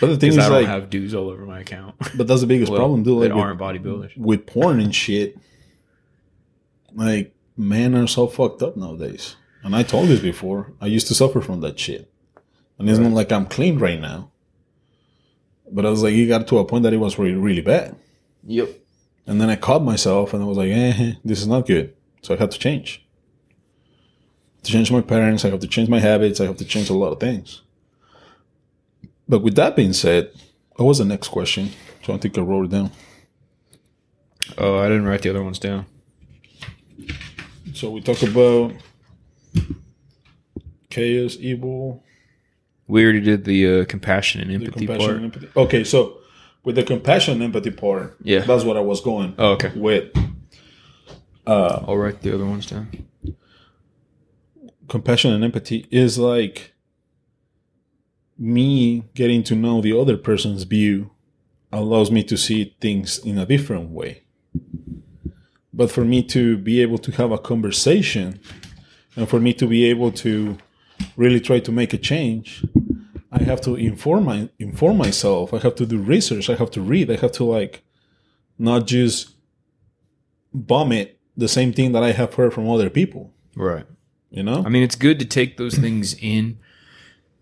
But 0.00 0.06
the 0.08 0.16
thing 0.18 0.30
is, 0.32 0.38
I 0.38 0.48
don't 0.48 0.52
like, 0.62 0.66
have 0.66 0.90
dudes 0.90 1.14
all 1.14 1.30
over 1.30 1.46
my 1.46 1.60
account. 1.60 1.94
but 2.16 2.26
that's 2.26 2.40
the 2.42 2.46
biggest 2.46 2.70
Well, 2.72 2.80
problem, 2.80 3.04
dude. 3.04 3.18
Like, 3.20 3.28
that 3.30 3.34
aren't 3.36 3.60
bodybuilders. 3.60 4.16
with 4.18 4.44
porn 4.46 4.80
and 4.80 4.94
shit, 4.94 5.38
like 6.94 7.34
men 7.56 7.94
are 7.94 8.06
so 8.06 8.26
fucked 8.26 8.62
up 8.62 8.76
nowadays. 8.76 9.36
And 9.62 9.74
I 9.74 9.82
told 9.82 10.08
this 10.08 10.20
before. 10.20 10.72
I 10.80 10.86
used 10.86 11.06
to 11.08 11.14
suffer 11.14 11.40
from 11.40 11.60
that 11.62 11.78
shit, 11.78 12.10
and 12.78 12.88
it's 12.90 12.98
not 12.98 13.12
like 13.12 13.32
I'm 13.32 13.46
clean 13.46 13.78
right 13.78 14.00
now. 14.00 14.30
But 15.70 15.86
I 15.86 15.90
was 15.90 16.02
like, 16.02 16.14
it 16.14 16.26
got 16.26 16.46
to 16.48 16.58
a 16.58 16.64
point 16.64 16.84
that 16.84 16.92
it 16.92 16.98
was 16.98 17.18
really, 17.18 17.34
really 17.34 17.60
bad. 17.60 17.96
Yep. 18.44 18.68
And 19.26 19.40
then 19.40 19.50
I 19.50 19.56
caught 19.56 19.82
myself, 19.82 20.32
and 20.32 20.42
I 20.42 20.46
was 20.46 20.56
like, 20.56 20.70
eh, 20.70 21.14
this 21.24 21.40
is 21.40 21.46
not 21.46 21.66
good. 21.66 21.94
So 22.22 22.34
I 22.34 22.38
had 22.38 22.50
to 22.52 22.58
change. 22.58 23.04
To 24.62 24.72
change 24.72 24.90
my 24.90 25.00
parents, 25.00 25.44
I 25.44 25.50
have 25.50 25.60
to 25.60 25.66
change 25.66 25.88
my 25.88 25.98
habits. 25.98 26.40
I 26.40 26.46
have 26.46 26.56
to 26.58 26.64
change 26.64 26.90
a 26.90 26.94
lot 26.94 27.12
of 27.12 27.20
things. 27.20 27.62
But 29.28 29.40
with 29.40 29.56
that 29.56 29.74
being 29.74 29.92
said, 29.92 30.30
what 30.76 30.86
was 30.86 30.98
the 30.98 31.04
next 31.04 31.28
question? 31.28 31.70
So 32.04 32.14
I 32.14 32.18
think 32.18 32.38
I 32.38 32.42
wrote 32.42 32.66
it 32.66 32.70
down. 32.70 32.92
Oh, 34.58 34.78
I 34.78 34.88
didn't 34.88 35.06
write 35.06 35.22
the 35.22 35.30
other 35.30 35.42
ones 35.42 35.58
down. 35.58 35.86
So 37.74 37.90
we 37.90 38.00
talked 38.00 38.22
about 38.22 38.72
chaos, 40.88 41.36
evil, 41.40 42.02
We 42.88 43.02
already 43.04 43.20
did 43.20 43.44
the 43.44 43.80
uh, 43.80 43.84
compassion 43.86 44.40
and 44.42 44.50
empathy 44.52 44.86
compassion, 44.86 44.98
part. 45.06 45.16
and 45.16 45.24
empathy. 45.24 45.48
Okay, 45.56 45.84
so 45.84 46.18
with 46.64 46.76
the 46.76 46.82
compassion 46.84 47.34
and 47.34 47.42
empathy 47.42 47.70
part, 47.70 48.16
Yeah. 48.22 48.40
that's 48.40 48.64
what 48.64 48.76
I 48.76 48.80
was 48.80 49.00
going 49.00 49.34
Oh, 49.38 49.52
okay. 49.52 49.72
with. 49.74 50.12
I'll 51.46 51.96
write 51.96 52.22
the 52.22 52.34
other 52.34 52.44
ones 52.46 52.66
down. 52.66 52.88
Compassion 54.88 55.32
and 55.32 55.42
empathy 55.44 55.86
is 55.90 56.18
like 56.18 56.74
me 58.38 59.04
getting 59.14 59.42
to 59.44 59.54
know 59.54 59.80
the 59.80 59.98
other 59.98 60.16
person's 60.16 60.62
view 60.64 61.10
allows 61.72 62.10
me 62.10 62.22
to 62.24 62.36
see 62.36 62.76
things 62.80 63.18
in 63.18 63.38
a 63.38 63.46
different 63.46 63.90
way. 63.90 64.22
But 65.72 65.90
for 65.90 66.04
me 66.04 66.22
to 66.24 66.56
be 66.56 66.80
able 66.82 66.98
to 66.98 67.12
have 67.12 67.32
a 67.32 67.38
conversation 67.38 68.40
and 69.16 69.28
for 69.28 69.40
me 69.40 69.52
to 69.54 69.66
be 69.66 69.84
able 69.84 70.12
to 70.12 70.56
really 71.16 71.40
try 71.40 71.60
to 71.60 71.72
make 71.72 71.92
a 71.92 71.98
change, 71.98 72.64
I 73.32 73.42
have 73.42 73.60
to 73.62 73.74
inform 73.74 74.24
my 74.24 74.48
inform 74.58 74.96
myself. 74.98 75.52
I 75.52 75.58
have 75.58 75.74
to 75.76 75.86
do 75.86 75.98
research. 75.98 76.48
I 76.48 76.54
have 76.54 76.70
to 76.72 76.80
read. 76.80 77.10
I 77.10 77.16
have 77.16 77.32
to 77.32 77.44
like 77.44 77.82
not 78.58 78.86
just 78.86 79.34
vomit 80.52 81.18
the 81.36 81.48
same 81.48 81.72
thing 81.72 81.92
that 81.92 82.02
I 82.02 82.12
have 82.12 82.34
heard 82.34 82.54
from 82.54 82.68
other 82.68 82.90
people. 82.90 83.32
Right. 83.54 83.86
You 84.30 84.42
know? 84.42 84.62
I 84.64 84.68
mean, 84.68 84.82
it's 84.82 84.96
good 84.96 85.18
to 85.18 85.24
take 85.24 85.56
those 85.56 85.76
things 85.76 86.14
in 86.20 86.58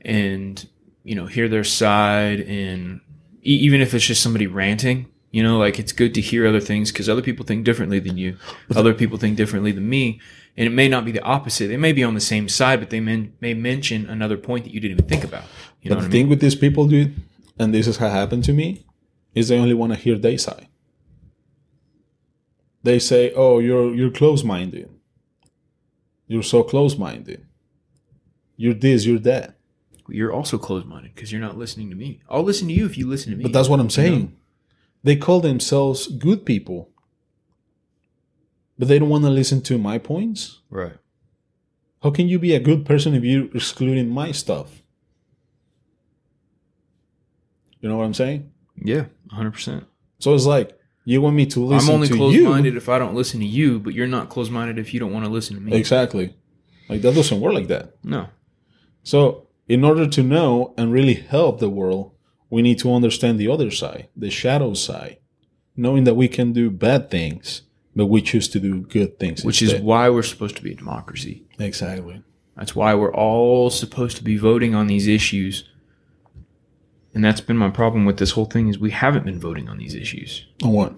and, 0.00 0.66
you 1.02 1.14
know, 1.14 1.26
hear 1.26 1.48
their 1.48 1.64
side. 1.64 2.40
And 2.40 3.00
e- 3.42 3.56
even 3.62 3.80
if 3.80 3.94
it's 3.94 4.06
just 4.06 4.22
somebody 4.22 4.46
ranting, 4.46 5.06
you 5.30 5.42
know, 5.42 5.58
like 5.58 5.78
it's 5.78 5.92
good 5.92 6.14
to 6.14 6.20
hear 6.20 6.46
other 6.46 6.60
things 6.60 6.92
because 6.92 7.08
other 7.08 7.22
people 7.22 7.44
think 7.44 7.64
differently 7.64 7.98
than 7.98 8.16
you. 8.16 8.36
Other 8.74 8.94
people 8.94 9.18
think 9.18 9.36
differently 9.36 9.72
than 9.72 9.88
me. 9.88 10.20
And 10.56 10.66
it 10.68 10.70
may 10.70 10.86
not 10.86 11.04
be 11.04 11.10
the 11.10 11.22
opposite. 11.22 11.66
They 11.66 11.76
may 11.76 11.92
be 11.92 12.04
on 12.04 12.14
the 12.14 12.20
same 12.20 12.48
side, 12.48 12.78
but 12.78 12.90
they 12.90 13.00
men- 13.00 13.32
may 13.40 13.54
mention 13.54 14.08
another 14.08 14.36
point 14.36 14.64
that 14.64 14.72
you 14.72 14.78
didn't 14.78 14.98
even 14.98 15.08
think 15.08 15.24
about. 15.24 15.44
You 15.84 15.90
but 15.90 15.96
the 15.96 16.00
I 16.00 16.02
mean? 16.02 16.10
thing 16.10 16.28
with 16.28 16.40
these 16.40 16.54
people, 16.56 16.88
dude, 16.88 17.14
and 17.58 17.72
this 17.72 17.86
is 17.86 17.98
how 17.98 18.08
happened 18.08 18.42
to 18.44 18.52
me, 18.52 18.84
is 19.34 19.48
they 19.48 19.58
only 19.58 19.74
want 19.74 19.92
to 19.92 19.98
hear 19.98 20.18
their 20.18 20.38
side. 20.38 20.66
They 22.82 22.98
say, 22.98 23.32
"Oh, 23.34 23.60
you're 23.60 23.94
you're 23.94 24.10
close 24.10 24.42
minded. 24.42 24.90
You're 26.26 26.42
so 26.42 26.62
close 26.62 26.98
minded. 26.98 27.46
You're 28.56 28.74
this, 28.74 29.06
you're 29.06 29.20
that." 29.20 29.56
You're 30.08 30.32
also 30.32 30.58
closed 30.58 30.86
minded 30.86 31.14
because 31.14 31.32
you're 31.32 31.40
not 31.40 31.56
listening 31.56 31.88
to 31.88 31.96
me. 31.96 32.20
I'll 32.28 32.42
listen 32.42 32.68
to 32.68 32.74
you 32.74 32.84
if 32.84 32.98
you 32.98 33.08
listen 33.08 33.30
to 33.30 33.36
me. 33.38 33.42
But 33.42 33.54
that's 33.54 33.70
what 33.70 33.80
I'm 33.80 33.88
saying. 33.88 34.36
They 35.02 35.16
call 35.16 35.40
themselves 35.40 36.08
good 36.08 36.44
people, 36.44 36.90
but 38.78 38.88
they 38.88 38.98
don't 38.98 39.08
want 39.08 39.24
to 39.24 39.30
listen 39.30 39.62
to 39.62 39.78
my 39.78 39.98
points. 39.98 40.60
right. 40.70 40.96
How 42.02 42.10
can 42.10 42.28
you 42.28 42.38
be 42.38 42.54
a 42.54 42.60
good 42.60 42.84
person 42.84 43.14
if 43.14 43.24
you're 43.24 43.48
excluding 43.54 44.10
my 44.10 44.30
stuff? 44.30 44.82
You 47.84 47.90
know 47.90 47.98
what 47.98 48.04
I'm 48.04 48.14
saying? 48.14 48.50
Yeah, 48.82 49.04
100%. 49.30 49.84
So 50.18 50.34
it's 50.34 50.46
like 50.46 50.74
you 51.04 51.20
want 51.20 51.36
me 51.36 51.44
to 51.44 51.60
listen 51.60 51.90
I'm 51.90 51.94
only 51.94 52.08
closed 52.08 52.34
you. 52.34 52.48
minded 52.48 52.78
if 52.78 52.88
I 52.88 52.98
don't 52.98 53.14
listen 53.14 53.40
to 53.40 53.46
you, 53.46 53.78
but 53.78 53.92
you're 53.92 54.06
not 54.06 54.30
closed 54.30 54.50
minded 54.50 54.78
if 54.78 54.94
you 54.94 55.00
don't 55.00 55.12
want 55.12 55.26
to 55.26 55.30
listen 55.30 55.54
to 55.56 55.60
me. 55.60 55.76
Exactly. 55.76 56.34
Like 56.88 57.02
that 57.02 57.14
doesn't 57.14 57.42
work 57.42 57.52
like 57.52 57.68
that. 57.68 57.94
No. 58.02 58.28
So 59.02 59.48
in 59.68 59.84
order 59.84 60.08
to 60.08 60.22
know 60.22 60.72
and 60.78 60.94
really 60.94 61.12
help 61.12 61.60
the 61.60 61.68
world, 61.68 62.12
we 62.48 62.62
need 62.62 62.78
to 62.78 62.94
understand 62.94 63.38
the 63.38 63.48
other 63.48 63.70
side, 63.70 64.08
the 64.16 64.30
shadow 64.30 64.72
side, 64.72 65.18
knowing 65.76 66.04
that 66.04 66.14
we 66.14 66.26
can 66.26 66.54
do 66.54 66.70
bad 66.70 67.10
things, 67.10 67.64
but 67.94 68.06
we 68.06 68.22
choose 68.22 68.48
to 68.48 68.60
do 68.60 68.80
good 68.80 69.18
things. 69.18 69.44
Which 69.44 69.60
is 69.60 69.74
why 69.74 70.08
we're 70.08 70.22
supposed 70.22 70.56
to 70.56 70.62
be 70.62 70.72
a 70.72 70.74
democracy. 70.74 71.44
exactly. 71.58 72.22
That's 72.56 72.74
why 72.74 72.94
we're 72.94 73.14
all 73.14 73.68
supposed 73.68 74.16
to 74.16 74.24
be 74.24 74.38
voting 74.38 74.74
on 74.74 74.86
these 74.86 75.06
issues. 75.06 75.68
And 77.14 77.24
that's 77.24 77.40
been 77.40 77.56
my 77.56 77.70
problem 77.70 78.04
with 78.04 78.16
this 78.18 78.32
whole 78.32 78.44
thing 78.46 78.68
is 78.68 78.78
we 78.78 78.90
haven't 78.90 79.24
been 79.24 79.38
voting 79.38 79.68
on 79.68 79.78
these 79.78 79.94
issues. 79.94 80.46
On 80.64 80.72
what? 80.72 80.94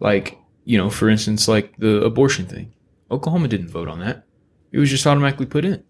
Like, 0.00 0.38
you 0.64 0.78
know, 0.78 0.88
for 0.90 1.08
instance, 1.10 1.46
like 1.48 1.76
the 1.78 2.02
abortion 2.02 2.46
thing. 2.46 2.72
Oklahoma 3.10 3.48
didn't 3.48 3.68
vote 3.68 3.88
on 3.88 4.00
that. 4.00 4.24
It 4.72 4.78
was 4.78 4.90
just 4.90 5.06
automatically 5.06 5.46
put 5.46 5.64
in. 5.64 5.82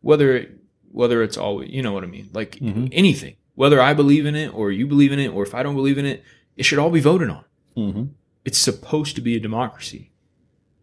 Whether 0.00 0.36
it, 0.36 0.56
whether 0.90 1.22
it's 1.22 1.36
always, 1.36 1.70
you 1.70 1.82
know 1.82 1.92
what 1.92 2.04
I 2.04 2.06
mean? 2.06 2.28
Like 2.32 2.56
Mhm. 2.56 2.88
anything. 2.92 3.36
Whether 3.54 3.80
I 3.80 3.94
believe 3.94 4.26
in 4.26 4.34
it 4.34 4.52
or 4.54 4.70
you 4.72 4.86
believe 4.86 5.12
in 5.12 5.18
it 5.18 5.28
or 5.28 5.42
if 5.42 5.54
I 5.54 5.62
don't 5.62 5.74
believe 5.74 5.98
in 5.98 6.06
it, 6.06 6.22
it 6.56 6.64
should 6.64 6.78
all 6.78 6.90
be 6.90 7.00
voted 7.00 7.30
on. 7.30 7.44
Mm-hmm. 7.76 8.04
It's 8.44 8.58
supposed 8.58 9.14
to 9.16 9.20
be 9.22 9.36
a 9.36 9.40
democracy. 9.40 10.10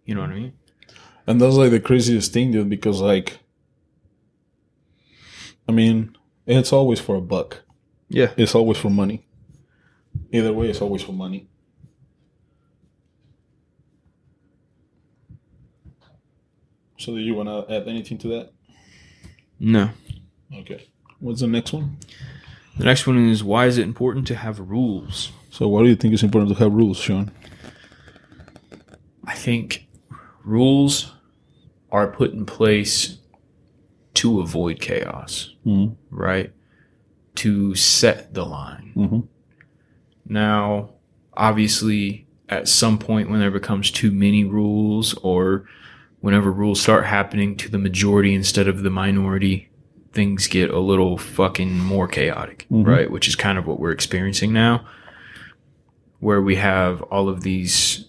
You 0.05 0.15
know 0.15 0.21
what 0.21 0.31
I 0.31 0.35
mean? 0.35 0.53
And 1.27 1.39
that's 1.41 1.55
like 1.55 1.71
the 1.71 1.79
craziest 1.79 2.31
thing, 2.33 2.51
dude, 2.51 2.69
because 2.69 2.99
like, 3.01 3.39
I 5.67 5.71
mean, 5.71 6.15
it's 6.45 6.73
always 6.73 6.99
for 6.99 7.15
a 7.15 7.21
buck. 7.21 7.61
Yeah. 8.09 8.31
It's 8.37 8.55
always 8.55 8.77
for 8.77 8.89
money. 8.89 9.25
Either 10.31 10.53
way, 10.53 10.69
it's 10.69 10.81
always 10.81 11.01
for 11.01 11.13
money. 11.13 11.47
So, 16.97 17.13
do 17.15 17.19
you 17.19 17.35
want 17.35 17.49
to 17.49 17.73
add 17.73 17.87
anything 17.87 18.17
to 18.19 18.27
that? 18.29 18.53
No. 19.59 19.89
Okay. 20.53 20.87
What's 21.19 21.41
the 21.41 21.47
next 21.47 21.73
one? 21.73 21.97
The 22.77 22.85
next 22.85 23.05
one 23.05 23.29
is 23.29 23.43
why 23.43 23.65
is 23.65 23.77
it 23.77 23.83
important 23.83 24.27
to 24.27 24.35
have 24.35 24.59
rules? 24.59 25.31
So, 25.49 25.67
why 25.67 25.83
do 25.83 25.89
you 25.89 25.95
think 25.95 26.13
it's 26.13 26.23
important 26.23 26.55
to 26.55 26.63
have 26.63 26.73
rules, 26.73 26.97
Shawn? 26.97 27.31
I 29.25 29.33
think 29.33 29.87
rules 30.43 31.11
are 31.91 32.07
put 32.07 32.33
in 32.33 32.45
place 32.45 33.17
to 34.15 34.39
avoid 34.39 34.79
chaos, 34.79 35.53
Mhm. 35.65 35.95
right? 36.11 36.51
To 37.35 37.73
set 37.75 38.33
the 38.33 38.45
line. 38.45 38.91
Mhm. 38.95 39.27
Now, 40.27 40.89
obviously, 41.35 42.25
at 42.49 42.67
some 42.67 42.97
point 42.97 43.29
when 43.29 43.39
there 43.39 43.51
becomes 43.51 43.89
too 43.89 44.11
many 44.11 44.43
rules 44.43 45.13
or 45.15 45.65
whenever 46.21 46.51
rules 46.51 46.79
start 46.81 47.05
happening 47.05 47.55
to 47.57 47.69
the 47.69 47.77
majority 47.77 48.33
instead 48.33 48.67
of 48.67 48.83
the 48.83 48.89
minority, 48.89 49.69
things 50.13 50.47
get 50.47 50.69
a 50.69 50.79
little 50.79 51.17
fucking 51.17 51.77
more 51.79 52.07
chaotic, 52.07 52.65
Mhm. 52.71 52.85
right? 52.85 53.11
Which 53.11 53.27
is 53.27 53.35
kind 53.35 53.57
of 53.57 53.65
what 53.65 53.79
we're 53.79 53.91
experiencing 53.91 54.53
now, 54.53 54.85
where 56.19 56.41
we 56.41 56.55
have 56.55 57.01
all 57.03 57.27
of 57.27 57.41
these 57.41 58.05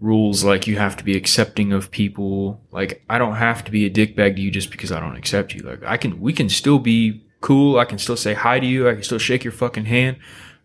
rules 0.00 0.42
like 0.44 0.66
you 0.66 0.76
have 0.76 0.96
to 0.96 1.04
be 1.04 1.16
accepting 1.16 1.72
of 1.72 1.90
people. 1.90 2.60
Like 2.70 3.04
I 3.08 3.18
don't 3.18 3.36
have 3.36 3.64
to 3.64 3.70
be 3.70 3.86
a 3.86 3.90
dickbag 3.90 4.36
to 4.36 4.42
you 4.42 4.50
just 4.50 4.70
because 4.70 4.90
I 4.92 5.00
don't 5.00 5.16
accept 5.16 5.54
you. 5.54 5.62
Like 5.62 5.82
I 5.84 5.96
can, 5.96 6.20
we 6.20 6.32
can 6.32 6.48
still 6.48 6.78
be 6.78 7.22
cool. 7.40 7.78
I 7.78 7.84
can 7.84 7.98
still 7.98 8.16
say 8.16 8.34
hi 8.34 8.60
to 8.60 8.66
you. 8.66 8.88
I 8.88 8.94
can 8.94 9.02
still 9.02 9.18
shake 9.18 9.44
your 9.44 9.52
fucking 9.52 9.84
hand. 9.86 10.16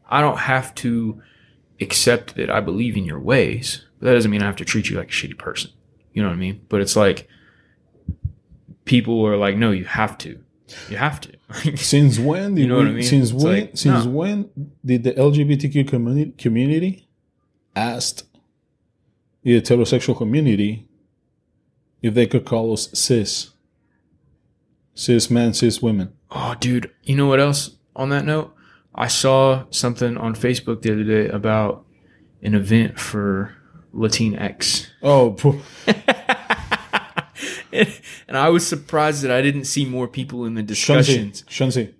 I 0.10 0.22
don't 0.22 0.40
have 0.40 0.74
to 0.76 1.22
accept 1.82 2.36
that 2.36 2.50
I 2.50 2.62
believe 2.62 2.96
in 2.96 3.06
your 3.06 3.20
ways. 3.20 3.86
But 4.00 4.08
that 4.08 4.14
doesn't 4.14 4.32
mean 4.32 4.42
I 4.42 4.46
have 4.46 4.56
to 4.58 4.66
treat 4.66 4.90
you 4.90 4.98
like 4.98 5.10
a 5.10 5.12
shitty 5.12 5.38
person. 5.38 5.72
You 6.14 6.22
know 6.22 6.30
what 6.30 6.36
I 6.36 6.40
mean? 6.40 6.66
But 6.70 6.82
it's 6.82 6.96
like 6.96 7.28
people 8.86 9.26
are 9.26 9.38
like, 9.38 9.58
no, 9.58 9.72
you 9.72 9.86
have 9.86 10.18
to. 10.20 10.40
You 10.90 10.98
have 10.98 11.20
to. 11.22 11.32
Since 11.78 12.20
when 12.20 12.56
did 12.56 12.62
You 12.62 12.68
know 12.68 12.78
we, 12.78 12.84
what 12.84 12.90
I 12.90 12.94
mean? 12.94 13.04
Since 13.04 13.32
It's 13.32 13.44
when? 13.44 13.54
like, 13.54 13.72
since 13.78 14.06
no. 14.06 14.12
when 14.12 14.50
did 14.84 15.04
the 15.04 15.14
LGBTQ 15.14 15.88
community 15.88 16.32
community 16.38 17.08
asked 17.76 18.24
the 19.46 19.62
heterosexual 19.62 20.18
community 20.18 20.88
if 22.02 22.14
they 22.16 22.26
could 22.26 22.46
call 22.46 22.74
us 22.74 22.90
cis, 22.94 23.52
cis 24.96 25.30
men, 25.30 25.54
cis 25.54 25.82
women? 25.82 26.14
Oh, 26.32 26.56
dude, 26.60 26.92
you 27.04 27.16
know 27.16 27.28
what 27.28 27.40
else 27.40 27.78
on 27.96 28.10
that 28.10 28.26
note? 28.26 28.54
I 28.94 29.08
saw 29.08 29.66
something 29.70 30.18
on 30.18 30.36
Facebook 30.36 30.82
the 30.82 30.92
other 30.92 31.04
day 31.04 31.28
about 31.30 31.86
an 32.42 32.56
event 32.56 33.00
for 33.00 33.56
Latinx. 33.94 34.88
Oh, 35.04 35.38
and 37.72 38.38
I 38.38 38.50
was 38.50 38.66
surprised 38.66 39.22
that 39.24 39.32
I 39.32 39.42
didn't 39.44 39.66
see 39.66 39.86
more 39.86 40.08
people 40.08 40.46
in 40.46 40.56
the 40.56 40.64
Shansi, 40.64 40.68
discussions. 40.68 41.44
Shansi, 41.44 41.94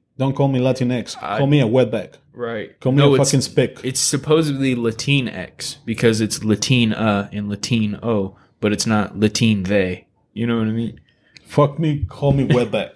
don't 0.18 0.34
call 0.34 0.48
me 0.48 0.58
Latinx. 0.60 1.16
I- 1.22 1.38
call 1.38 1.46
me 1.46 1.60
a 1.60 1.66
wetback. 1.66 2.16
Right. 2.34 2.78
Call 2.80 2.92
me 2.92 2.98
No, 2.98 3.14
a 3.14 3.20
it's, 3.20 3.28
fucking 3.30 3.42
spick. 3.42 3.80
it's 3.84 4.00
supposedly 4.00 4.74
Latinx 4.74 5.76
because 5.84 6.20
it's 6.20 6.42
Latin 6.42 6.90
Latina 6.90 7.28
and 7.32 7.48
Latin 7.50 7.92
Latino, 7.92 8.36
but 8.60 8.72
it's 8.72 8.86
not 8.86 9.18
Latin 9.18 9.64
they. 9.64 10.06
You 10.32 10.46
know 10.46 10.58
what 10.58 10.66
I 10.68 10.70
mean? 10.70 11.00
Fuck 11.44 11.78
me, 11.78 12.06
call 12.08 12.32
me 12.32 12.46
wetback. 12.48 12.92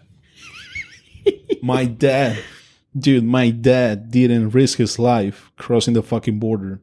my 1.63 1.85
dad, 1.85 2.39
dude, 2.99 3.25
my 3.25 3.51
dad 3.51 4.11
didn't 4.11 4.51
risk 4.51 4.79
his 4.79 4.99
life 4.99 5.51
crossing 5.59 5.93
the 5.95 6.03
fucking 6.03 6.39
border 6.39 6.81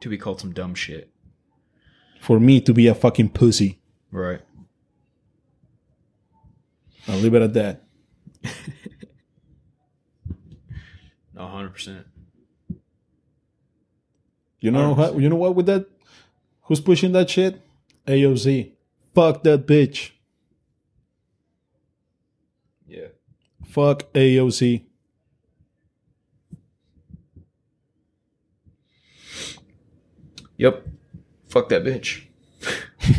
To 0.00 0.08
be 0.08 0.16
called 0.16 0.40
some 0.40 0.52
dumb 0.54 0.74
shit. 0.74 1.10
for 2.20 2.40
me 2.40 2.60
to 2.62 2.72
be 2.72 2.86
a 2.86 2.94
fucking 2.94 3.28
pussy. 3.30 3.78
Right. 4.10 4.40
I'll 7.08 7.18
leave 7.18 7.34
it 7.34 7.42
at 7.42 7.52
that. 7.54 7.82
No, 11.42 11.48
100%. 11.48 12.04
You 14.60 14.70
know 14.70 14.94
how, 14.94 15.18
you 15.18 15.28
know 15.28 15.34
what 15.34 15.56
with 15.56 15.66
that? 15.66 15.86
Who's 16.62 16.80
pushing 16.80 17.10
that 17.12 17.30
shit? 17.30 17.60
AOC. 18.06 18.70
Fuck 19.12 19.42
that 19.42 19.66
bitch. 19.66 20.12
Yeah. 22.86 23.08
Fuck 23.66 24.12
AOC. 24.12 24.84
Yep. 30.58 30.86
Fuck 31.48 31.68
that 31.70 31.82
bitch. 31.82 32.22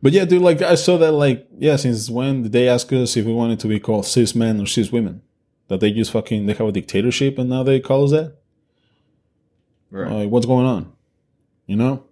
But 0.00 0.12
yeah, 0.12 0.24
dude, 0.26 0.42
like 0.42 0.62
I 0.62 0.76
saw 0.76 0.96
that 0.98 1.10
like 1.10 1.48
yeah, 1.58 1.74
since 1.74 2.08
when 2.08 2.44
did 2.44 2.52
they 2.52 2.68
ask 2.68 2.92
us 2.92 3.16
if 3.16 3.26
we 3.26 3.32
wanted 3.32 3.58
to 3.58 3.66
be 3.66 3.80
called 3.80 4.06
cis 4.06 4.32
men 4.32 4.60
or 4.60 4.66
cis 4.66 4.92
women? 4.92 5.22
That 5.68 5.80
they 5.80 5.92
just 5.92 6.10
fucking 6.12 6.46
they 6.46 6.54
have 6.54 6.66
a 6.68 6.72
dictatorship 6.72 7.38
and 7.38 7.50
now 7.50 7.62
they 7.62 7.78
call 7.80 8.04
us 8.04 8.10
that? 8.12 8.34
Right. 9.90 10.10
Like 10.10 10.30
what's 10.30 10.46
going 10.46 10.66
on? 10.66 10.92
You 11.66 11.76
know? 11.76 12.04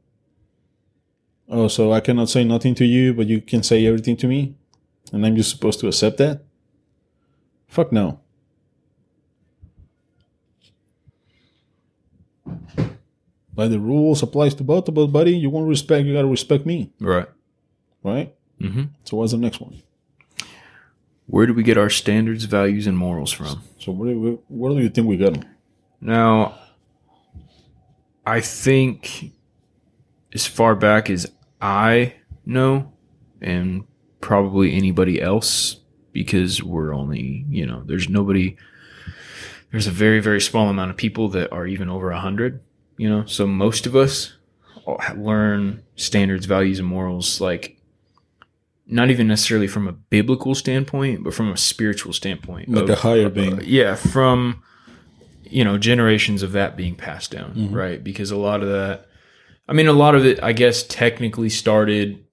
Oh, 1.49 1.69
so 1.69 1.93
I 1.93 2.01
cannot 2.01 2.29
say 2.29 2.45
nothing 2.45 2.75
to 2.77 2.85
you, 2.85 3.15
but 3.15 3.27
you 3.29 3.41
can 3.41 3.63
say 3.63 3.87
everything 3.87 4.17
to 4.19 4.27
me, 4.27 4.55
and 5.13 5.25
I'm 5.25 5.37
just 5.37 5.51
supposed 5.51 5.79
to 5.81 5.87
accept 5.87 6.17
that? 6.19 6.43
Fuck 7.69 7.93
no. 7.93 8.19
Like 13.57 13.71
the 13.71 13.81
rules 13.81 14.23
applies 14.23 14.55
to 14.55 14.65
both 14.65 14.89
of 14.89 14.99
us, 14.99 15.11
buddy. 15.11 15.37
You 15.37 15.49
want 15.51 15.67
respect, 15.69 16.07
you 16.07 16.13
gotta 16.13 16.27
respect 16.29 16.67
me, 16.67 16.91
Right. 17.01 17.27
right? 18.03 18.35
Mm-hmm. 18.61 18.85
So 19.05 19.17
what's 19.17 19.33
the 19.33 19.39
next 19.39 19.61
one? 19.61 19.81
Where 21.27 21.47
do 21.47 21.55
we 21.55 21.63
get 21.63 21.77
our 21.77 21.91
standards, 21.91 22.45
values, 22.45 22.87
and 22.87 22.97
morals 22.97 23.33
from? 23.33 23.63
So 23.79 23.93
where 23.93 24.13
do, 24.13 24.21
we, 24.21 24.31
where 24.49 24.73
do 24.73 24.81
you 24.81 24.89
think 24.89 25.07
we 25.07 25.17
get 25.17 25.35
them? 25.35 25.45
Now, 26.01 26.59
I 28.25 28.41
think 28.41 29.33
as 30.33 30.47
far 30.47 30.75
back 30.75 31.11
as 31.11 31.31
I 31.61 32.15
know, 32.45 32.93
and 33.41 33.85
probably 34.21 34.75
anybody 34.75 35.21
else, 35.21 35.81
because 36.13 36.63
we're 36.63 36.95
only, 36.95 37.45
you 37.49 37.67
know, 37.67 37.83
there's 37.85 38.09
nobody, 38.09 38.57
there's 39.71 39.87
a 39.87 39.93
very, 39.93 40.21
very 40.21 40.41
small 40.41 40.69
amount 40.69 40.91
of 40.91 40.97
people 40.97 41.29
that 41.31 41.53
are 41.53 41.67
even 41.67 41.89
over 41.89 42.11
a 42.11 42.21
hundred, 42.21 42.61
you 42.97 43.09
know, 43.09 43.27
so 43.27 43.47
most 43.47 43.87
of 43.87 43.95
us 43.95 44.35
learn 45.17 45.83
standards, 45.97 46.47
values, 46.47 46.79
and 46.79 46.89
morals 46.89 47.41
like 47.41 47.76
not 48.87 49.11
even 49.11 49.27
necessarily 49.27 49.67
from 49.67 49.89
a 49.89 49.93
biblical 49.93 50.55
standpoint, 50.55 51.25
but 51.25 51.35
from 51.35 51.51
a 51.51 51.57
spiritual 51.57 52.13
standpoint. 52.13 52.69
Like 52.69 52.85
of- 52.85 52.91
a 52.91 52.95
higher 52.97 53.29
being. 53.29 53.61
yeah, 53.65 53.95
from 53.97 54.63
you 55.49 55.65
know 55.65 55.79
generations 55.79 56.43
of 56.43 56.53
that 56.53 56.77
being 56.77 56.95
passed 56.95 57.31
down, 57.31 57.53
Mm-hmm. 57.55 57.75
right? 57.75 58.03
Because 58.03 58.31
a 58.31 58.37
lot 58.37 58.63
of 58.63 58.69
that, 58.69 59.07
I 59.69 59.73
mean, 59.73 59.87
a 59.89 59.93
lot 59.93 60.15
of 60.15 60.25
it, 60.25 60.43
I 60.43 60.53
guess, 60.53 60.83
technically 60.83 61.49
started 61.49 62.25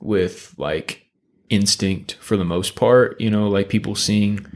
with 0.00 0.54
like 0.58 1.06
instinct 1.48 2.14
for 2.20 2.36
the 2.36 2.44
most 2.44 2.74
part. 2.74 3.20
You 3.20 3.30
know, 3.30 3.48
like 3.48 3.68
people 3.68 3.94
seeing, 3.94 4.46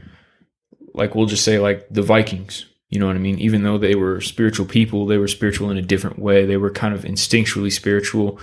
like 0.93 1.15
we'll 1.15 1.25
just 1.27 1.43
say, 1.45 1.59
like 1.59 1.87
the 1.89 2.01
Vikings. 2.01 2.65
You 2.89 2.99
know 2.99 3.07
what 3.07 3.15
I 3.15 3.19
mean? 3.19 3.39
Even 3.39 3.63
though 3.63 3.77
they 3.77 3.95
were 3.95 4.19
spiritual 4.19 4.65
people, 4.65 5.05
they 5.05 5.17
were 5.17 5.29
spiritual 5.29 5.71
in 5.71 5.77
a 5.77 5.81
different 5.81 6.19
way. 6.19 6.45
They 6.45 6.57
were 6.57 6.69
kind 6.71 6.93
of 6.93 7.03
instinctually 7.03 7.71
spiritual, 7.71 8.37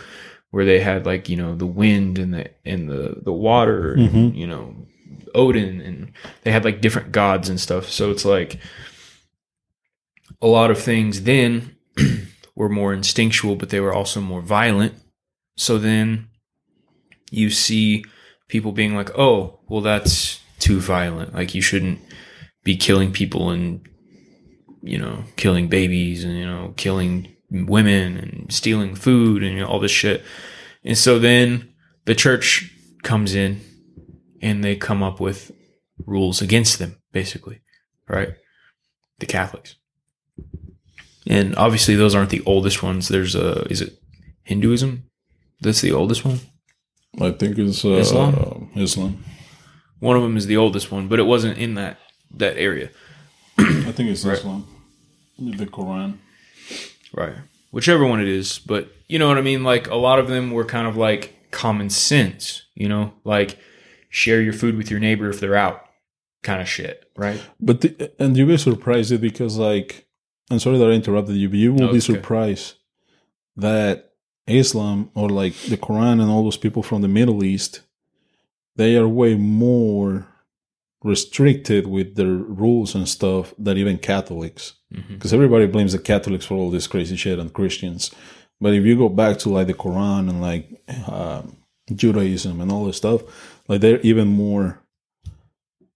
where 0.51 0.65
they 0.65 0.81
had 0.81 1.05
like 1.07 1.29
you 1.29 1.37
know 1.37 1.55
the 1.55 1.67
wind 1.67 2.19
and 2.19 2.33
the 2.35 2.51
and 2.65 2.89
the 2.89 3.21
the 3.23 3.33
water, 3.33 3.93
and, 3.95 4.11
Mhm. 4.11 4.37
you 4.37 4.47
know 4.47 4.75
Odin, 5.35 5.81
and 5.81 6.13
they 6.43 6.51
had 6.53 6.65
like 6.65 6.81
different 6.81 7.13
gods 7.13 7.49
and 7.49 7.61
stuff. 7.61 7.91
So 7.91 8.11
it's 8.11 8.25
like 8.25 8.59
a 10.41 10.47
lot 10.47 10.71
of 10.71 10.79
things 10.79 11.23
then 11.23 11.77
were 12.55 12.69
more 12.69 12.93
instinctual, 12.93 13.57
but 13.57 13.71
they 13.71 13.81
were 13.81 13.93
also 13.93 14.21
more 14.21 14.41
violent. 14.43 14.95
So 15.57 15.79
then 15.79 16.29
you 17.31 17.51
see 17.51 18.05
people 18.49 18.73
being 18.73 18.95
like, 18.95 19.11
"Oh, 19.19 19.61
well, 19.69 19.81
that's 19.81 20.41
too 20.59 20.81
violent. 20.81 21.35
Like 21.35 21.55
you 21.55 21.61
shouldn't 21.63 22.01
be 22.65 22.77
killing 22.77 23.13
people 23.13 23.51
and 23.51 23.81
you 24.83 24.99
know 24.99 25.25
killing 25.37 25.69
babies 25.69 26.25
and 26.25 26.37
you 26.39 26.47
know 26.47 26.73
killing 26.77 27.29
women 27.51 28.17
and 28.17 28.53
stealing 28.53 28.95
food 28.95 29.43
and 29.43 29.55
you 29.55 29.61
know, 29.61 29.67
all 29.67 29.81
this 29.81 29.91
shit." 29.91 30.25
And 30.85 30.97
so 30.97 31.19
then 31.19 31.73
the 32.05 32.15
church 32.15 32.73
comes 33.03 33.35
in 33.35 33.61
and 34.41 34.63
they 34.63 34.77
come 34.77 35.03
up 35.03 35.21
with 35.21 35.53
rules 36.07 36.41
against 36.41 36.79
them, 36.79 36.97
basically, 37.13 37.61
right? 38.09 38.35
The 39.19 39.27
Catholics. 39.27 39.77
And 41.27 41.55
obviously, 41.57 41.95
those 41.95 42.15
aren't 42.15 42.31
the 42.31 42.43
oldest 42.47 42.83
ones. 42.83 43.09
There's 43.09 43.35
a 43.35 43.63
is 43.71 43.81
it 43.81 43.99
Hinduism? 44.45 45.05
That's 45.61 45.81
the 45.81 45.93
oldest 45.93 46.25
one. 46.25 46.41
I 47.21 47.33
think 47.33 47.59
it's 47.59 47.85
uh, 47.85 47.91
Islam? 47.91 48.71
Islam. 48.77 49.25
One 49.99 50.17
of 50.17 50.23
them 50.23 50.37
is 50.37 50.47
the 50.47 50.57
oldest 50.57 50.93
one, 50.93 51.09
but 51.09 51.19
it 51.19 51.25
wasn't 51.25 51.59
in 51.59 51.75
that 51.75 51.99
that 52.37 52.57
area, 52.57 52.91
I 53.59 53.93
think 53.93 54.11
it's 54.11 54.25
Islam. 54.25 54.67
The 55.39 55.67
Quran. 55.67 56.19
Right? 57.15 57.35
Whichever 57.71 58.07
one 58.07 58.21
it 58.21 58.29
is, 58.29 58.59
but 58.59 58.91
you 59.09 59.19
know 59.19 59.29
what 59.29 59.39
I 59.39 59.43
mean. 59.43 59.63
Like 59.65 59.89
a 59.89 59.95
lot 59.97 60.19
of 60.19 60.29
them 60.29 60.51
were 60.51 60.65
kind 60.65 60.87
of 60.87 60.97
like 60.97 61.35
common 61.51 61.91
sense, 61.91 62.63
you 62.75 62.89
know, 62.89 63.13
like 63.25 63.59
share 64.11 64.41
your 64.41 64.53
food 64.55 64.77
with 64.77 64.91
your 64.91 65.01
neighbor 65.01 65.29
if 65.29 65.39
they're 65.41 65.55
out, 65.55 65.85
kind 66.43 66.61
of 66.63 66.69
shit, 66.69 67.11
right? 67.17 67.41
But 67.61 67.81
the, 67.83 68.13
and 68.19 68.37
you 68.37 68.47
will 68.47 68.55
be 68.55 68.59
surprised 68.59 69.13
it 69.13 69.21
because 69.21 69.59
like 69.59 70.07
I'm 70.51 70.59
sorry 70.59 70.79
that 70.79 70.89
I 70.89 70.93
interrupted 70.93 71.37
you, 71.37 71.49
but 71.49 71.59
you 71.59 71.73
will 71.75 71.81
No, 71.87 71.91
be 71.93 71.99
it's 71.99 72.09
okay. 72.09 72.19
surprised 72.19 72.75
that 73.57 74.13
Islam 74.47 75.11
or 75.15 75.29
like 75.29 75.55
the 75.69 75.77
Quran 75.77 76.23
and 76.23 76.31
all 76.31 76.43
those 76.45 76.57
people 76.57 76.83
from 76.83 77.03
the 77.03 77.09
Middle 77.09 77.45
East, 77.45 77.83
they 78.77 78.97
are 78.97 79.07
way 79.09 79.35
more 79.35 80.27
restricted 81.05 81.87
with 81.87 82.17
their 82.17 82.27
rules 82.27 82.95
and 82.95 83.09
stuff 83.09 83.55
than 83.59 83.79
even 83.79 83.99
Catholics. 83.99 84.75
Because 85.11 85.33
everybody 85.35 85.67
blames 85.67 85.93
the 85.93 85.99
Catholics 85.99 86.47
for 86.47 86.55
all 86.55 86.71
this 86.71 86.87
crazy 86.87 87.15
shit 87.17 87.39
and 87.39 87.53
Christians. 87.53 88.11
But 88.61 88.73
if 88.75 88.85
you 88.85 88.97
go 88.97 89.09
back 89.09 89.39
to 89.41 89.51
like 89.51 89.67
the 89.67 89.75
Quran 89.75 90.29
and 90.31 90.41
like 90.41 90.83
um 91.09 91.57
Judaism 91.95 92.61
and 92.61 92.73
all 92.73 92.85
this 92.87 92.97
stuff, 92.97 93.23
like 93.69 93.81
they're 93.81 94.01
even 94.01 94.29
more 94.29 94.81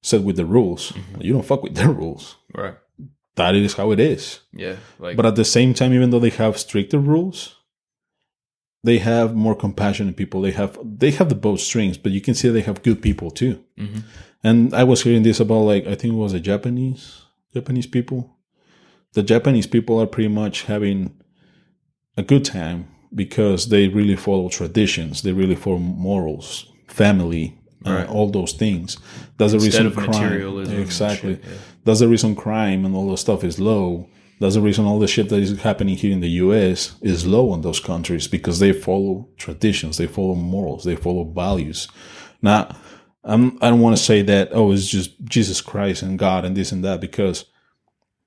set 0.03 0.23
with 0.23 0.37
the 0.37 0.45
rules. 0.45 0.93
You 1.21 1.33
don't 1.33 1.45
fuck 1.45 1.63
with 1.63 1.75
their 1.75 1.91
rules 1.91 2.37
Right. 2.55 2.75
that 3.37 3.55
is 3.55 3.75
how 3.75 3.93
it 3.93 4.01
is. 4.01 4.41
Yeah. 4.53 4.77
Like. 4.99 5.17
But 5.17 5.27
at 5.27 5.37
the 5.37 5.45
same 5.45 5.75
time, 5.75 5.93
even 5.95 6.11
though 6.11 6.19
they 6.21 6.31
have 6.31 6.59
stricter 6.59 6.99
rules, 6.99 7.57
they 8.85 8.99
have 8.99 9.35
more 9.35 9.55
compassionate 9.55 10.17
people. 10.17 10.41
They 10.43 10.51
have 10.53 10.79
they 10.83 11.13
have 11.13 11.29
the 11.29 11.35
both 11.35 11.61
strings, 11.61 11.97
but 11.99 12.13
you 12.13 12.21
can 12.21 12.35
see 12.35 12.49
they 12.49 12.61
have 12.63 12.83
good 12.83 13.01
people 13.01 13.31
too. 13.31 13.63
Mhm. 13.79 14.03
And 14.45 14.75
I 14.75 14.85
was 14.85 15.03
hearing 15.03 15.23
this 15.23 15.41
about 15.41 15.61
like 15.63 15.87
I 15.87 15.95
think 15.95 16.15
it 16.15 16.17
was 16.17 16.33
the 16.33 16.41
Japanese 16.41 17.23
Japanese 17.55 17.87
people. 17.87 18.37
The 19.13 19.23
Japanese 19.23 19.67
people 19.67 20.01
are 20.01 20.07
pretty 20.07 20.29
much 20.29 20.63
having 20.63 21.15
a 22.17 22.23
good 22.23 22.45
time 22.45 22.89
because 23.15 23.69
they 23.69 23.89
really 23.89 24.17
follow 24.17 24.49
traditions. 24.49 25.23
They 25.23 25.33
really 25.33 25.55
follow 25.55 25.79
morals, 25.79 26.67
family, 26.89 27.59
uh, 27.87 27.91
Right. 27.93 28.09
all 28.09 28.31
those 28.31 28.53
things. 28.53 28.97
That's 29.37 29.53
the 29.53 29.59
reason 29.59 29.91
crime. 29.93 30.13
Exactly. 30.81 31.35
shit, 31.35 31.45
yeah. 31.45 31.59
That's 31.85 32.01
the 32.01 32.09
reason 32.09 32.35
crime 32.35 32.87
and 32.87 32.95
all 32.97 33.11
the 33.11 33.17
stuff 33.19 33.45
is 33.45 33.59
low. 33.61 34.09
That's 34.41 34.55
the 34.55 34.61
reason 34.63 34.87
all 34.87 34.99
the 34.99 35.07
shit 35.07 35.29
that 35.29 35.39
is 35.41 35.61
happening 35.61 35.97
here 35.97 36.11
in 36.13 36.21
the 36.21 36.31
U.S. 36.45 36.95
is 37.03 37.27
low 37.27 37.53
in 37.55 37.61
those 37.61 37.81
countries 37.81 38.27
because 38.29 38.59
they 38.59 38.73
follow 38.73 39.29
traditions, 39.37 39.99
they 39.99 40.07
follow 40.07 40.35
morals, 40.35 40.85
they 40.85 40.97
follow 40.97 41.25
values. 41.25 41.87
Now, 42.41 42.75
I'm, 43.25 43.59
I 43.63 43.71
don't 43.71 43.81
want 43.81 43.97
to 43.97 44.03
say 44.03 44.23
that 44.23 44.51
oh, 44.53 44.73
it's 44.73 44.89
just 44.89 45.23
Jesus 45.25 45.61
Christ 45.61 46.03
and 46.03 46.19
God 46.19 46.45
and 46.45 46.57
this 46.57 46.73
and 46.73 46.85
that 46.85 47.01
because 47.01 47.45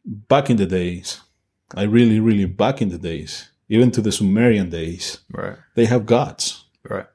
back 0.06 0.50
in 0.50 0.58
the 0.58 0.66
days, 0.66 1.22
I 1.76 1.84
really, 1.84 2.20
really 2.20 2.46
back 2.46 2.82
in 2.82 2.90
the 2.90 2.98
days, 2.98 3.50
even 3.68 3.92
to 3.92 4.02
the 4.02 4.12
Sumerian 4.12 4.70
days, 4.70 5.20
right. 5.32 5.58
they 5.76 5.86
have 5.86 6.06
gods. 6.06 6.66
Right. 6.88 7.08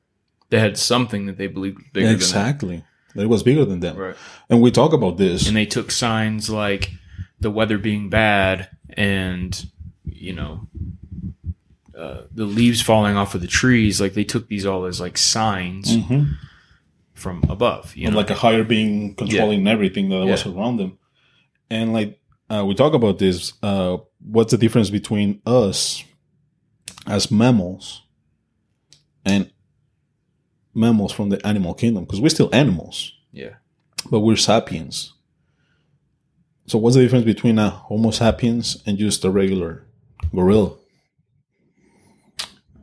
They 0.51 0.59
had 0.59 0.77
something 0.77 1.27
that 1.27 1.39
they 1.39 1.47
believed 1.47 1.93
bigger 1.93 2.09
than 2.09 2.17
exactly, 2.17 2.85
that 3.15 3.23
it 3.23 3.29
was 3.29 3.43
bigger 3.45 3.65
than 3.65 3.81
them. 3.81 3.97
Right. 3.97 4.17
And 4.49 4.61
we 4.61 4.71
talk 4.71 4.93
about 4.93 5.17
this. 5.17 5.47
And 5.47 5.57
they 5.57 5.67
took 5.67 5.91
signs 5.91 6.51
like 6.51 6.91
the 7.39 7.51
weather 7.51 7.79
being 7.79 8.11
bad 8.11 8.69
and 8.91 9.67
you 10.05 10.33
know 10.33 10.67
uh, 11.97 12.23
the 12.33 12.45
leaves 12.45 12.83
falling 12.83 13.17
off 13.17 13.35
of 13.35 13.41
the 13.41 13.47
trees. 13.47 14.01
Like 14.01 14.15
they 14.15 14.25
took 14.25 14.49
these 14.49 14.67
all 14.67 14.85
as 14.87 15.01
like 15.01 15.17
signs 15.17 15.97
Mhm. 15.97 16.35
From 17.21 17.45
above. 17.49 17.95
You 17.97 18.07
and 18.07 18.15
know, 18.15 18.21
like 18.21 18.31
a 18.31 18.35
higher 18.35 18.65
being 18.65 19.15
controlling 19.15 19.67
everything 19.67 20.09
that 20.09 20.27
was 20.27 20.47
around 20.47 20.79
them. 20.79 20.99
And 21.71 21.93
like 21.93 22.19
uh, 22.49 22.65
we 22.67 22.75
talk 22.75 22.95
about 22.95 23.19
this, 23.19 23.53
uh, 23.63 23.99
what's 24.19 24.51
the 24.51 24.59
difference 24.59 24.91
between 24.91 25.41
us 25.47 26.03
as 27.07 27.31
mammals 27.31 28.03
and 29.25 29.51
mammals 30.75 31.13
from 31.13 31.29
the 31.29 31.45
animal 31.47 31.75
kingdom? 31.75 32.05
Because 32.05 32.21
we're 32.21 32.29
still 32.29 32.51
animals, 32.53 33.13
yeah. 33.33 33.55
but 34.11 34.21
we're 34.21 34.37
sapiens. 34.37 35.15
So 36.67 36.79
what's 36.79 36.97
the 36.97 37.03
difference 37.03 37.25
between 37.25 37.59
a 37.59 37.71
Homo 37.71 38.11
sapiens 38.11 38.83
and 38.87 38.99
just 38.99 39.25
a 39.25 39.31
regular 39.31 39.87
gorilla? 40.35 40.77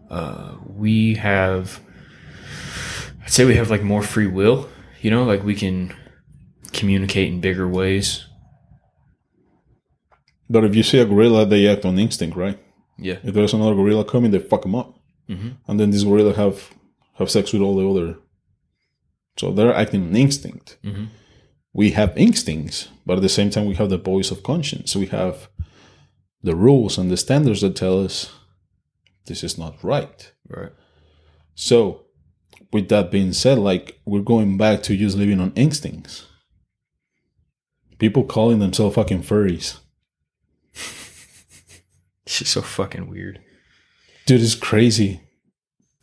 Uh, 0.09 0.55
we 0.65 1.15
have. 1.15 1.81
I'd 3.27 3.33
say 3.33 3.43
we 3.43 3.55
have 3.55 3.69
like 3.69 3.83
more 3.83 4.01
free 4.01 4.25
will. 4.27 4.69
You 5.01 5.11
know, 5.11 5.25
like 5.25 5.43
we 5.43 5.53
can 5.53 5.93
communicate 6.71 7.27
in 7.31 7.41
bigger 7.41 7.67
ways. 7.67 8.25
But 10.49 10.63
if 10.63 10.73
you 10.77 10.81
see 10.83 10.99
a 10.99 11.05
gorilla, 11.05 11.45
they 11.45 11.67
act 11.67 11.83
on 11.83 11.99
instinct, 11.99 12.37
right? 12.37 12.57
Yeah. 12.97 13.17
If 13.25 13.33
there's 13.33 13.53
another 13.53 13.75
gorilla 13.75 14.05
coming, 14.05 14.31
they 14.31 14.39
fuck 14.39 14.61
them 14.61 14.75
up, 14.75 14.97
Mhm. 15.29 15.57
and 15.67 15.77
then 15.77 15.91
this 15.91 16.03
gorilla 16.03 16.33
have 16.35 16.73
have 17.15 17.29
sex 17.29 17.51
with 17.51 17.61
all 17.61 17.75
the 17.75 17.89
other. 17.89 18.17
So 19.37 19.51
they're 19.51 19.73
acting 19.73 20.03
on 20.07 20.15
instinct. 20.15 20.77
Mhm. 20.83 21.07
We 21.73 21.91
have 21.91 22.17
instincts, 22.17 22.87
but 23.05 23.17
at 23.17 23.23
the 23.23 23.29
same 23.29 23.49
time, 23.49 23.65
we 23.65 23.75
have 23.75 23.89
the 23.89 23.97
voice 23.97 24.31
of 24.31 24.41
conscience. 24.43 24.95
We 24.95 25.07
have 25.07 25.49
the 26.43 26.55
rules 26.55 26.97
and 26.97 27.11
the 27.11 27.17
standards 27.17 27.59
that 27.61 27.75
tell 27.75 27.99
us 28.05 28.31
this 29.25 29.43
is 29.43 29.57
not 29.57 29.83
right. 29.83 30.31
Right. 30.47 30.71
So, 31.55 32.05
with 32.71 32.89
that 32.89 33.11
being 33.11 33.33
said, 33.33 33.57
like 33.59 33.99
we're 34.05 34.21
going 34.21 34.57
back 34.57 34.83
to 34.83 34.97
just 34.97 35.17
living 35.17 35.39
on 35.39 35.53
instincts. 35.55 36.25
People 37.99 38.23
calling 38.23 38.59
themselves 38.59 38.95
fucking 38.95 39.23
furries. 39.23 39.79
It's 42.27 42.39
just 42.39 42.51
so 42.51 42.61
fucking 42.61 43.09
weird. 43.09 43.39
Dude, 44.25 44.41
it's 44.41 44.53
crazy. 44.53 45.21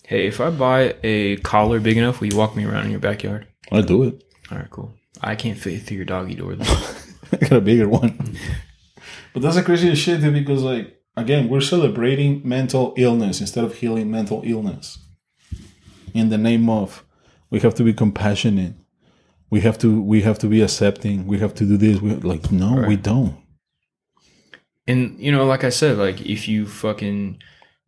Hey, 0.07 0.27
if 0.27 0.41
I 0.41 0.49
buy 0.49 0.97
a 1.03 1.37
collar 1.37 1.81
big 1.81 1.99
enough, 1.99 2.19
will 2.21 2.29
you 2.29 2.37
walk 2.39 2.57
me 2.57 2.65
around 2.65 2.87
in 2.87 2.91
your 2.91 2.99
backyard? 2.99 3.47
I 3.71 3.83
do 3.83 4.05
it. 4.05 4.25
All 4.51 4.57
right, 4.57 4.71
cool. 4.71 4.95
I 5.21 5.35
can't 5.35 5.59
fit 5.59 5.83
through 5.83 5.99
your 5.99 6.07
doggy 6.07 6.35
door 6.35 6.55
though. 6.55 6.65
I 7.33 7.37
got 7.37 7.53
a 7.53 7.61
bigger 7.61 7.91
one. 7.91 8.39
But 9.35 9.43
that's 9.43 9.57
the 9.57 9.63
craziest 9.63 10.01
shit, 10.01 10.23
dude, 10.23 10.33
because 10.33 10.63
like 10.63 10.99
again, 11.15 11.51
we're 11.51 11.61
celebrating 11.61 12.41
mental 12.43 12.95
illness 12.97 13.43
instead 13.43 13.65
of 13.65 13.75
healing 13.75 14.11
mental 14.11 14.41
illness. 14.47 15.04
In 16.15 16.31
the 16.31 16.39
name 16.39 16.71
of 16.71 17.05
we 17.51 17.61
have 17.61 17.75
to 17.75 17.85
be 17.85 17.93
compassionate. 17.93 18.75
We 19.51 19.61
have 19.61 19.79
to 19.79 20.01
we 20.01 20.23
have 20.23 20.39
to 20.41 20.47
be 20.47 20.63
accepting. 20.63 21.27
We 21.27 21.39
have 21.39 21.55
to 21.57 21.65
do 21.65 21.77
this. 21.77 22.01
We 22.01 22.15
like 22.15 22.51
no, 22.51 22.85
we 22.89 22.97
don't. 22.97 23.37
and 24.87 25.19
you 25.19 25.31
know, 25.31 25.45
like 25.45 25.65
I 25.65 25.71
said, 25.71 25.99
like 25.99 26.21
if 26.23 26.49
you 26.49 26.67
fucking 26.67 27.39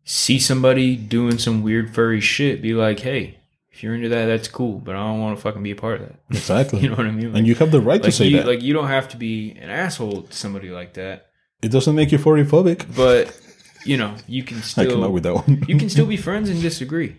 see 0.03 0.39
somebody 0.39 0.95
doing 0.95 1.37
some 1.37 1.63
weird 1.63 1.93
furry 1.93 2.21
shit, 2.21 2.61
be 2.61 2.73
like, 2.73 2.99
hey, 2.99 3.39
if 3.71 3.83
you're 3.83 3.93
into 3.93 4.09
that, 4.09 4.25
that's 4.25 4.47
cool, 4.47 4.79
but 4.79 4.95
I 4.95 4.99
don't 4.99 5.19
want 5.19 5.37
to 5.37 5.41
fucking 5.41 5.61
be 5.61 5.71
a 5.71 5.75
part 5.75 6.01
of 6.01 6.07
that. 6.07 6.19
Exactly. 6.31 6.79
You 6.79 6.89
know 6.89 6.95
what 6.95 7.05
I 7.05 7.11
mean? 7.11 7.33
Like, 7.33 7.39
and 7.39 7.47
you 7.47 7.55
have 7.55 7.71
the 7.71 7.81
right 7.81 8.01
to 8.01 8.11
say 8.11 8.27
you, 8.27 8.37
that. 8.37 8.47
like 8.47 8.61
you 8.61 8.73
don't 8.73 8.87
have 8.87 9.09
to 9.09 9.17
be 9.17 9.51
an 9.51 9.69
asshole 9.69 10.23
to 10.23 10.33
somebody 10.33 10.69
like 10.69 10.93
that, 10.93 11.27
it 11.61 11.69
doesn't 11.69 11.95
make 11.95 12.11
you 12.11 12.19
phobic. 12.19 12.95
but 12.95 13.37
you 13.85 13.97
know, 13.97 14.15
you 14.27 14.43
can 14.43 14.61
still 14.61 15.03
I 15.03 15.07
up 15.07 15.11
with 15.11 15.23
that 15.23 15.35
one. 15.35 15.65
you 15.67 15.77
can 15.77 15.89
still 15.89 16.05
be 16.15 16.17
friends 16.17 16.49
and 16.49 16.61
disagree. 16.61 17.17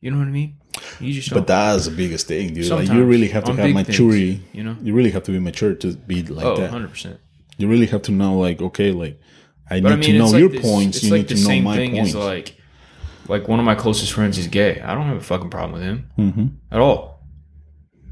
You 0.00 0.10
know 0.12 0.18
what 0.18 0.28
I 0.28 0.30
mean? 0.30 0.56
You 1.00 1.12
just 1.12 1.32
but 1.32 1.46
that's 1.46 1.86
the 1.86 1.90
biggest 1.90 2.28
thing, 2.28 2.54
dude. 2.54 2.68
Like 2.70 2.88
you 2.88 3.04
really 3.04 3.28
have 3.28 3.44
to 3.44 3.52
have 3.52 3.70
maturity. 3.74 4.36
things, 4.36 4.54
you 4.54 4.62
know? 4.62 4.76
You 4.80 4.94
really 4.94 5.10
have 5.10 5.24
to 5.24 5.32
be 5.32 5.38
mature 5.40 5.74
to 5.74 5.94
be 5.96 6.22
like 6.22 6.44
oh, 6.46 6.54
that. 6.56 6.70
100 6.70 6.88
percent. 6.90 7.20
You 7.56 7.66
really 7.68 7.86
have 7.86 8.02
to 8.02 8.12
know, 8.12 8.38
like, 8.38 8.62
okay, 8.62 8.92
like 8.92 9.20
I 9.68 9.80
But 9.80 9.88
need 9.88 9.92
I 9.92 9.96
mean, 9.96 10.12
to 10.12 10.18
know 10.18 10.26
like 10.26 10.38
your 10.40 10.48
this- 10.50 10.62
points. 10.62 11.02
You 11.02 11.10
like 11.10 11.28
need 11.28 11.36
to 11.36 11.48
know 11.48 11.62
my 11.62 11.76
thing 11.76 11.92
points. 11.96 12.14
like, 12.14 12.54
like 13.26 13.48
one 13.48 13.58
of 13.58 13.64
my 13.64 13.74
closest 13.74 14.12
friends 14.12 14.38
is 14.38 14.46
gay. 14.46 14.80
I 14.80 14.94
don't 14.94 15.06
have 15.06 15.16
a 15.16 15.20
fucking 15.20 15.50
problem 15.50 15.72
with 15.72 15.82
him 15.82 16.10
hmm 16.16 16.46
at 16.70 16.78
all, 16.80 17.24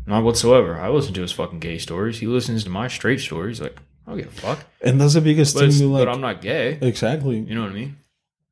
not 0.07 0.25
whatsoever. 0.25 0.77
I 0.81 0.89
listen 0.89 1.15
to 1.15 1.23
his 1.23 1.33
fucking 1.33 1.61
gay 1.61 1.79
stories. 1.79 2.19
He 2.19 2.27
listens 2.27 2.65
to 2.65 2.71
my 2.71 2.89
straight 2.89 3.21
stories. 3.21 3.61
Like, 3.61 3.79
I 4.07 4.11
don't 4.11 4.19
give 4.19 4.27
a 4.29 4.31
fuck. 4.33 4.59
And 4.83 5.01
that's 5.01 5.15
the 5.15 5.21
biggest 5.21 5.55
But, 5.55 5.73
thing. 5.73 5.93
like 5.93 6.05
but 6.05 6.13
I'm 6.13 6.21
not 6.21 6.41
gay. 6.43 6.79
exactly. 6.83 7.39
You 7.39 7.55
know 7.55 7.63
what 7.63 7.71
I 7.71 7.75
mean? 7.75 7.97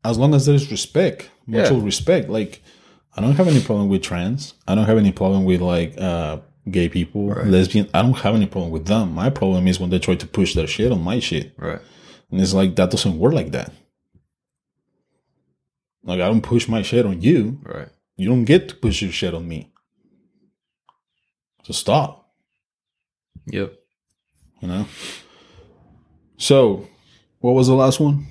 As 0.05 0.19
long 0.19 0.35
as 0.35 0.47
there's 0.47 0.71
respect, 0.71 1.31
mutual 1.49 1.81
respect. 1.81 2.29
Like 2.29 2.63
I 3.17 3.21
don't 3.21 3.37
have 3.37 3.47
any 3.49 3.61
problem 3.63 3.89
with 3.89 4.03
trans. 4.03 4.55
I 4.67 4.75
don't 4.75 4.87
have 4.87 4.99
any 4.99 5.13
problem 5.13 5.45
with 5.45 5.61
like 5.61 5.97
uh 5.99 6.39
gay 6.71 6.89
people, 6.89 7.27
lesbian. 7.27 7.89
I 7.95 8.03
don't 8.03 8.15
have 8.19 8.35
any 8.35 8.47
problem 8.47 8.73
with 8.73 8.87
them. 8.87 9.13
My 9.15 9.31
problem 9.31 9.69
is 9.69 9.79
when 9.79 9.91
they 9.91 9.99
try 9.99 10.15
to 10.17 10.27
push 10.27 10.55
their 10.55 10.67
shit 10.67 10.91
on 10.93 11.03
my 11.03 11.19
shit, 11.21 11.53
Right. 11.59 11.81
and 12.31 12.41
it's 12.41 12.55
like 12.55 12.75
that 12.77 12.91
doesn't 12.91 13.19
work 13.19 13.35
like 13.35 13.53
that. 13.53 13.73
Like 16.03 16.21
I 16.21 16.27
don't 16.27 16.43
push 16.43 16.69
my 16.69 16.83
shit 16.83 17.07
on 17.07 17.21
you. 17.23 17.61
Right. 17.63 17.89
You 18.17 18.29
don't 18.29 18.45
get 18.45 18.69
to 18.69 18.75
push 18.77 19.03
your 19.03 19.13
shit 19.13 19.35
on 19.35 19.47
me. 19.49 19.73
So 21.65 21.73
stop. 21.73 22.31
Yep. 23.47 23.75
You 24.61 24.69
know. 24.69 24.87
So, 26.37 26.89
what 27.41 27.53
was 27.53 27.67
the 27.69 27.75
last 27.75 28.01
one? 28.01 28.27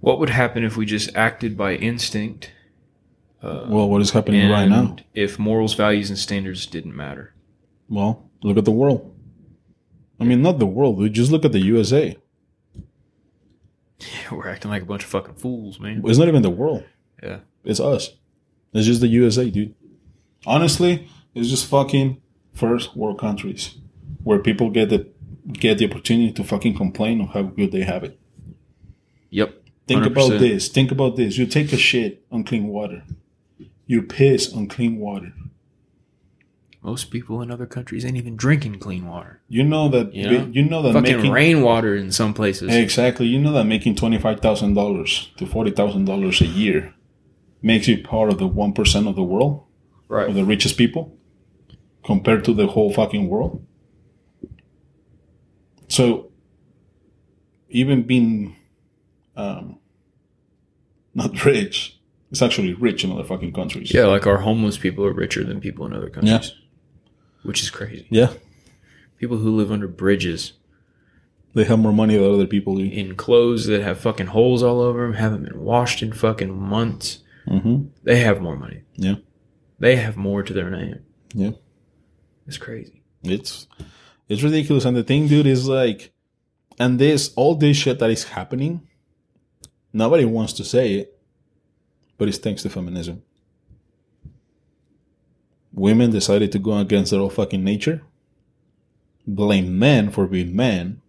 What 0.00 0.18
would 0.18 0.30
happen 0.30 0.64
if 0.64 0.76
we 0.76 0.86
just 0.86 1.14
acted 1.16 1.56
by 1.56 1.74
instinct? 1.74 2.50
Well, 3.44 3.88
what 3.88 4.00
is 4.00 4.10
happening 4.10 4.50
right 4.50 4.68
now? 4.68 4.96
If 5.12 5.38
morals, 5.38 5.74
values, 5.74 6.08
and 6.10 6.18
standards 6.18 6.66
didn't 6.66 6.96
matter. 6.96 7.34
Well, 7.88 8.28
look 8.42 8.56
at 8.56 8.64
the 8.64 8.70
world. 8.70 9.14
I 10.18 10.24
mean, 10.24 10.42
not 10.42 10.58
the 10.58 10.66
world. 10.66 10.98
dude. 10.98 11.12
Just 11.12 11.30
look 11.30 11.44
at 11.44 11.52
the 11.52 11.60
USA. 11.60 12.16
We're 14.32 14.48
acting 14.48 14.70
like 14.70 14.82
a 14.82 14.86
bunch 14.86 15.04
of 15.04 15.10
fucking 15.10 15.34
fools, 15.34 15.78
man. 15.80 16.02
It's 16.04 16.18
not 16.18 16.28
even 16.28 16.42
the 16.42 16.50
world. 16.50 16.84
Yeah. 17.22 17.40
It's 17.64 17.80
us. 17.80 18.10
It's 18.72 18.86
just 18.86 19.00
the 19.00 19.08
USA, 19.08 19.50
dude. 19.50 19.74
Honestly, 20.46 21.08
it's 21.34 21.48
just 21.48 21.66
fucking 21.66 22.20
first 22.52 22.96
world 22.96 23.18
countries 23.18 23.76
where 24.22 24.38
people 24.38 24.70
get 24.70 24.88
the 24.90 25.08
get 25.52 25.78
the 25.78 25.86
opportunity 25.86 26.32
to 26.32 26.44
fucking 26.44 26.76
complain 26.76 27.20
of 27.20 27.28
how 27.30 27.42
good 27.42 27.72
they 27.72 27.82
have 27.82 28.04
it. 28.04 28.18
Yep. 29.30 29.62
Think 29.86 30.04
100%. 30.04 30.06
about 30.06 30.38
this. 30.40 30.68
Think 30.68 30.90
about 30.90 31.16
this. 31.16 31.36
You 31.36 31.46
take 31.46 31.72
a 31.72 31.76
shit 31.76 32.24
on 32.30 32.44
clean 32.44 32.68
water. 32.68 33.02
You 33.86 34.02
piss 34.02 34.52
on 34.52 34.68
clean 34.68 34.98
water. 34.98 35.32
Most 36.82 37.10
people 37.10 37.40
in 37.40 37.50
other 37.50 37.64
countries 37.64 38.04
ain't 38.04 38.18
even 38.18 38.36
drinking 38.36 38.78
clean 38.78 39.06
water. 39.06 39.40
You 39.48 39.64
know 39.64 39.88
that. 39.88 40.14
You 40.14 40.30
know? 40.30 40.50
You 40.52 40.62
know 40.64 40.82
that 40.82 40.92
Fucking 40.92 41.16
making 41.16 41.32
rainwater 41.32 41.96
in 41.96 42.12
some 42.12 42.34
places. 42.34 42.74
exactly. 42.74 43.26
You 43.26 43.38
know 43.38 43.52
that 43.52 43.64
making 43.64 43.96
twenty 43.96 44.18
five 44.18 44.40
thousand 44.40 44.74
dollars 44.74 45.30
to 45.38 45.46
forty 45.46 45.70
thousand 45.70 46.04
dollars 46.04 46.42
a 46.42 46.46
year 46.46 46.94
makes 47.62 47.88
you 47.88 48.02
part 48.02 48.30
of 48.30 48.38
the 48.38 48.46
one 48.46 48.74
percent 48.74 49.08
of 49.08 49.16
the 49.16 49.22
world, 49.22 49.64
right. 50.08 50.28
of 50.28 50.34
the 50.34 50.44
richest 50.44 50.76
people, 50.76 51.16
compared 52.04 52.44
to 52.44 52.52
the 52.52 52.66
whole 52.66 52.92
fucking 52.92 53.30
world. 53.30 53.64
So, 55.88 56.32
even 57.70 58.02
being 58.02 58.56
um, 59.36 59.78
not 61.14 61.44
rich, 61.46 61.93
it's 62.34 62.42
actually 62.42 62.74
rich 62.74 63.04
in 63.04 63.12
other 63.12 63.22
fucking 63.22 63.52
countries. 63.52 63.94
Yeah, 63.94 64.06
like 64.06 64.26
our 64.26 64.38
homeless 64.38 64.76
people 64.76 65.04
are 65.04 65.12
richer 65.12 65.44
than 65.44 65.60
people 65.60 65.86
in 65.86 65.92
other 65.92 66.10
countries. 66.10 66.50
Yeah. 66.52 66.64
Which 67.44 67.62
is 67.62 67.70
crazy. 67.70 68.08
Yeah, 68.10 68.32
People 69.18 69.36
who 69.38 69.54
live 69.56 69.70
under 69.70 69.86
bridges 69.86 70.54
they 71.54 71.62
have 71.62 71.78
more 71.78 71.92
money 71.92 72.16
than 72.16 72.34
other 72.34 72.48
people 72.48 72.74
do. 72.76 72.82
in 72.84 73.14
clothes 73.14 73.66
that 73.66 73.80
have 73.82 74.00
fucking 74.00 74.26
holes 74.26 74.60
all 74.64 74.80
over 74.80 75.02
them, 75.04 75.12
haven't 75.14 75.44
been 75.44 75.60
washed 75.60 76.02
in 76.02 76.12
fucking 76.12 76.52
months. 76.52 77.20
Mm-hmm. 77.46 77.84
They 78.02 78.18
have 78.18 78.40
more 78.42 78.56
money. 78.56 78.82
Yeah, 78.96 79.16
They 79.78 79.94
have 79.94 80.16
more 80.16 80.42
to 80.42 80.52
their 80.52 80.68
name. 80.70 81.04
yeah. 81.32 81.52
It's 82.48 82.58
crazy. 82.58 83.02
It's 83.22 83.68
it's 84.28 84.42
ridiculous. 84.42 84.84
And 84.84 84.96
the 84.96 85.04
thing, 85.04 85.28
dude, 85.28 85.46
is 85.46 85.68
like, 85.68 86.12
and 86.80 86.98
this 86.98 87.32
all 87.36 87.54
this 87.54 87.76
shit 87.76 88.00
that 88.00 88.10
is 88.10 88.24
happening, 88.24 88.80
nobody 89.92 90.24
wants 90.24 90.52
to 90.54 90.64
say 90.64 90.94
it, 90.94 91.13
but 92.24 92.30
it's 92.30 92.38
thanks 92.38 92.62
to 92.62 92.70
feminism. 92.70 93.22
Women 95.74 96.10
decided 96.10 96.52
to 96.52 96.58
go 96.58 96.78
against 96.78 97.10
their 97.10 97.20
own 97.20 97.28
fucking 97.28 97.62
nature, 97.62 98.00
blame 99.26 99.78
men 99.78 100.10
for 100.10 100.26
being 100.26 100.56
men, 100.56 101.02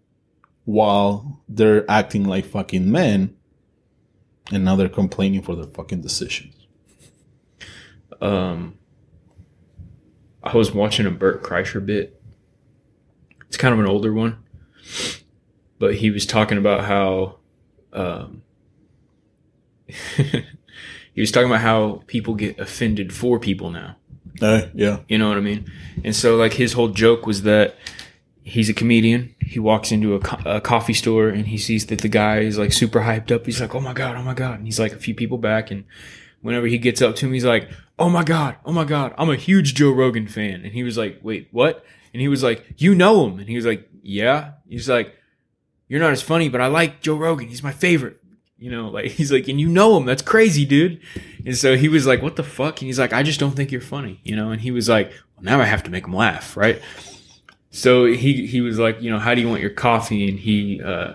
while 0.66 1.40
they're 1.48 1.90
acting 1.90 2.26
like 2.26 2.44
fucking 2.44 2.92
men, 2.92 3.34
and 4.52 4.66
now 4.66 4.76
they're 4.76 4.90
complaining 4.90 5.42
for 5.42 5.56
their 5.56 5.68
fucking 5.68 6.02
decisions. 6.02 6.68
Um, 8.20 8.78
I 10.44 10.58
was 10.58 10.74
watching 10.74 11.06
a 11.06 11.12
Bert 11.12 11.44
Kreischer 11.44 11.86
bit. 11.86 12.22
It's 13.48 13.56
kind 13.56 13.74
of 13.74 13.80
an 13.80 13.88
older 13.88 14.12
one, 14.12 14.44
but 15.80 15.96
he 15.96 16.12
was 16.12 16.26
talking 16.26 16.58
about 16.58 16.84
how, 16.84 17.38
um, 17.94 18.42
he 21.16 21.22
was 21.22 21.32
talking 21.32 21.50
about 21.50 21.62
how 21.62 22.04
people 22.06 22.36
get 22.36 22.60
offended 22.60 23.12
for 23.14 23.40
people 23.40 23.72
now. 23.72 23.96
Uh, 24.42 24.68
yeah, 24.74 25.00
You 25.08 25.18
know 25.18 25.30
what 25.30 25.38
I 25.38 25.42
mean? 25.42 25.72
And 26.04 26.14
so, 26.14 26.36
like, 26.36 26.54
his 26.54 26.74
whole 26.74 26.90
joke 26.90 27.26
was 27.26 27.44
that 27.44 27.76
he's 28.44 28.70
a 28.70 28.74
comedian. 28.74 29.34
He 29.40 29.60
walks 29.60 29.92
into 29.92 30.14
a, 30.14 30.20
co- 30.20 30.42
a 30.46 30.60
coffee 30.60 30.94
store 30.94 31.30
and 31.30 31.48
he 31.48 31.58
sees 31.58 31.86
that 31.88 32.02
the 32.02 32.10
guy 32.10 32.40
is 32.40 32.58
like 32.58 32.74
super 32.74 33.00
hyped 33.00 33.32
up. 33.32 33.46
He's 33.46 33.62
like, 33.62 33.74
"Oh 33.74 33.80
my 33.80 33.94
god, 33.94 34.18
oh 34.18 34.24
my 34.24 34.34
god!" 34.34 34.60
And 34.60 34.68
he's 34.68 34.80
like 34.80 34.92
a 34.92 34.98
few 34.98 35.16
people 35.16 35.38
back, 35.38 35.72
and 35.72 35.86
whenever 36.42 36.68
he 36.68 36.78
gets 36.78 37.02
up 37.02 37.16
to 37.18 37.26
him, 37.28 37.34
he's 37.34 37.46
like, 37.46 37.70
"Oh 37.98 38.10
my 38.10 38.24
god, 38.24 38.58
oh 38.66 38.74
my 38.74 38.84
god, 38.84 39.14
I'm 39.18 39.30
a 39.30 39.36
huge 39.36 39.74
Joe 39.74 39.92
Rogan 39.92 40.28
fan." 40.28 40.62
And 40.66 40.74
he 40.74 40.84
was 40.84 40.98
like, 40.98 41.20
"Wait, 41.24 41.48
what?" 41.52 41.86
And 42.14 42.22
he 42.22 42.28
was 42.28 42.44
like, 42.44 42.66
"You 42.78 42.94
know 42.94 43.26
him?" 43.26 43.40
And 43.40 43.48
he 43.48 43.56
was 43.56 43.66
like, 43.66 43.88
"Yeah." 44.04 44.52
He's 44.68 44.90
like, 44.90 45.16
"You're 45.88 46.02
not 46.02 46.12
as 46.12 46.22
funny, 46.22 46.50
but 46.50 46.60
I 46.60 46.68
like 46.68 47.02
Joe 47.02 47.16
Rogan. 47.16 47.48
He's 47.48 47.64
my 47.64 47.72
favorite." 47.72 48.20
You 48.66 48.72
know, 48.72 48.90
like 48.90 49.12
he's 49.12 49.32
like, 49.32 49.48
and 49.48 49.62
you 49.62 49.70
know 49.70 49.96
him. 49.96 50.06
That's 50.06 50.24
crazy, 50.24 50.66
dude. 50.66 51.00
And 51.46 51.56
so 51.56 51.78
he 51.78 51.88
was 51.88 52.08
like, 52.08 52.24
"What 52.24 52.36
the 52.36 52.44
fuck?" 52.44 52.82
And 52.82 52.88
he's 52.88 52.98
like, 52.98 53.14
"I 53.14 53.22
just 53.22 53.40
don't 53.40 53.52
think 53.52 53.72
you're 53.72 53.80
funny." 53.80 54.20
You 54.24 54.36
know. 54.36 54.50
And 54.50 54.60
he 54.60 54.72
was 54.72 54.90
like, 54.90 55.10
well, 55.36 55.44
"Now 55.44 55.62
I 55.62 55.66
have 55.66 55.84
to 55.84 55.92
make 55.92 56.06
him 56.06 56.16
laugh, 56.16 56.58
right?" 56.58 56.82
So 57.70 58.06
he 58.06 58.48
he 58.48 58.62
was 58.62 58.80
like, 58.80 59.04
you 59.04 59.12
know, 59.12 59.20
how 59.20 59.36
do 59.36 59.42
you 59.42 59.48
want 59.48 59.62
your 59.62 59.70
coffee? 59.70 60.28
And 60.28 60.40
he 60.40 60.82
uh, 60.82 61.14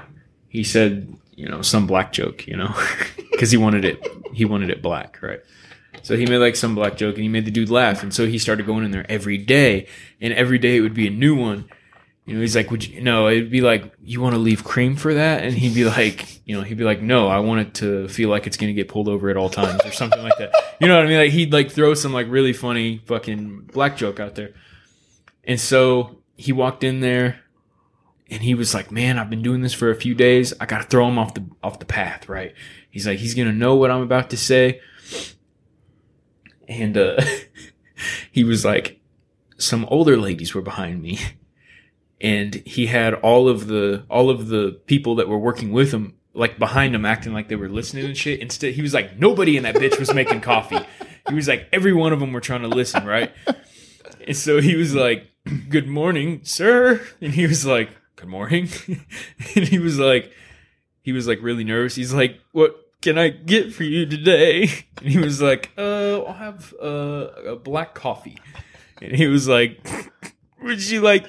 he 0.48 0.62
said, 0.62 1.12
you 1.34 1.48
know, 1.48 1.61
some 1.61 1.88
black 1.88 2.12
joke, 2.12 2.46
you 2.46 2.57
know, 2.57 2.72
because 3.32 3.51
he 3.51 3.57
wanted 3.57 3.84
it 3.84 4.07
he 4.32 4.44
wanted 4.44 4.70
it 4.70 4.80
black, 4.80 5.20
right? 5.20 5.40
So 6.03 6.16
he 6.16 6.24
made 6.26 6.38
like 6.38 6.55
some 6.55 6.76
black 6.76 6.96
joke, 6.96 7.16
and 7.16 7.24
he 7.24 7.28
made 7.28 7.46
the 7.46 7.51
dude 7.51 7.68
laugh, 7.68 8.05
and 8.05 8.14
so 8.14 8.26
he 8.28 8.38
started 8.38 8.64
going 8.64 8.84
in 8.84 8.92
there 8.92 9.07
every 9.09 9.38
day, 9.38 9.88
and 10.20 10.32
every 10.32 10.59
day 10.59 10.76
it 10.76 10.82
would 10.82 10.94
be 10.94 11.09
a 11.09 11.11
new 11.11 11.34
one. 11.34 11.68
You 12.31 12.37
know, 12.37 12.43
he's 12.43 12.55
like, 12.55 12.70
would 12.70 12.87
you, 12.87 13.01
no, 13.01 13.26
it'd 13.26 13.51
be 13.51 13.61
like, 13.61 13.93
you 14.05 14.20
want 14.20 14.37
to 14.37 14.39
leave 14.39 14.62
cream 14.62 14.95
for 14.95 15.14
that? 15.14 15.43
And 15.43 15.53
he'd 15.53 15.74
be 15.74 15.85
like, 15.85 16.47
you 16.47 16.57
know, 16.57 16.62
he'd 16.62 16.78
be 16.78 16.85
like, 16.85 17.03
no, 17.03 17.26
I 17.26 17.41
want 17.41 17.61
it 17.66 17.74
to 17.74 18.07
feel 18.07 18.28
like 18.28 18.47
it's 18.47 18.57
going 18.57 18.68
to 18.68 18.72
get 18.72 18.87
pulled 18.87 19.09
over 19.09 19.31
at 19.31 19.37
all 19.37 19.51
times 19.51 19.85
or 19.85 19.91
something 19.91 20.22
like 20.22 20.39
that. 20.39 20.55
You 20.81 20.87
know 20.87 20.95
what 20.95 21.07
I 21.07 21.09
mean? 21.09 21.18
Like 21.18 21.33
he'd 21.33 21.53
like 21.53 21.72
throw 21.72 21.93
some 21.95 22.12
like 22.12 22.28
really 22.31 22.53
funny 22.53 23.03
fucking 23.07 23.70
black 23.72 23.97
joke 23.97 24.20
out 24.20 24.37
there. 24.37 24.55
And 25.43 25.59
so 25.59 26.22
he 26.37 26.53
walked 26.53 26.85
in 26.85 27.01
there 27.01 27.41
and 28.31 28.45
he 28.45 28.55
was 28.55 28.74
like, 28.74 28.93
man, 28.93 29.18
I've 29.18 29.28
been 29.28 29.43
doing 29.43 29.62
this 29.62 29.74
for 29.74 29.91
a 29.91 29.97
few 29.97 30.14
days. 30.14 30.55
I 30.61 30.66
got 30.66 30.83
to 30.83 30.85
throw 30.85 31.09
him 31.09 31.18
off 31.18 31.35
the, 31.35 31.45
off 31.64 31.81
the 31.81 31.85
path, 31.85 32.28
right? 32.28 32.55
He's 32.93 33.09
like, 33.09 33.18
he's 33.18 33.35
going 33.35 33.49
to 33.49 33.55
know 33.55 33.74
what 33.74 33.91
I'm 33.91 34.03
about 34.03 34.31
to 34.31 34.37
say. 34.37 34.81
And, 36.68 36.97
uh, 36.97 37.20
he 38.31 38.45
was 38.45 38.64
like, 38.64 39.01
some 39.59 39.85
older 39.87 40.16
ladies 40.16 40.55
were 40.55 40.62
behind 40.62 41.03
me 41.03 41.18
and 42.21 42.55
he 42.66 42.87
had 42.87 43.14
all 43.14 43.49
of 43.49 43.66
the 43.66 44.05
all 44.11 44.31
of 44.31 44.49
the 44.49 44.79
people 44.87 45.16
that 45.16 45.29
were 45.29 45.39
working 45.39 45.73
with 45.73 45.93
him 45.93 46.14
like 46.35 46.59
behind 46.59 46.95
him 46.95 47.05
acting 47.05 47.33
like 47.33 47.49
they 47.49 47.57
were 47.57 47.68
listening 47.68 48.05
and 48.05 48.16
shit. 48.16 48.41
Instead 48.41 48.75
he 48.75 48.83
was 48.83 48.95
like 48.95 49.18
nobody 49.18 49.57
in 49.57 49.62
that 49.64 49.75
bitch 49.75 49.99
was 49.99 50.12
making 50.12 50.41
coffee. 50.41 50.79
He 51.29 51.35
was 51.35 51.49
like 51.49 51.68
every 51.73 51.93
one 51.93 52.12
of 52.12 52.21
them 52.21 52.33
were 52.33 52.41
trying 52.41 52.62
to 52.62 52.68
listen 52.68 53.05
right? 53.07 53.33
And 54.27 54.37
so 54.37 54.61
he 54.61 54.77
was 54.77 54.95
like 54.95 55.31
good 55.68 55.89
morning 55.89 56.41
sir. 56.45 57.01
And 57.21 57.33
he 57.33 57.47
was 57.47 57.64
like 57.64 57.91
good 58.16 58.29
morning. 58.29 58.68
And 59.57 59.66
he 59.66 59.79
was 59.79 59.99
like 59.99 60.33
he 61.03 61.12
was 61.12 61.27
like 61.27 61.39
really 61.43 61.64
nervous. 61.64 61.95
He's 61.95 62.12
like 62.12 62.39
what 62.53 62.77
can 63.01 63.16
I 63.16 63.29
get 63.29 63.73
for 63.73 63.85
you 63.85 64.07
today? 64.07 64.68
And 64.99 65.09
he 65.09 65.18
was 65.18 65.41
like, 65.41 65.71
uh, 65.79 66.21
I'll 66.23 66.35
have 66.35 66.75
uh, 66.75 67.29
a 67.47 67.57
black 67.57 67.95
coffee. 67.95 68.37
And 69.01 69.16
he 69.16 69.27
was 69.29 69.49
like, 69.49 69.81
would 70.62 70.87
you 70.87 71.01
like 71.01 71.25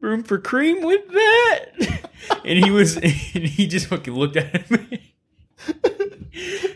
room 0.00 0.22
for 0.22 0.38
cream 0.38 0.82
with 0.82 1.08
that? 1.08 2.00
And 2.44 2.64
he 2.64 2.70
was, 2.70 2.96
and 2.96 3.04
he 3.04 3.66
just 3.66 3.86
fucking 3.86 4.14
looked 4.14 4.36
at 4.36 4.70
me. 4.70 5.14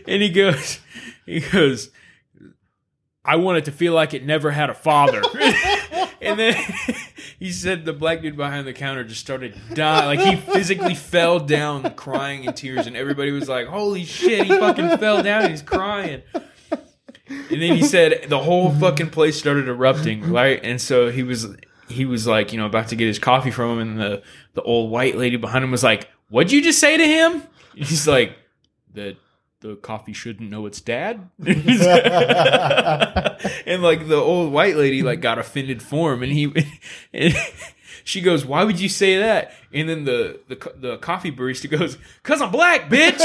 And 0.07 0.21
he 0.21 0.29
goes, 0.29 0.79
he 1.25 1.39
goes, 1.39 1.91
I 3.23 3.37
want 3.37 3.57
it 3.59 3.65
to 3.65 3.71
feel 3.71 3.93
like 3.93 4.13
it 4.13 4.25
never 4.25 4.51
had 4.51 4.69
a 4.69 4.73
father. 4.73 5.21
and 6.21 6.39
then 6.39 6.55
he 7.39 7.51
said 7.51 7.85
the 7.85 7.93
black 7.93 8.21
dude 8.21 8.37
behind 8.37 8.67
the 8.67 8.73
counter 8.73 9.03
just 9.03 9.21
started 9.21 9.55
dying. 9.73 10.05
Like 10.05 10.19
he 10.19 10.35
physically 10.35 10.95
fell 10.95 11.39
down 11.39 11.95
crying 11.95 12.43
in 12.43 12.53
tears. 12.53 12.85
And 12.85 12.95
everybody 12.95 13.31
was 13.31 13.49
like, 13.49 13.67
holy 13.67 14.05
shit, 14.05 14.45
he 14.45 14.49
fucking 14.49 14.97
fell 14.97 15.23
down. 15.23 15.49
He's 15.49 15.63
crying. 15.63 16.21
And 17.27 17.61
then 17.61 17.75
he 17.75 17.83
said 17.83 18.25
the 18.29 18.39
whole 18.39 18.71
fucking 18.71 19.09
place 19.09 19.37
started 19.37 19.67
erupting, 19.67 20.31
right? 20.31 20.59
And 20.61 20.79
so 20.79 21.09
he 21.09 21.23
was 21.23 21.47
he 21.87 22.05
was 22.05 22.27
like, 22.27 22.51
you 22.51 22.59
know, 22.59 22.65
about 22.65 22.89
to 22.89 22.95
get 22.95 23.07
his 23.07 23.19
coffee 23.19 23.51
from 23.51 23.73
him, 23.73 23.79
and 23.79 23.99
the 23.99 24.23
the 24.53 24.61
old 24.61 24.91
white 24.91 25.17
lady 25.17 25.37
behind 25.37 25.63
him 25.63 25.71
was 25.71 25.83
like, 25.83 26.09
"What'd 26.29 26.51
you 26.51 26.61
just 26.61 26.79
say 26.79 26.97
to 26.97 27.05
him?" 27.05 27.43
And 27.75 27.83
he's 27.85 28.07
like, 28.07 28.37
"That 28.93 29.17
the 29.61 29.75
coffee 29.75 30.13
shouldn't 30.13 30.49
know 30.49 30.65
its 30.65 30.81
dad." 30.81 31.29
and 31.39 31.65
like 33.83 34.07
the 34.07 34.15
old 34.15 34.51
white 34.51 34.75
lady 34.75 35.03
like 35.03 35.21
got 35.21 35.39
offended 35.39 35.81
for 35.81 36.13
him, 36.13 36.23
and 36.23 36.31
he 36.31 36.51
and 37.13 37.35
she 38.03 38.21
goes, 38.21 38.45
"Why 38.45 38.63
would 38.63 38.79
you 38.79 38.89
say 38.89 39.17
that?" 39.19 39.53
And 39.73 39.89
then 39.89 40.05
the 40.05 40.39
the 40.47 40.71
the 40.75 40.97
coffee 40.97 41.31
barista 41.31 41.69
goes, 41.69 41.97
"Cause 42.23 42.41
I'm 42.41 42.51
black, 42.51 42.89
bitch." 42.89 43.19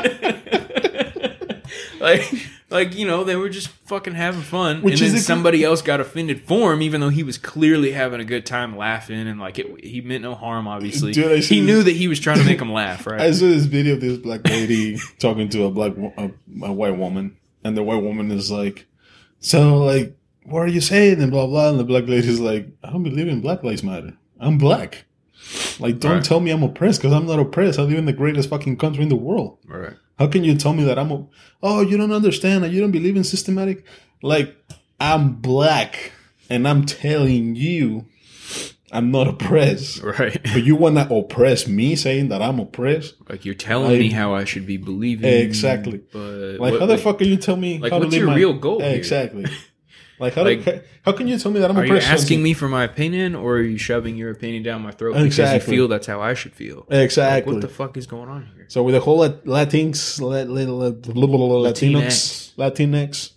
like, 2.00 2.32
like 2.70 2.94
you 2.96 3.06
know, 3.06 3.24
they 3.24 3.36
were 3.36 3.48
just 3.48 3.68
fucking 3.68 4.14
having 4.14 4.42
fun, 4.42 4.82
Which 4.82 5.00
and 5.00 5.10
then 5.10 5.16
is 5.16 5.26
somebody 5.26 5.64
else 5.64 5.80
got 5.82 6.00
offended 6.00 6.42
for 6.42 6.72
him, 6.72 6.82
even 6.82 7.00
though 7.00 7.08
he 7.08 7.22
was 7.22 7.38
clearly 7.38 7.92
having 7.92 8.20
a 8.20 8.24
good 8.24 8.44
time 8.44 8.76
laughing, 8.76 9.26
and 9.26 9.40
like 9.40 9.58
it, 9.58 9.84
he 9.84 10.00
meant 10.00 10.22
no 10.22 10.34
harm. 10.34 10.68
Obviously, 10.68 11.12
Dude, 11.12 11.44
he 11.44 11.60
this- 11.60 11.66
knew 11.66 11.82
that 11.82 11.96
he 11.96 12.08
was 12.08 12.20
trying 12.20 12.38
to 12.38 12.44
make 12.44 12.60
him 12.60 12.72
laugh, 12.72 13.06
right? 13.06 13.20
I 13.20 13.30
saw 13.32 13.46
this 13.46 13.64
video 13.64 13.94
of 13.94 14.00
this 14.00 14.18
black 14.18 14.46
lady 14.46 14.98
talking 15.18 15.48
to 15.50 15.64
a 15.64 15.70
black 15.70 15.92
a, 16.16 16.30
a 16.62 16.72
white 16.72 16.96
woman, 16.96 17.36
and 17.64 17.76
the 17.76 17.82
white 17.82 18.02
woman 18.02 18.30
is 18.30 18.50
like, 18.50 18.86
"So, 19.40 19.78
like, 19.78 20.16
what 20.44 20.60
are 20.60 20.66
you 20.68 20.80
saying?" 20.80 21.22
And 21.22 21.30
blah 21.30 21.46
blah. 21.46 21.70
And 21.70 21.78
the 21.80 21.84
black 21.84 22.06
lady's 22.06 22.40
like, 22.40 22.68
"I 22.84 22.90
don't 22.90 23.02
believe 23.02 23.28
in 23.28 23.40
Black 23.40 23.62
Lives 23.64 23.82
Matter. 23.82 24.14
I'm 24.40 24.58
black. 24.58 25.04
Like, 25.80 26.00
don't 26.00 26.12
Right. 26.16 26.24
tell 26.24 26.40
me 26.40 26.50
I'm 26.50 26.62
oppressed 26.62 27.00
because 27.00 27.14
I'm 27.14 27.26
not 27.26 27.38
oppressed. 27.38 27.78
I 27.78 27.82
live 27.82 27.96
in 27.96 28.04
the 28.04 28.12
greatest 28.12 28.50
fucking 28.50 28.76
country 28.76 29.02
in 29.04 29.08
the 29.08 29.16
world. 29.16 29.58
right. 29.66 29.94
How 30.18 30.26
can 30.26 30.44
you 30.44 30.56
tell 30.56 30.72
me 30.72 30.84
that 30.84 30.98
I'm? 30.98 31.10
A, 31.12 31.26
oh, 31.62 31.80
you 31.80 31.96
don't 31.96 32.12
understand. 32.12 32.70
You 32.72 32.80
don't 32.80 32.90
believe 32.90 33.16
in 33.16 33.24
systematic. 33.24 33.84
Like, 34.22 34.56
I'm 35.00 35.34
black, 35.34 36.12
and 36.50 36.66
I'm 36.66 36.84
telling 36.86 37.54
you, 37.54 38.06
I'm 38.90 39.10
not 39.12 39.28
oppressed." 39.28 40.02
Right. 40.02 40.40
But 40.42 40.64
you 40.64 40.74
wanna 40.74 41.06
oppress 41.10 41.68
me, 41.68 41.94
saying 41.94 42.28
that 42.30 42.42
I'm 42.42 42.58
oppressed? 42.58 43.14
Like 43.28 43.44
you're 43.44 43.54
telling 43.54 43.90
Like- 43.92 44.00
me 44.00 44.10
how 44.10 44.34
I 44.34 44.44
should 44.44 44.66
be 44.66 44.76
believing. 44.76 45.30
Exactly. 45.32 46.00
But 46.12 46.18
Like, 46.18 46.60
what- 46.72 46.80
how 46.80 46.86
the 46.86 46.94
like, 46.94 47.02
fuck 47.02 47.18
can 47.18 47.28
you 47.28 47.36
tell 47.36 47.56
me? 47.56 47.78
like, 47.78 47.92
how 47.92 47.98
to 47.98 48.04
what's 48.06 48.16
your 48.16 48.26
my- 48.26 48.34
real 48.36 48.54
goal? 48.54 48.82
Exactly. 48.82 49.44
Like, 50.20 50.34
how, 50.34 50.44
Like, 50.44 50.64
do, 50.64 50.80
how 51.04 51.12
can 51.12 51.28
you 51.28 51.38
tell 51.38 51.52
me 51.52 51.60
that 51.60 51.70
I'm 51.70 51.76
Are 51.76 51.86
you 51.86 51.96
asking 51.96 52.42
me 52.42 52.52
for 52.52 52.68
my 52.68 52.84
opinion, 52.84 53.34
or 53.34 53.56
are 53.58 53.62
you 53.62 53.78
shoving 53.78 54.16
your 54.16 54.30
opinion 54.30 54.62
down 54.64 54.82
my 54.82 54.90
throat 54.90 55.14
because 55.14 55.38
you 55.38 55.60
feel 55.60 55.88
that's 55.88 56.06
how 56.06 56.20
I 56.20 56.34
should 56.34 56.54
feel? 56.54 56.86
Exactly. 56.90 56.96
Like, 56.96 57.04
Exactly. 57.04 57.52
what 57.54 57.62
the 57.62 57.68
fuck 57.68 57.96
is 57.96 58.06
going 58.06 58.28
on 58.28 58.46
here? 58.54 58.66
so 58.68 58.82
with 58.82 58.94
the 58.94 59.00
whole 59.00 59.18
Latinx, 59.20 60.20
Lat- 60.20 60.48
Lat- 60.48 60.68
Lat- 60.68 61.02
Latinx, 61.02 62.54
Latinx, 62.56 63.32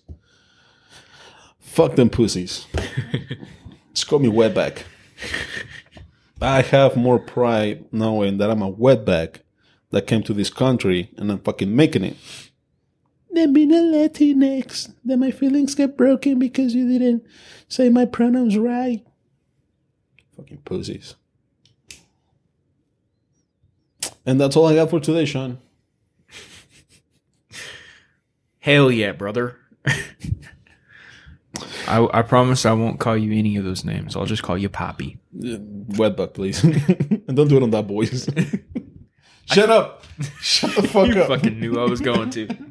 fuck 1.59 1.95
them 1.95 2.09
pussies. 2.09 2.65
Just 3.93 4.07
call 4.07 4.19
me 4.19 4.29
wetback. 4.29 4.83
I 6.41 6.61
have 6.61 6.97
more 6.97 7.19
pride 7.19 7.85
knowing 7.91 8.37
that 8.39 8.49
I'm 8.49 8.61
a 8.63 8.71
wetback 8.71 9.41
that 9.91 10.07
came 10.07 10.23
to 10.23 10.33
this 10.33 10.49
country 10.49 11.11
and 11.17 11.31
I'm 11.31 11.39
fucking 11.39 11.75
making 11.75 12.03
it. 12.03 12.17
Than 13.41 13.53
being 13.53 13.71
a 13.71 13.77
Latinx, 13.77 14.93
that 15.03 15.17
my 15.17 15.31
feelings 15.31 15.73
get 15.73 15.97
broken 15.97 16.37
because 16.37 16.75
you 16.75 16.87
didn't 16.87 17.25
say 17.67 17.89
my 17.89 18.05
pronouns 18.05 18.55
right. 18.55 19.03
Fucking 20.37 20.59
pussies. 20.59 21.15
And 24.27 24.39
that's 24.39 24.55
all 24.55 24.67
I 24.67 24.75
got 24.75 24.91
for 24.91 24.99
today, 24.99 25.25
Shawn. 25.25 25.57
Hell 28.59 28.91
yeah, 28.91 29.13
brother. 29.13 29.57
I, 31.87 32.07
I 32.13 32.21
promise 32.21 32.63
I 32.63 32.73
won't 32.73 32.99
call 32.99 33.17
you 33.17 33.31
any 33.31 33.55
of 33.55 33.63
those 33.63 33.83
names. 33.83 34.15
I'll 34.15 34.25
just 34.25 34.43
call 34.43 34.55
you 34.55 34.69
Poppy. 34.69 35.17
Uh, 35.35 35.57
Wetback, 35.93 36.35
please. 36.35 36.63
and 36.63 37.35
don't 37.35 37.47
do 37.47 37.57
it 37.57 37.63
on 37.63 37.71
that 37.71 37.87
voice. 37.87 38.29
Shut 39.45 39.71
up. 39.71 40.03
Shut 40.41 40.75
the 40.75 40.87
fuck 40.87 41.09
up. 41.09 41.15
You 41.15 41.21
up. 41.23 41.27
fucking 41.27 41.59
knew 41.59 41.79
I 41.79 41.85
was 41.85 42.01
going 42.01 42.29
to. 42.29 42.70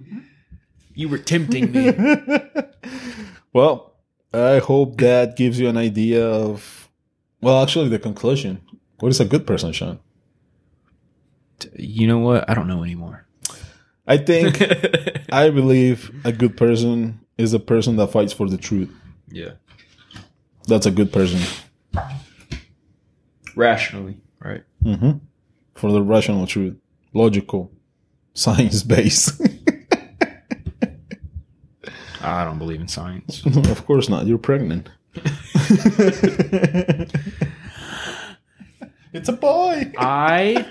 You 1.01 1.09
were 1.09 1.17
tempting 1.17 1.73
me. 1.73 1.93
well, 3.55 3.95
I 4.35 4.59
hope 4.59 4.99
that 4.99 5.35
gives 5.35 5.59
you 5.59 5.67
an 5.67 5.79
idea 5.79 6.29
of, 6.29 6.91
well, 7.41 7.63
actually, 7.63 7.89
the 7.89 7.99
conclusion. 7.99 8.61
What 8.99 9.09
is 9.09 9.19
a 9.19 9.25
good 9.25 9.47
person, 9.47 9.73
Shawn? 9.73 9.99
You 11.75 12.07
know 12.07 12.19
what? 12.19 12.51
I 12.51 12.53
don't 12.53 12.69
know 12.69 12.85
anymore. 12.85 13.27
I 14.07 14.19
think, 14.19 14.61
I 15.33 15.49
believe 15.49 16.11
a 16.27 16.33
good 16.33 16.59
person 16.59 17.21
is 17.39 17.55
a 17.55 17.59
person 17.61 17.97
that 17.97 18.09
fights 18.09 18.35
for 18.35 18.47
the 18.51 18.59
truth. 18.59 18.91
Yeah. 19.31 19.53
That's 20.69 20.85
a 20.85 20.91
good 20.91 21.15
person. 21.15 21.41
Rationally, 23.57 24.19
right? 24.39 24.65
hmm 24.83 25.13
For 25.77 25.93
the 25.93 26.03
rational 26.03 26.47
truth. 26.47 26.77
Logical. 27.15 27.73
Science 28.35 28.83
based. 28.83 29.41
I 32.23 32.45
don't 32.45 32.59
believe 32.59 32.81
in 32.81 32.89
science. 32.89 33.45
of 33.71 33.87
course 33.87 34.09
not. 34.09 34.27
You're 34.27 34.39
pregnant. 34.39 34.89
it's 39.13 39.29
a 39.29 39.33
boy. 39.33 39.93
I 39.99 40.67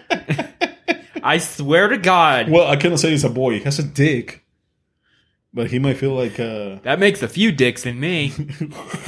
I 1.24 1.38
swear 1.40 1.90
to 1.90 1.98
God, 1.98 2.50
Well, 2.50 2.68
I 2.68 2.76
cannot 2.78 3.00
say 3.00 3.14
it's 3.14 3.24
a 3.24 3.30
boy. 3.30 3.56
He 3.56 3.60
has 3.62 3.80
a 3.80 3.84
dick. 3.84 4.46
But 5.54 5.72
he 5.72 5.80
might 5.80 5.98
feel 5.98 6.14
like 6.14 6.40
uh 6.40 6.78
that 6.84 7.00
makes 7.00 7.22
a 7.22 7.28
few 7.28 7.52
dicks 7.52 7.86
in 7.86 8.00
me. 8.00 8.32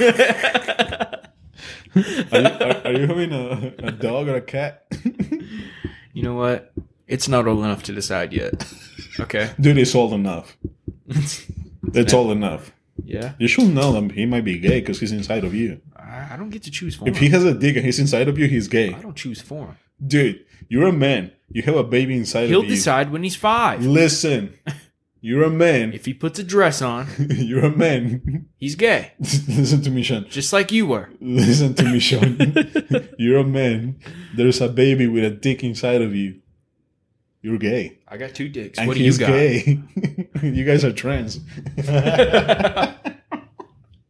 you, 1.94 2.46
are, 2.46 2.82
are 2.84 2.92
you 2.92 3.06
having 3.06 3.32
a, 3.32 3.74
a 3.78 3.92
dog 3.92 4.28
or 4.28 4.36
a 4.36 4.40
cat? 4.40 4.86
You 6.12 6.22
know 6.22 6.34
what? 6.34 6.72
It's 7.06 7.28
not 7.28 7.46
old 7.46 7.60
enough 7.60 7.82
to 7.84 7.92
decide 7.92 8.32
yet. 8.32 8.70
Okay. 9.20 9.50
Dude, 9.60 9.78
it's 9.78 9.94
old 9.94 10.12
enough. 10.12 10.56
It's 11.94 12.12
all 12.14 12.30
enough. 12.30 12.72
Yeah. 13.04 13.32
You 13.38 13.48
should 13.48 13.68
know 13.74 13.94
him. 13.94 14.10
he 14.10 14.26
might 14.26 14.44
be 14.44 14.58
gay 14.58 14.80
because 14.80 15.00
he's 15.00 15.12
inside 15.12 15.44
of 15.44 15.54
you. 15.54 15.80
I, 15.96 16.30
I 16.32 16.36
don't 16.36 16.50
get 16.50 16.62
to 16.64 16.70
choose 16.70 16.94
for 16.94 17.08
If 17.08 17.16
him. 17.16 17.22
he 17.22 17.28
has 17.30 17.44
a 17.44 17.54
dick 17.54 17.76
and 17.76 17.84
he's 17.84 17.98
inside 17.98 18.28
of 18.28 18.38
you, 18.38 18.46
he's 18.46 18.68
gay. 18.68 18.92
I 18.94 19.00
don't 19.00 19.16
choose 19.16 19.40
for 19.40 19.66
him. 19.66 19.76
Dude, 20.06 20.44
you're 20.68 20.86
a 20.88 20.92
man. 20.92 21.32
You 21.50 21.62
have 21.62 21.76
a 21.76 21.84
baby 21.84 22.16
inside 22.16 22.44
of 22.44 22.50
you. 22.50 22.56
He'll 22.56 22.60
of 22.64 22.68
you. 22.70 22.74
decide 22.76 23.10
when 23.10 23.22
he's 23.22 23.36
five. 23.36 23.84
Listen. 23.84 24.54
You're 25.24 25.44
a 25.44 25.50
man. 25.50 25.92
If 25.92 26.04
he 26.06 26.14
puts 26.14 26.40
a 26.40 26.42
dress 26.42 26.82
on, 26.82 27.06
You're 27.30 27.66
a 27.66 27.70
man. 27.76 28.48
he's 28.56 28.74
gay, 28.74 29.12
Listen 29.20 29.80
to 29.82 29.90
me, 29.90 30.02
Shawn. 30.02 30.26
just 30.28 30.52
like 30.52 30.72
you 30.72 30.84
were. 30.84 31.10
Listen 31.20 31.74
to 31.74 31.84
me, 31.84 32.00
Shawn. 32.00 32.38
You're 33.18 33.38
a 33.38 33.44
man. 33.44 34.00
There's 34.34 34.60
a 34.60 34.68
baby 34.68 35.06
with 35.06 35.22
a 35.24 35.30
dick 35.30 35.62
inside 35.62 36.02
of 36.02 36.12
you. 36.12 36.41
You're 37.42 37.58
gay. 37.58 37.98
I 38.06 38.16
got 38.18 38.34
two 38.34 38.48
dicks. 38.48 38.78
And 38.78 38.86
what 38.86 38.96
do 38.96 39.02
you 39.02 39.18
got? 39.18 39.26
gay. 39.26 39.80
you 40.42 40.64
guys 40.64 40.84
are 40.84 40.92
trans. 40.92 41.40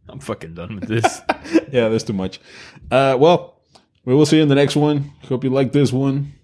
I'm 0.09 0.21
fucking 0.21 0.53
done 0.55 0.75
with 0.77 0.87
this. 0.87 1.23
yeah, 1.73 1.89
that's 1.89 2.05
too 2.05 2.13
much. 2.13 2.41
Uh, 2.91 3.17
well, 3.19 3.63
we 4.05 4.15
will 4.15 4.27
see 4.27 4.37
you 4.37 4.43
in 4.43 4.49
the 4.51 4.55
next 4.55 4.77
one. 4.77 5.13
Hope 5.29 5.45
you 5.45 5.51
like 5.51 5.73
this 5.73 5.93
one. 5.93 6.35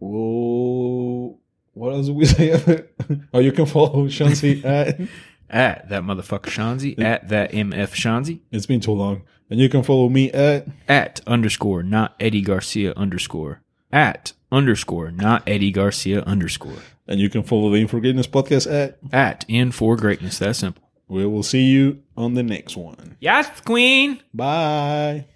Whoa. 0.00 1.38
What 1.72 1.92
else 1.92 2.06
did 2.06 2.16
we 2.16 2.24
say? 2.26 2.84
oh, 3.32 3.38
you 3.38 3.52
can 3.52 3.66
follow 3.66 4.06
Shansi 4.08 4.64
at. 4.64 5.00
at 5.48 5.88
that 5.88 6.02
motherfucker 6.02 6.46
Shanzi, 6.46 6.98
at 7.00 7.28
that 7.28 7.52
MF 7.52 7.94
Shanzi, 7.94 8.40
It's 8.50 8.66
been 8.66 8.80
too 8.80 8.92
long. 8.92 9.22
And 9.50 9.60
you 9.60 9.68
can 9.68 9.82
follow 9.84 10.08
me 10.08 10.32
at. 10.32 10.66
at 10.88 11.20
underscore 11.28 11.82
not 11.84 12.16
Eddy 12.18 12.40
Garcia 12.42 12.92
underscore, 12.96 13.60
at 13.92 14.32
underscore 14.54 15.10
not 15.10 15.42
Eddy 15.48 15.70
Garcia 15.70 16.22
underscore, 16.22 16.78
And 17.08 17.20
you 17.20 17.28
can 17.28 17.42
follow 17.42 17.70
the 17.70 17.76
In 17.76 17.88
for 17.88 18.00
Greatness 18.00 18.26
podcast 18.26 18.70
at. 18.72 18.98
at 19.12 19.44
in 19.48 19.72
for 19.72 19.96
greatness. 19.96 20.38
That 20.38 20.54
simple. 20.56 20.82
We 21.08 21.26
will 21.26 21.42
see 21.42 21.64
you 21.64 22.02
on 22.16 22.34
the 22.34 22.42
next 22.42 22.76
one. 22.76 23.16
Yes, 23.20 23.60
Queen. 23.60 24.20
Bye. 24.32 25.26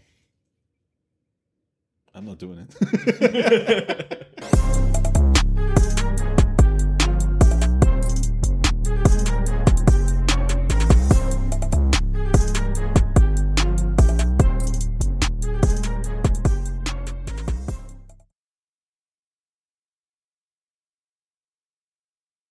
I'm 2.15 2.25
not 2.25 2.39
doing 2.39 2.67
it. 2.81 4.25